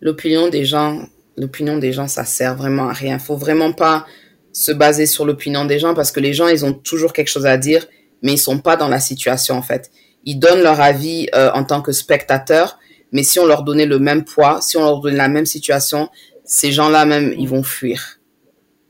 [0.00, 1.02] L'opinion des gens,
[1.36, 3.18] l'opinion des gens, ça sert vraiment à rien.
[3.18, 4.06] Faut vraiment pas
[4.54, 7.44] se baser sur l'opinion des gens parce que les gens, ils ont toujours quelque chose
[7.44, 7.86] à dire,
[8.22, 9.90] mais ils sont pas dans la situation en fait.
[10.24, 12.78] Ils donnent leur avis euh, en tant que spectateurs,
[13.12, 16.08] mais si on leur donnait le même poids, si on leur donnait la même situation,
[16.50, 18.18] ces gens-là même, ils vont fuir.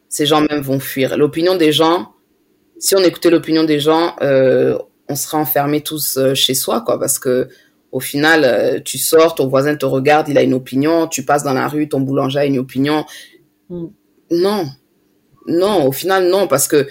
[0.09, 1.19] Ces gens même vont fuir.
[1.19, 2.15] L'opinion des gens,
[2.79, 4.79] si on écoutait l'opinion des gens, euh,
[5.11, 7.49] on serait enfermés tous euh, chez soi, quoi, parce que
[7.93, 11.43] au final, euh, tu sors, ton voisin te regarde, il a une opinion, tu passes
[11.43, 13.05] dans la rue, ton boulanger a une opinion.
[13.69, 13.89] Mm.
[14.31, 14.67] Non,
[15.47, 16.89] non, au final, non, parce que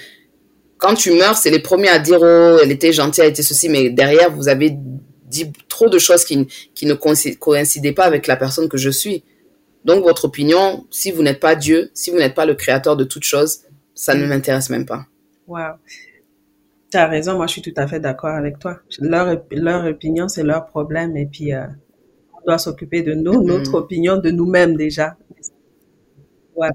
[0.77, 3.69] quand tu meurs, c'est les premiers à dire, oh, elle était gentille, elle était ceci,
[3.69, 4.77] mais derrière, vous avez
[5.25, 9.23] dit trop de choses qui, qui ne coïncidaient pas avec la personne que je suis.
[9.85, 13.03] Donc, votre opinion, si vous n'êtes pas Dieu, si vous n'êtes pas le créateur de
[13.03, 13.61] toutes choses,
[13.95, 15.05] ça ne m'intéresse même pas.
[15.47, 15.75] Wow.
[16.91, 18.79] Tu as raison, moi je suis tout à fait d'accord avec toi.
[18.99, 21.65] Leur, leur opinion, c'est leur problème et puis euh,
[22.33, 23.75] on doit s'occuper de nous, notre mm-hmm.
[23.75, 25.17] opinion de nous-mêmes déjà.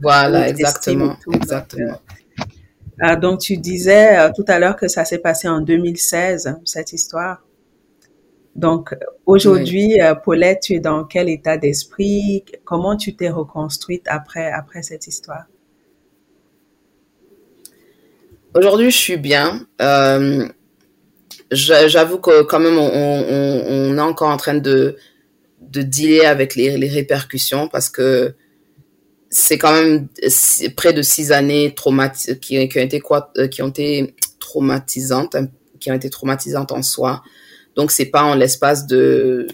[0.03, 1.17] voilà, exactement.
[1.33, 1.89] exactement.
[1.89, 2.01] Donc,
[3.03, 6.93] euh, donc, tu disais euh, tout à l'heure que ça s'est passé en 2016, cette
[6.93, 7.45] histoire.
[8.57, 8.95] Donc
[9.27, 12.45] aujourd'hui, euh, Paulette, tu es dans quel état d'esprit?
[12.65, 15.45] Comment tu t'es reconstruite après après cette histoire?
[18.55, 19.67] Aujourd'hui, je suis bien.
[19.83, 20.49] Euh,
[21.51, 24.97] J'avoue que quand même, on, est encore en train de
[25.61, 28.35] de dealer avec les, les répercussions parce que
[29.31, 30.09] c'est quand même
[30.77, 31.75] près de six années
[32.13, 33.03] qui, qui, ont été
[33.39, 35.37] euh, qui ont été traumatisantes,
[35.81, 37.23] qui ont été traumatisantes en soi.
[37.77, 39.47] Donc c'est pas en l'espace de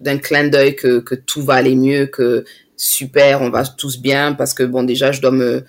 [0.00, 2.44] d'un clin d'œil que, que tout va aller mieux, que
[2.76, 5.64] super, on va tous bien parce que bon déjà je dois me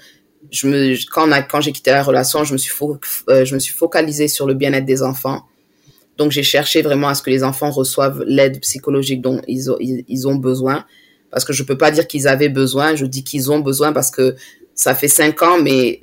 [0.51, 2.73] je me quand quand j'ai quitté la relation, je me suis
[3.29, 5.43] euh, je me suis focalisée sur le bien-être des enfants.
[6.17, 9.77] Donc j'ai cherché vraiment à ce que les enfants reçoivent l'aide psychologique dont ils ont,
[9.79, 10.85] ils, ont besoin
[11.31, 14.11] parce que je peux pas dire qu'ils avaient besoin, je dis qu'ils ont besoin parce
[14.11, 14.35] que
[14.75, 15.99] ça fait cinq ans mais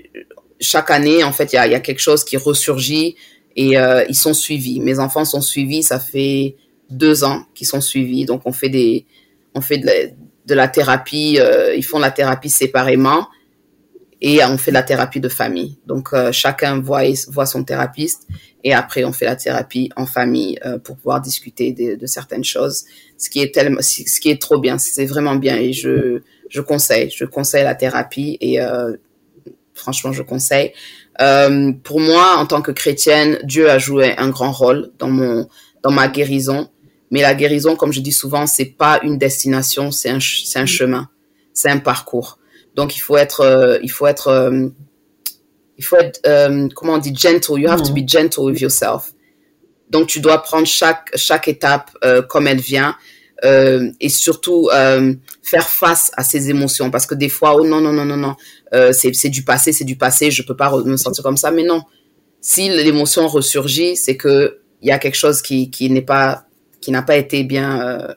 [0.61, 3.15] chaque année en fait il y a, y a quelque chose qui ressurgit
[3.61, 4.81] et euh, ils sont suivis.
[4.81, 6.57] Mes enfants sont suivis, ça fait
[6.89, 8.25] deux ans qu'ils sont suivis.
[8.25, 9.05] Donc on fait des,
[9.55, 9.93] on fait de la,
[10.47, 13.29] de la thérapie, euh, ils font la thérapie séparément.
[14.23, 15.77] et on fait la thérapie de famille.
[15.87, 18.21] Donc euh, chacun voit voit son thérapeute
[18.65, 22.87] et après on fait la thérapie en famille pour pouvoir discuter de, de, certaines choses.
[23.19, 26.63] Ce qui est tellement, ce qui est trop bien, c'est vraiment bien et je je
[26.63, 28.59] conseille, je conseille la thérapie et
[29.75, 30.73] franchement je conseille.
[31.21, 35.49] Euh, pour moi, en tant que chrétienne, Dieu a joué un grand rôle dans mon
[35.83, 36.69] dans ma guérison.
[37.11, 40.67] Mais la guérison, comme je dis souvent, c'est pas une destination, c'est un c'est un
[40.67, 41.09] chemin,
[41.53, 42.39] c'est un parcours.
[42.75, 44.69] Donc il faut être, euh, il faut être, euh,
[45.77, 46.21] il faut être,
[46.75, 47.59] comment on dit, gentle.
[47.61, 49.13] You have to be gentle with yourself.
[49.91, 51.91] Donc tu dois prendre chaque chaque étape
[52.29, 52.97] comme elle vient
[53.43, 54.69] et surtout
[55.43, 58.37] faire face à ses émotions parce que des fois oh non non non non non
[58.93, 61.63] c'est c'est du passé c'est du passé je peux pas me sentir comme ça mais
[61.63, 61.83] non
[62.41, 66.45] si l'émotion ressurgit c'est que il y a quelque chose qui qui n'est pas
[66.81, 68.15] qui n'a pas été bien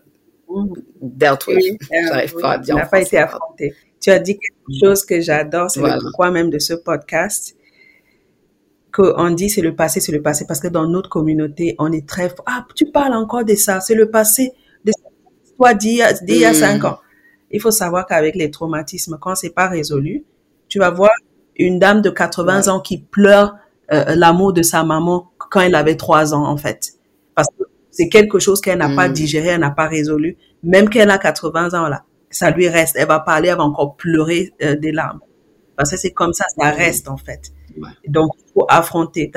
[1.01, 1.77] dealt with.
[2.07, 2.75] J'arrive pas à dire.
[2.75, 3.73] N'a pas été affronté.
[3.99, 7.55] Tu as dit quelque chose que j'adore, c'est le pourquoi même de ce podcast.
[8.91, 12.07] Qu'on dit c'est le passé, c'est le passé, parce que dans notre communauté, on est
[12.07, 14.51] très ah tu parles encore de ça, c'est le passé
[15.57, 16.87] toi d'il y a cinq hmm.
[16.87, 16.99] ans.
[17.51, 20.25] Il faut savoir qu'avec les traumatismes, quand c'est pas résolu,
[20.67, 21.11] tu vas voir
[21.55, 23.55] une dame de 80 ans qui pleure
[23.91, 26.93] euh, l'amour de sa maman quand elle avait trois ans en fait,
[27.35, 29.13] parce que c'est quelque chose qu'elle n'a pas hmm.
[29.13, 32.03] digéré, elle n'a pas résolu, même qu'elle a 80 ans là
[32.33, 32.95] ça lui reste.
[32.97, 35.21] Elle va parler, elle va encore pleurer euh, des larmes.
[35.75, 37.51] Parce que c'est comme ça, ça reste en fait.
[38.07, 39.31] Donc, il faut affronter,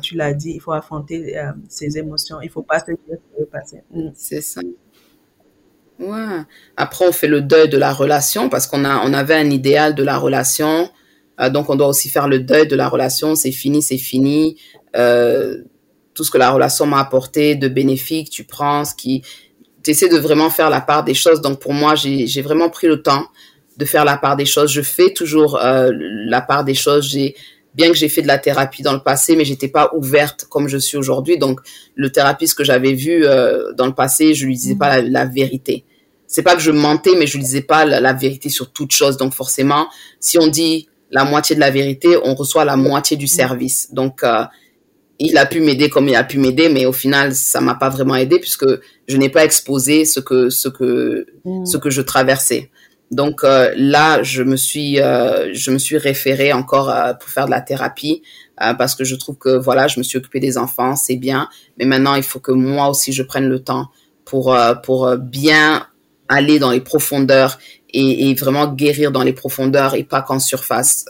[0.00, 2.40] tu l'as dit, il faut affronter euh, ses émotions.
[2.40, 3.82] Il faut pas se dire ce passer.
[3.90, 4.10] Mm.
[4.14, 4.60] C'est ça.
[6.02, 6.42] Ouais.
[6.76, 9.94] Après, on fait le deuil de la relation parce qu'on a, on avait un idéal
[9.94, 10.90] de la relation.
[11.40, 13.34] Euh, donc, on doit aussi faire le deuil de la relation.
[13.34, 14.58] C'est fini, c'est fini.
[14.92, 19.22] tout ce que la relation m'a apporté de bénéfique, tu prends ce qui,
[19.82, 21.40] tu de vraiment faire la part des choses.
[21.40, 23.26] Donc pour moi, j'ai vraiment pris le temps
[23.76, 24.70] de faire la part des choses.
[24.70, 27.08] Je fais toujours euh, la part des choses.
[27.08, 27.34] J'ai
[27.74, 30.68] bien que j'ai fait de la thérapie dans le passé, mais j'étais pas ouverte comme
[30.68, 31.38] je suis aujourd'hui.
[31.38, 31.60] Donc
[31.94, 35.24] le thérapeute que j'avais vu euh, dans le passé, je lui disais pas la, la
[35.24, 35.84] vérité.
[36.32, 39.18] C'est pas que je mentais, mais je lui disais pas la, vérité sur toute chose.
[39.18, 39.88] Donc forcément,
[40.18, 43.92] si on dit la moitié de la vérité, on reçoit la moitié du service.
[43.92, 44.44] Donc euh,
[45.18, 47.90] il a pu m'aider comme il a pu m'aider, mais au final, ça m'a pas
[47.90, 48.66] vraiment aidé puisque
[49.06, 51.66] je n'ai pas exposé ce que ce que mm.
[51.66, 52.70] ce que je traversais.
[53.12, 57.44] Donc euh, là, je me suis euh, je me suis référée encore euh, pour faire
[57.44, 58.22] de la thérapie
[58.78, 61.48] parce que je trouve que voilà, je me suis occupée des enfants, c'est bien,
[61.78, 63.88] mais maintenant il faut que moi aussi je prenne le temps
[64.24, 65.84] pour pour bien
[66.32, 67.58] aller dans les profondeurs
[67.94, 71.04] et, vraiment guérir dans les profondeurs et pas qu'en surface.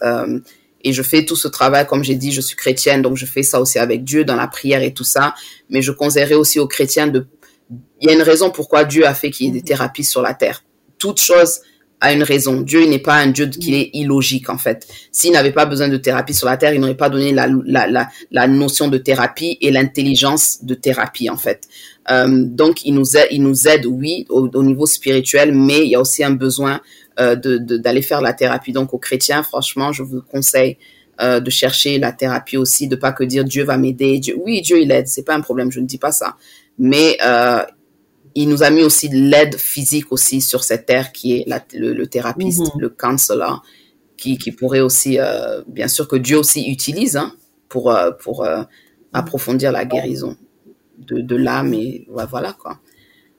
[0.84, 3.42] Et je fais tout ce travail, comme j'ai dit, je suis chrétienne, donc je fais
[3.42, 5.34] ça aussi avec Dieu dans la prière et tout ça.
[5.70, 7.26] Mais je conseillerais aussi aux chrétiens de,
[8.00, 10.22] il y a une raison pourquoi Dieu a fait qu'il y ait des thérapies sur
[10.22, 10.64] la terre.
[10.98, 11.60] Toute chose
[12.02, 12.60] a une raison.
[12.60, 14.86] Dieu n'est pas un Dieu qui est illogique en fait.
[15.12, 17.86] S'il n'avait pas besoin de thérapie sur la terre, il n'aurait pas donné la, la,
[17.86, 21.68] la, la, notion de thérapie et l'intelligence de thérapie en fait.
[22.10, 25.90] Euh, donc il nous aide, il nous aide oui au, au, niveau spirituel, mais il
[25.90, 26.80] y a aussi un besoin
[27.20, 28.72] euh, d'aller de, faire la thérapie.
[28.72, 30.78] Donc aux chrétiens, franchement, je vous conseille
[31.20, 34.20] euh, de chercher la thérapie aussi, de pas que dire Dieu va m'aider.
[34.44, 36.36] Oui, Dieu il aide, c'est pas un problème, je ne dis pas ça.
[36.78, 37.60] Mais euh,
[38.34, 42.06] il nous a mis aussi l'aide physique aussi sur cette terre qui est la, le,
[42.06, 42.80] thérapeute, mm-hmm.
[42.80, 43.62] le counselor,
[44.16, 47.32] qui, qui pourrait aussi, euh, bien sûr que Dieu aussi utilise hein,
[47.68, 48.62] pour, euh, pour euh,
[49.12, 50.36] approfondir la guérison
[50.98, 52.78] de, de l'âme et voilà quoi.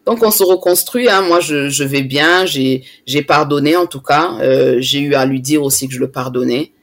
[0.06, 1.08] Donc on se reconstruit.
[1.08, 1.22] Hein.
[1.22, 2.46] Moi, je, je, vais bien.
[2.46, 2.84] J'ai
[3.26, 4.38] pardonné en tout cas.
[4.80, 6.74] J'ai eu à lui dire aussi que je le pardonnais.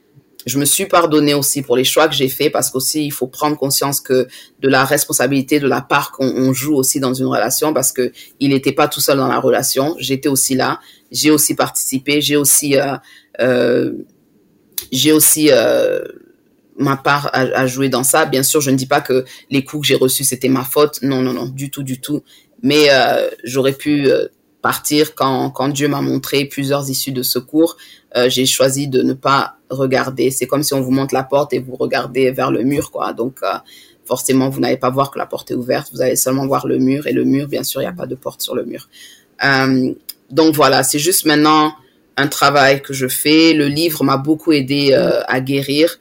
[0.47, 3.27] Je me suis pardonné aussi pour les choix que j'ai faits parce qu'aussi il faut
[3.27, 4.27] prendre conscience que
[4.61, 8.51] de la responsabilité de la part qu'on joue aussi dans une relation parce que il
[8.51, 9.97] n'était pas tout seul dans la relation.
[9.99, 10.81] J'étais aussi là.
[11.11, 12.21] J'ai aussi participé.
[12.21, 12.97] J'ai aussi euh,
[13.41, 13.93] euh,
[14.93, 16.03] j'ai aussi euh,
[16.77, 18.25] ma part à, à, jouer dans ça.
[18.25, 21.01] Bien sûr, je ne dis pas que les coups que j'ai reçus c'était ma faute.
[21.03, 22.23] Non, non, non, du tout, du tout.
[22.63, 24.27] Mais euh, j'aurais pu euh,
[24.63, 27.77] partir quand, quand Dieu m'a montré plusieurs issues de secours.
[28.17, 30.31] Euh, j'ai choisi de ne pas regarder.
[30.31, 33.13] C'est comme si on vous montre la porte et vous regardez vers le mur, quoi.
[33.13, 33.41] Donc
[34.05, 35.91] forcément, vous n'allez pas voir que la porte est ouverte.
[35.93, 38.07] Vous allez seulement voir le mur et le mur, bien sûr, il n'y a pas
[38.07, 38.89] de porte sur le mur.
[40.31, 41.73] donc voilà, c'est juste maintenant
[42.17, 43.53] un travail que je fais.
[43.53, 45.99] Le livre m'a beaucoup aidé à guérir.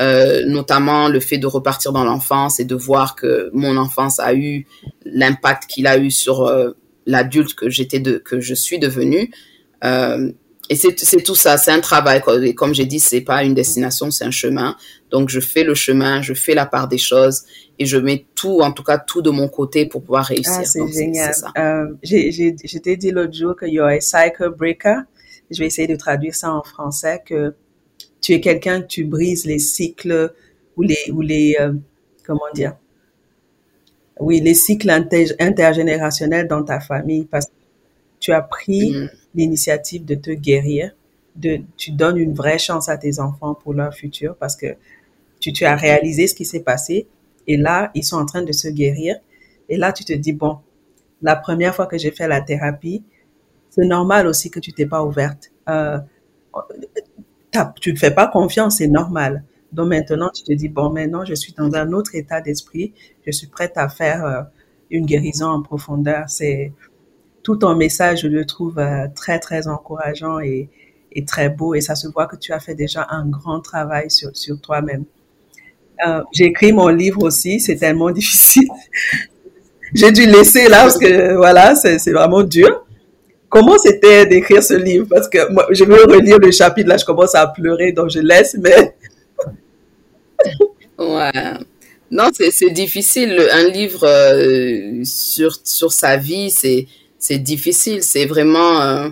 [0.00, 4.32] Euh, notamment le fait de repartir dans l'enfance et de voir que mon enfance a
[4.32, 4.66] eu
[5.04, 6.70] l'impact qu'il a eu sur euh,
[7.04, 9.30] l'adulte que j'étais de que je suis devenue
[9.84, 10.32] euh,
[10.68, 14.10] et c'est tout ça c'est un travail et comme j'ai dit c'est pas une destination
[14.10, 14.76] c'est un chemin.
[15.10, 17.42] Donc je fais le chemin je fais la part des choses
[17.78, 20.58] et je mets tout en tout cas tout de mon côté pour pouvoir réussir.
[20.58, 21.34] ah, c'est génial.
[21.58, 25.00] euh, je t'ai dit l'autre jour que you're a cycle breaker.
[25.50, 27.54] Je vais essayer de traduire ça en français que
[28.22, 30.32] tu es quelqu'un, tu brises les cycles
[30.76, 31.72] ou les, ou les, euh,
[32.24, 32.76] comment dire,
[34.20, 37.52] oui, les cycles intergénérationnels dans ta famille parce que
[38.20, 39.10] tu as pris mm.
[39.34, 40.92] L'initiative de te guérir,
[41.36, 44.76] de, tu donnes une vraie chance à tes enfants pour leur futur parce que
[45.40, 47.06] tu, tu as réalisé ce qui s'est passé
[47.46, 49.16] et là, ils sont en train de se guérir.
[49.68, 50.58] Et là, tu te dis, bon,
[51.22, 53.02] la première fois que j'ai fait la thérapie,
[53.70, 55.50] c'est normal aussi que tu t'es pas ouverte.
[55.68, 55.98] Euh,
[57.80, 59.44] tu ne fais pas confiance, c'est normal.
[59.72, 62.92] Donc maintenant, tu te dis, bon, maintenant, je suis dans un autre état d'esprit.
[63.26, 64.42] Je suis prête à faire euh,
[64.90, 66.28] une guérison en profondeur.
[66.28, 66.72] C'est
[67.42, 70.68] tout ton message, je le trouve euh, très, très encourageant et,
[71.12, 71.74] et, très beau.
[71.74, 75.04] Et ça se voit que tu as fait déjà un grand travail sur, sur toi-même.
[76.06, 78.68] Euh, j'ai écrit mon livre aussi, c'est tellement difficile.
[79.94, 82.84] j'ai dû laisser là parce que voilà, c'est vraiment dur.
[83.48, 85.06] Comment c'était d'écrire ce livre?
[85.10, 88.20] Parce que moi, je veux relire le chapitre, là, je commence à pleurer, donc je
[88.20, 88.94] laisse, mais...
[90.98, 91.52] ouais.
[92.10, 93.38] Non, c'est difficile.
[93.52, 96.86] Un livre euh, sur, sur sa vie, c'est
[97.38, 98.02] difficile.
[98.02, 98.80] C'est vraiment...
[98.80, 99.08] Euh,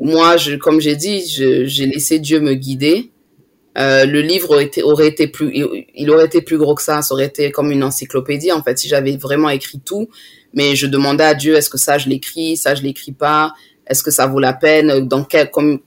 [0.00, 3.10] moi, comme j'ai dit, j'ai laissé Dieu me guider.
[3.78, 4.50] Euh, le livre
[4.84, 7.02] aurait été, plus, il, aurait été plus gros que ça.
[7.02, 10.08] Ça aurait été comme une encyclopédie en fait si j'avais vraiment écrit tout.
[10.54, 13.54] Mais je demandais à Dieu est-ce que ça je l'écris, ça je l'écris pas,
[13.86, 15.80] est-ce que ça vaut la peine, dans quel, comme,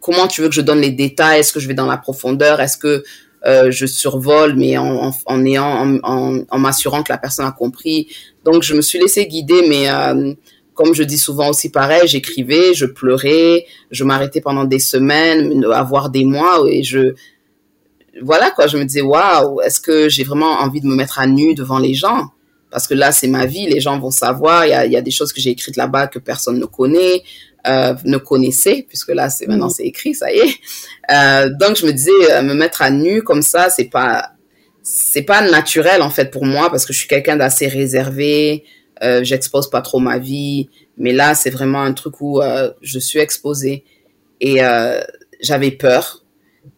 [0.00, 2.60] comment tu veux que je donne les détails, est-ce que je vais dans la profondeur,
[2.60, 3.04] est-ce que
[3.44, 8.08] euh, je survole mais en, en, ayant, en, m'assurant que la personne a compris.
[8.44, 10.32] Donc je me suis laissé guider, mais euh,
[10.74, 16.10] comme je dis souvent aussi pareil, j'écrivais, je pleurais, je m'arrêtais pendant des semaines, avoir
[16.10, 17.14] des mois et je
[18.22, 21.26] voilà quoi, je me disais waouh, est-ce que j'ai vraiment envie de me mettre à
[21.26, 22.28] nu devant les gens?
[22.70, 25.32] Parce que là c'est ma vie, les gens vont savoir, il y a des choses
[25.32, 27.22] que j'ai écrites là-bas que personne ne connaît,
[27.68, 30.54] euh, ne connaissait puisque là c'est maintenant c'est écrit, ça y est.
[31.10, 34.30] Euh, donc je me disais euh, me mettre à nu comme ça, c'est pas
[34.82, 38.64] c'est pas naturel en fait pour moi parce que je suis quelqu'un d'assez réservé,
[39.22, 42.40] j'expose pas trop ma vie, mais là c'est vraiment un truc où
[42.82, 43.84] je suis exposée
[44.40, 44.60] et
[45.40, 46.24] j'avais peur,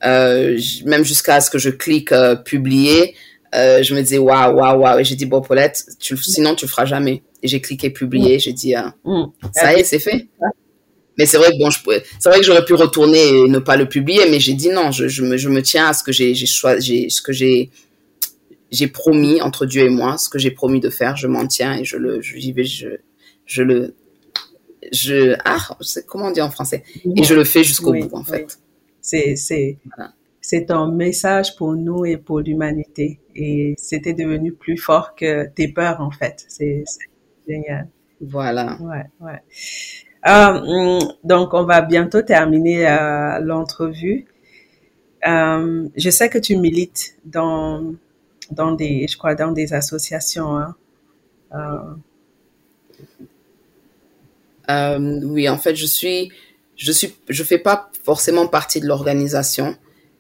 [0.03, 2.15] même jusqu'à ce que je clique
[2.47, 3.15] publier,
[3.53, 6.71] je me disais waouh waouh waouh et j'ai dit bon Paulette, tu, sinon tu le
[6.71, 7.23] feras jamais.
[7.43, 8.75] Et j'ai cliqué publier, j'ai dit
[9.05, 9.25] mm.
[9.53, 10.29] ça y est c'est fait.
[11.19, 13.89] Mais c'est vrai que bon, c'est vrai que j'aurais pu retourner et ne pas le
[13.89, 16.35] publier, mais j'ai dit non, je, je, me, je me tiens à ce que j'ai,
[16.35, 17.71] j'ai choisi, ce que j'ai
[18.71, 21.79] j'ai promis entre Dieu et moi, ce que j'ai promis de faire, je m'en tiens
[21.79, 22.89] et je le, j'y vais, je,
[23.47, 23.95] je le,
[24.93, 26.85] je, ah, sais comment on dit en français,
[27.17, 28.59] et je le fais jusqu'au bout en fait.
[29.01, 29.79] C'est, c'est,
[30.43, 35.69] c'est un message pour nous et pour l'humanité, et c'était devenu plus fort que tes
[35.69, 36.45] peurs en fait.
[36.49, 36.85] C'est,
[37.49, 37.89] génial.
[38.21, 38.79] Voilà.
[38.81, 39.43] Ouais, ouais.
[40.29, 44.27] Euh, donc, on va bientôt terminer euh, l'entrevue.
[45.27, 47.95] Euh, je sais que tu milites dans
[48.51, 50.59] dans des, je crois, dans des associations.
[50.59, 50.75] Hein.
[55.25, 56.31] Oui, en fait, je suis,
[56.77, 59.77] je suis, je fais pas forcément partie de l'organisation,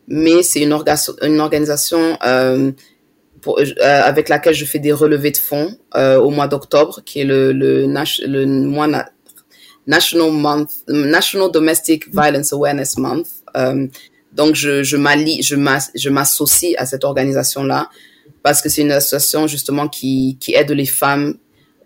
[0.06, 0.74] mais c'est une,
[1.22, 7.24] une organisation avec laquelle je fais des relevés de fonds au mois d'octobre, qui est
[7.24, 8.88] le, le, le mois
[9.88, 13.26] National Month, National Domestic Violence Awareness Month.
[14.32, 17.90] donc, je, je m'associe à cette organisation-là
[18.42, 21.34] parce que c'est une association justement qui, qui aide les femmes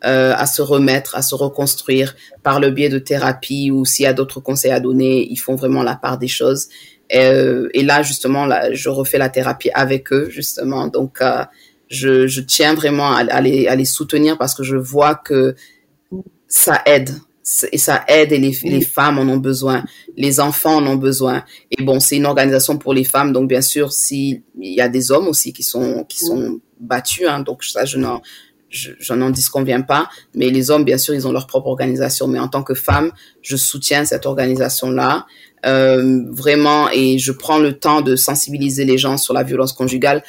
[0.04, 4.06] euh, à se remettre, à se reconstruire par le biais de thérapie ou s'il y
[4.06, 6.68] a d'autres conseils à donner, ils font vraiment la part des choses.
[7.08, 10.88] Et, euh, là, justement, là, je refais la thérapie avec eux, justement.
[10.88, 11.44] Donc, euh,
[11.88, 15.54] je, je tiens vraiment à, les, à les soutenir parce que je vois que
[16.48, 17.10] ça aide
[17.70, 19.84] et ça aide et les, les, femmes en ont besoin,
[20.16, 21.44] les enfants en ont besoin.
[21.70, 25.10] Et bon, c'est une organisation pour les femmes, donc bien sûr, s'il y a des
[25.10, 28.20] hommes aussi qui sont qui sont battus, hein, donc ça, je n'en
[28.72, 32.26] je, n'en disconviens pas, mais les hommes, bien sûr, ils ont leur propre organisation.
[32.26, 33.12] Mais en tant que femme,
[33.42, 35.26] je soutiens cette organisation-là.
[35.64, 40.24] Euh, vraiment, et je prends le temps de sensibiliser les gens sur la violence conjugale.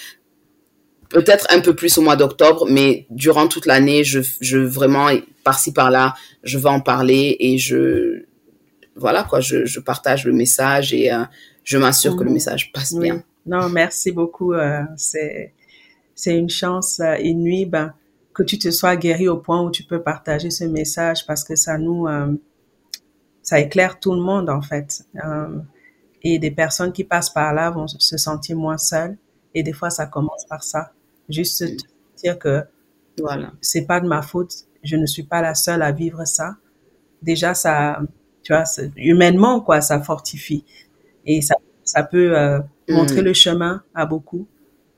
[1.09, 5.07] Peut-être un peu plus au mois d'octobre, mais durant toute l'année, je, je vraiment,
[5.43, 6.13] par-ci par-là,
[6.43, 8.25] je vais en parler et je,
[8.95, 11.23] voilà quoi, je, je partage le message et euh,
[11.63, 12.33] je m'assure que le mhm.
[12.33, 13.23] message passe bien.
[13.45, 14.53] Non, merci beaucoup.
[14.53, 15.53] Euh, c'est,
[16.15, 17.93] c'est une chance euh, inouïe ben,
[18.33, 21.55] que tu te sois guéri au point où tu peux partager ce message parce que
[21.55, 22.07] ça nous,
[23.43, 25.05] ça éclaire tout le monde en fait.
[26.23, 29.17] Et des personnes qui passent par là vont se sentir moins seules.
[29.53, 30.93] Et des fois, ça commence par ça.
[31.29, 31.63] Juste
[32.17, 32.63] dire que
[33.19, 36.57] voilà, c'est pas de ma faute, je ne suis pas la seule à vivre ça.
[37.21, 38.01] Déjà, ça,
[38.43, 38.63] tu vois,
[38.97, 40.65] humainement, quoi, ça fortifie.
[41.25, 43.25] Et ça, ça peut euh, montrer mm.
[43.25, 44.47] le chemin à beaucoup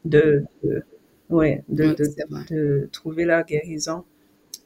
[0.03, 0.45] de,
[1.30, 1.95] ouais, de,
[2.49, 4.03] de, trouver la guérison.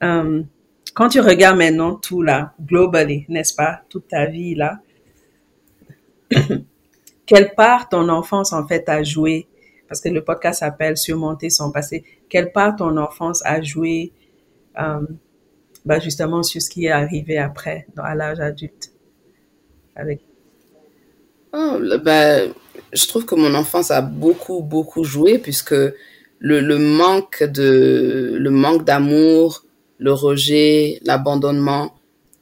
[0.01, 0.45] Um,
[0.93, 4.79] quand tu regardes maintenant tout là, globally, n'est-ce pas, toute ta vie là,
[7.25, 9.47] quelle part ton enfance en fait a joué?
[9.87, 12.03] Parce que le podcast s'appelle Surmonter son passé.
[12.29, 14.11] Quelle part ton enfance a joué
[15.85, 18.91] bah justement sur ce qui est arrivé après, à l'âge adulte
[19.95, 20.21] avec
[21.53, 22.39] oh, bah,
[22.93, 25.93] Je trouve que mon enfance a beaucoup, beaucoup joué puisque le,
[26.61, 29.65] le manque de le manque d'amour,
[29.97, 31.95] le rejet, l'abandonnement,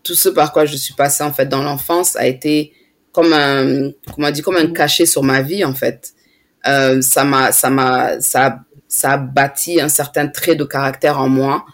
[0.03, 2.73] tout ce par quoi je suis passée en fait dans l'enfance a été
[3.11, 6.13] comme un comment dit comme un cachet sur ma vie en fait.
[6.67, 11.29] Euh, ça m'a ça m'a ça ça a bâti un certain trait de caractère en
[11.29, 11.65] moi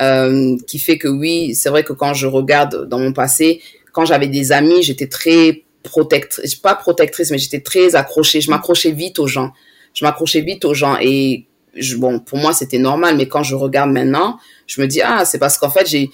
[0.00, 3.60] euh, qui fait que oui, c'est vrai que quand je regarde dans mon passé,
[3.92, 8.40] quand j'avais des amis, j'étais très protectrice, pas protectrice, mais j'étais très accrochée.
[8.40, 9.52] Je m'accrochais vite aux gens.
[9.94, 13.16] Je m'accrochais vite aux gens et je, bon, pour moi c'était normal.
[13.16, 16.10] Mais quand je regarde maintenant, je me dis ah c'est parce qu'en fait j'ai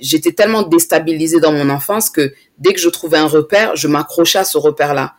[0.00, 4.38] j'étais tellement déstabilisée dans mon enfance que dès que je trouvais un repère, je m'accrochais
[4.38, 5.14] à ce repère-là.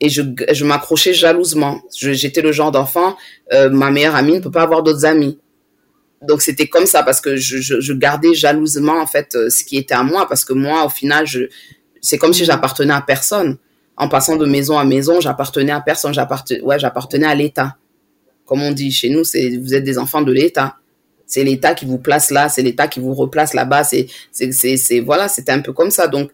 [0.00, 0.22] Et je,
[0.52, 1.80] je m'accrochais jalousement.
[1.96, 3.16] J'étais le genre d'enfant,
[3.52, 5.38] euh, ma meilleure amie ne peut pas avoir d'autres amis
[6.26, 9.76] donc c'était comme ça parce que je, je, gardais jalousement en fait euh, ce qui
[9.76, 11.40] était à moi parce que moi au final je
[12.00, 13.58] c'est comme si j'appartenais à personne.
[13.96, 16.12] En passant de maison à maison j'appartenais à personne.
[16.12, 17.76] J'appartenais ouais j'appartenais à l'État.
[18.44, 20.76] Comme on dit chez nous c'est vous êtes des enfants de l'État.
[21.26, 25.00] C'est l'État qui vous place là c'est l'État qui vous replace là-bas c'est c'est c'est
[25.00, 26.08] voilà c'était un peu comme ça.
[26.08, 26.30] Donc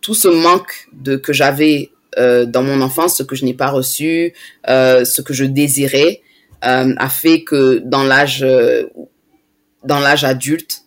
[0.00, 3.68] tout ce manque de que j'avais euh, dans mon enfance ce que je n'ai pas
[3.68, 4.32] reçu
[4.68, 6.22] euh, ce que je désirais
[6.64, 8.84] euh, a fait que dans l'âge euh,
[9.84, 10.82] dans l'âge adulte,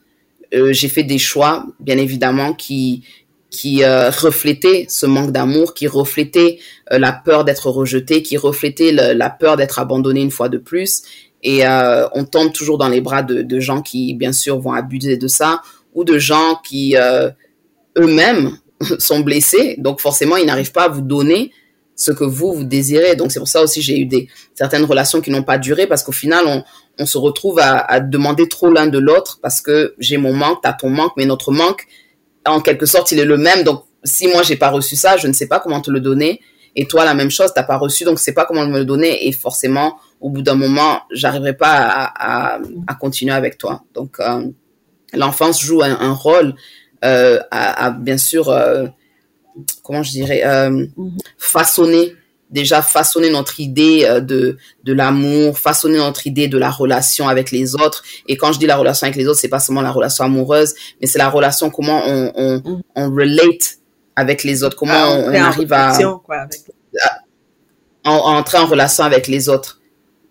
[0.53, 3.03] euh, j'ai fait des choix, bien évidemment, qui
[3.49, 6.59] qui euh, reflétaient ce manque d'amour, qui reflétaient
[6.91, 11.03] euh, la peur d'être rejeté, qui reflétaient la peur d'être abandonné une fois de plus.
[11.43, 15.15] Et on tombe toujours dans les bras de, de, gens qui, bien sûr, vont abuser
[15.15, 15.61] de ça,
[15.93, 16.95] ou de gens qui
[17.97, 18.57] eux-mêmes
[18.99, 21.51] sont blessés, donc forcément, ils n'arrivent pas à vous donner
[21.95, 23.15] ce que vous, vous désirez.
[23.15, 26.03] Donc c'est pour ça aussi j'ai eu des certaines relations qui n'ont pas duré parce
[26.03, 26.63] qu'au final, on,
[26.99, 30.61] on se retrouve à, à demander trop l'un de l'autre parce que j'ai mon manque,
[30.61, 31.87] t'as ton manque, mais notre manque,
[32.45, 33.63] en quelque sorte, il est le même.
[33.63, 36.41] Donc, si moi j'ai pas reçu ça, je ne sais pas comment te le donner.
[36.75, 39.27] Et toi, la même chose, t'as pas reçu, donc c'est pas comment me le donner.
[39.27, 43.83] Et forcément, au bout d'un moment, j'arriverai pas à, à, à, continuer avec toi.
[43.95, 44.47] Donc, euh,
[45.13, 46.53] l'enfance joue un, un rôle
[47.03, 48.85] euh, à, à, bien sûr, euh,
[49.81, 50.89] comment je dirais, mm-hmm.
[51.39, 52.13] façonner
[52.49, 57.51] déjà façonner notre idée euh, de de l'amour, façonner notre idée de la relation avec
[57.51, 58.03] les autres.
[58.27, 60.73] Et quand je dis la relation avec les autres, c'est pas seulement la relation amoureuse,
[61.01, 63.77] mais c'est la relation comment on on, on relate
[64.15, 65.95] avec les autres, comment ah, on, arrive à,
[68.03, 69.79] entrer en relation avec les autres.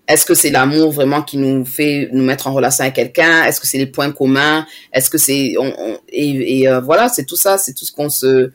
[0.08, 3.44] Est-ce que c'est l'amour vraiment qui nous fait nous mettre en relation avec quelqu'un?
[3.44, 4.66] Est-ce que c'est les points communs?
[4.92, 8.08] Est-ce que c'est on, et, et euh, voilà, c'est tout ça, c'est tout ce qu'on
[8.08, 8.50] se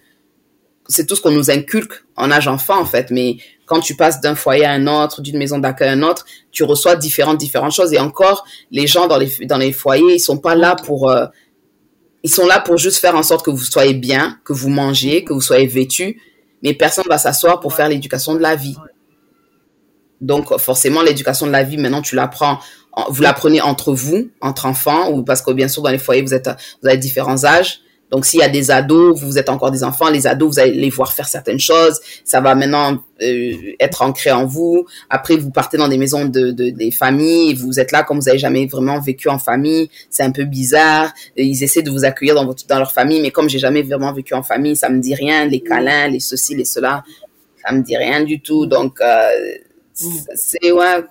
[0.91, 3.11] c'est tout ce qu'on nous inculque en âge enfant en fait.
[3.11, 6.26] Mais quand tu passes d'un foyer à un autre d'une maison d'accueil à un autre
[6.51, 7.93] tu reçois différentes différentes choses.
[7.93, 9.18] Et encore les gens dans
[9.57, 11.26] les foyers ils sont pas là pour euh,
[12.23, 15.23] ils sont là pour juste faire en sorte que vous soyez bien que vous mangez
[15.23, 16.22] que vous soyez vêtu
[16.63, 18.76] mais personne va s'asseoir pour faire l'éducation de la vie.
[20.19, 22.59] Donc forcément l'éducation de la vie maintenant tu l'apprends
[23.09, 26.34] vous l'apprenez entre vous entre enfants ou parce que bien sûr dans les foyers vous
[26.34, 26.49] êtes
[26.81, 27.81] vous avez différents âges
[28.11, 30.73] donc, s'il y a des ados, vous êtes encore des enfants, les ados, vous allez
[30.73, 31.97] les voir faire certaines choses.
[32.25, 34.85] Ça va maintenant euh, être ancré en vous.
[35.09, 37.53] Après, vous partez dans des maisons de, de des familles.
[37.53, 39.89] vous êtes là comme vous n'avez jamais vraiment vécu en famille.
[40.09, 41.13] C'est un peu bizarre.
[41.38, 44.11] ils essaient de vous accueillir dans votre dans leur famille, mais comme j'ai jamais vraiment
[44.11, 45.45] vécu en famille, ça me dit rien.
[45.45, 47.05] Les câlins, les ceci, les cela,
[47.65, 48.65] ça me dit rien du tout.
[48.65, 49.29] Donc, euh,
[50.01, 50.17] mm.
[50.35, 51.05] c'est ouais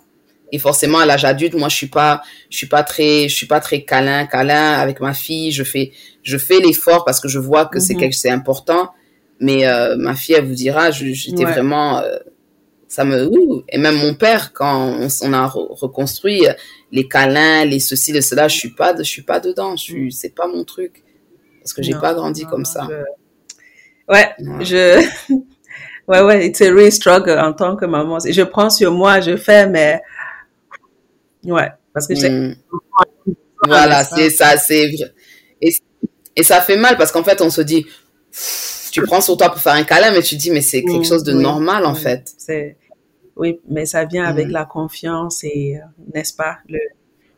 [0.52, 3.46] et forcément à l'âge adulte moi je suis pas je suis pas très je suis
[3.46, 7.38] pas très câlin câlin avec ma fille je fais je fais l'effort parce que je
[7.38, 8.00] vois que c'est mhm.
[8.00, 8.90] quelque c'est important.
[9.38, 12.18] Mais euh, ma fille elle vous dira j'étais vraiment euh,
[12.88, 13.30] ça me
[13.68, 16.52] et même mon père quand on, a reconstruit euh,
[16.92, 19.76] les câlins les ceci les cela je suis pas je suis pas dedans.
[19.76, 21.04] Je suis c'est pas mon truc.
[21.62, 22.88] Parce que j'ai pas grandi comme ça.
[24.08, 24.30] ouais,
[24.60, 25.02] je
[26.08, 28.18] ouais ouais it's a real struggle en tant que maman.
[28.18, 30.00] Je prends sur moi je fais mais
[31.44, 32.56] Ouais, parce que mm.
[33.66, 34.90] Voilà, c'est ça, c'est
[35.60, 35.72] et,
[36.40, 37.86] et ça fait mal parce qu'en fait, on se dit,
[38.90, 41.04] tu prends sur toi pour faire un câlin, mais tu dis, mais c'est quelque mm,
[41.04, 42.32] chose de normal en fait.
[42.38, 42.78] C'est
[43.36, 44.52] oui, mais ça vient avec mm.
[44.52, 45.80] la confiance et euh,
[46.14, 46.78] n'est-ce pas le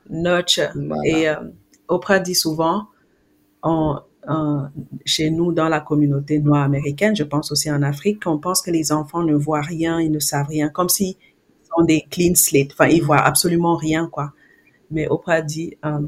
[0.08, 0.60] notch
[1.04, 1.34] et euh,
[1.88, 2.86] Oprah dit souvent,
[3.64, 3.98] on,
[5.04, 8.70] chez nous dans la communauté noire américaine, je pense aussi en Afrique, qu'on pense que
[8.70, 11.18] les enfants ne voient rien, ils ne savent rien, comme si
[11.76, 14.32] sont des clean slate, enfin ils voient absolument rien quoi.
[14.92, 15.98] Mais Oprah dit euh,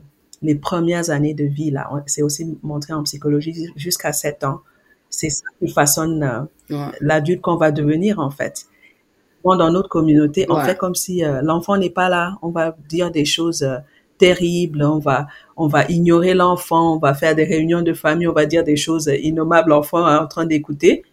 [0.45, 4.61] les premières années de vie là, c'est aussi montré en psychologie jusqu'à 7 ans,
[5.09, 8.67] c'est ça qui façonne euh, l'adulte qu'on va devenir en fait.
[9.45, 13.11] Dans notre communauté, on fait comme si euh, l'enfant n'est pas là, on va dire
[13.11, 13.67] des choses
[14.19, 15.27] terrible, on va,
[15.57, 18.77] on va ignorer l'enfant, on va faire des réunions de famille, on va dire des
[18.77, 21.05] choses innommables, l'enfant est en train d'écouter.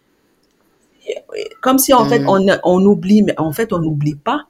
[1.60, 2.28] Comme si en fait mm.
[2.28, 4.44] on, on oublie, mais en fait on n'oublie pas,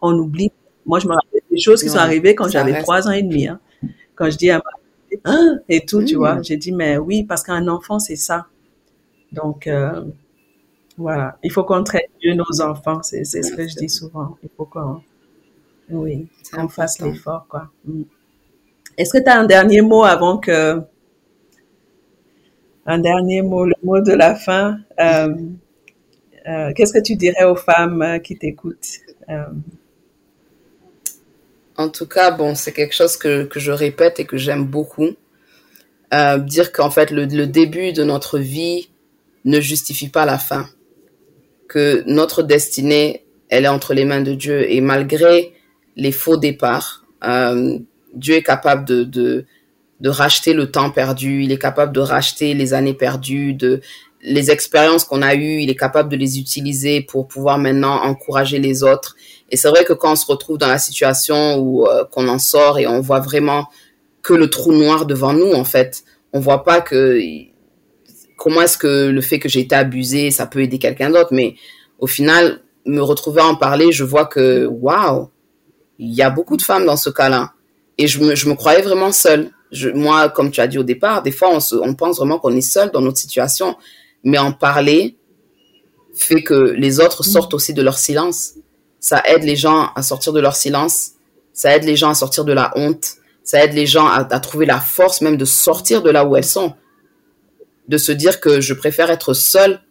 [0.00, 0.52] on oublie.
[0.86, 3.48] Moi je me rappelle des choses qui sont arrivées quand j'avais trois ans et demi.
[3.48, 3.58] Hein.
[4.14, 6.44] Quand je dis à ma hein, et tout, tu vois, mm.
[6.44, 8.46] j'ai dit mais oui parce qu'un enfant c'est ça.
[9.32, 10.04] Donc euh,
[10.96, 14.36] voilà, il faut qu'on traite mieux nos enfants, c'est ce que je dis souvent.
[14.42, 15.02] Il faut qu'on
[15.90, 17.70] oui, qu'on fasse l'effort, quoi.
[17.84, 18.02] Mm.
[18.96, 20.80] Est-ce que tu as un dernier mot avant que...
[22.86, 24.78] Un dernier mot, le mot de la fin?
[25.00, 25.34] Euh,
[26.46, 29.00] euh, qu'est-ce que tu dirais aux femmes qui t'écoutent
[31.84, 35.10] En tout cas, bon, c'est quelque chose que, que, je répète et que j'aime beaucoup.
[36.12, 38.88] dire qu'en fait, le, le début de notre vie
[39.44, 40.68] ne justifie pas la fin.
[41.68, 44.70] Que notre destinée, elle est entre les mains de Dieu.
[44.70, 45.54] Et malgré
[45.96, 47.04] les faux départs.
[47.24, 47.78] Euh,
[48.14, 49.46] Dieu est capable de, de,
[50.00, 53.80] de racheter le temps perdu, il est capable de racheter les années perdues, de
[54.24, 58.58] les expériences qu'on a eues, il est capable de les utiliser pour pouvoir maintenant encourager
[58.58, 59.16] les autres.
[59.50, 62.38] Et c'est vrai que quand on se retrouve dans la situation où euh, qu'on en
[62.38, 63.66] sort et on voit vraiment
[64.22, 67.20] que le trou noir devant nous, en fait, on voit pas que
[68.38, 71.28] comment est-ce que le fait que j'ai été abusée, ça peut aider quelqu'un d'autre.
[71.32, 71.56] Mais
[71.98, 75.28] au final, me retrouver à en parler, je vois que waouh,
[75.98, 77.52] il y a beaucoup de femmes dans ce cas-là.
[77.98, 79.50] Et je me, je me croyais vraiment seule.
[79.94, 82.56] Moi, comme tu as dit au départ, des fois, on, se, on pense vraiment qu'on
[82.56, 83.76] est seul dans notre situation.
[84.24, 85.16] Mais en parler
[86.14, 87.30] fait que les autres mm.
[87.30, 88.54] sortent aussi de leur silence.
[89.00, 91.12] Ça aide les gens à sortir de leur silence.
[91.52, 93.14] Ça aide les gens à sortir de la honte.
[93.42, 96.36] Ça aide les gens à, à trouver la force même de sortir de là où
[96.36, 96.74] elles sont.
[97.88, 99.82] De se dire que je préfère être seule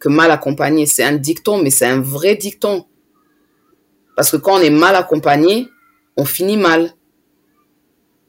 [0.00, 0.86] que mal accompagnée.
[0.86, 2.86] C'est un dicton, mais c'est un vrai dicton.
[4.16, 5.68] Parce que quand on est mal accompagné,
[6.16, 6.92] on finit mal.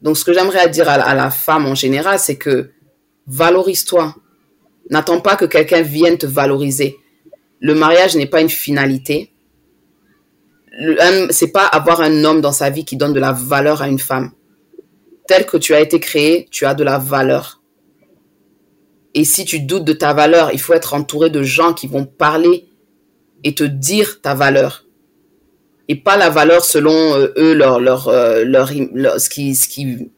[0.01, 2.71] Donc, ce que j'aimerais dire à la, femme en général, c'est que
[3.27, 4.15] valorise-toi.
[4.89, 6.97] N'attends pas que quelqu'un vienne te valoriser.
[7.59, 9.31] Le mariage n'est pas une finalité.
[11.29, 13.99] C'est pas avoir un homme dans sa vie qui donne de la valeur à une
[13.99, 14.31] femme.
[15.27, 17.61] Tel que tu as été créé, tu as de la valeur.
[19.13, 22.05] Et si tu doutes de ta valeur, il faut être entouré de gens qui vont
[22.05, 22.65] parler
[23.43, 24.83] et te dire ta valeur
[25.87, 28.45] et pas la valeur selon euh, eux leur leur, euh,
[29.17, 30.11] ce qui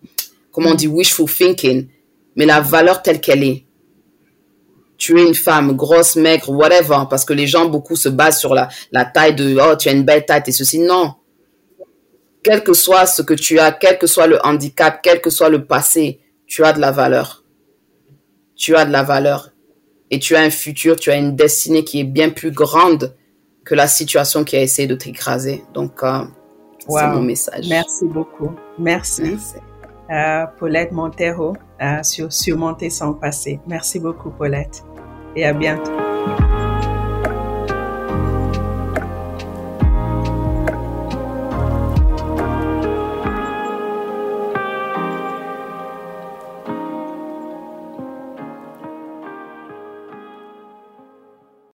[0.51, 1.87] comment on dit wishful thinking
[2.35, 3.64] mais la valeur telle qu'elle est
[4.97, 8.53] tu es une femme grosse maigre whatever parce que les gens beaucoup se basent sur
[8.53, 11.13] la la taille de oh tu as une belle taille et ceci non
[12.43, 15.49] quel que soit ce que tu as quel que soit le handicap quel que soit
[15.49, 17.43] le passé tu as de la valeur
[18.55, 19.49] tu as de la valeur
[20.11, 23.13] et tu as un futur tu as une destinée qui est bien plus grande
[23.65, 25.65] que la situation qui a essayé de t'écraser.
[25.73, 26.23] Donc, euh,
[26.87, 27.65] c'est mon message.
[27.67, 28.51] Merci beaucoup.
[28.77, 29.37] Merci.
[30.57, 33.59] Paulette Montero, euh, sur Surmonter son passé.
[33.67, 34.83] Merci beaucoup, Paulette.
[35.35, 35.91] Et à bientôt.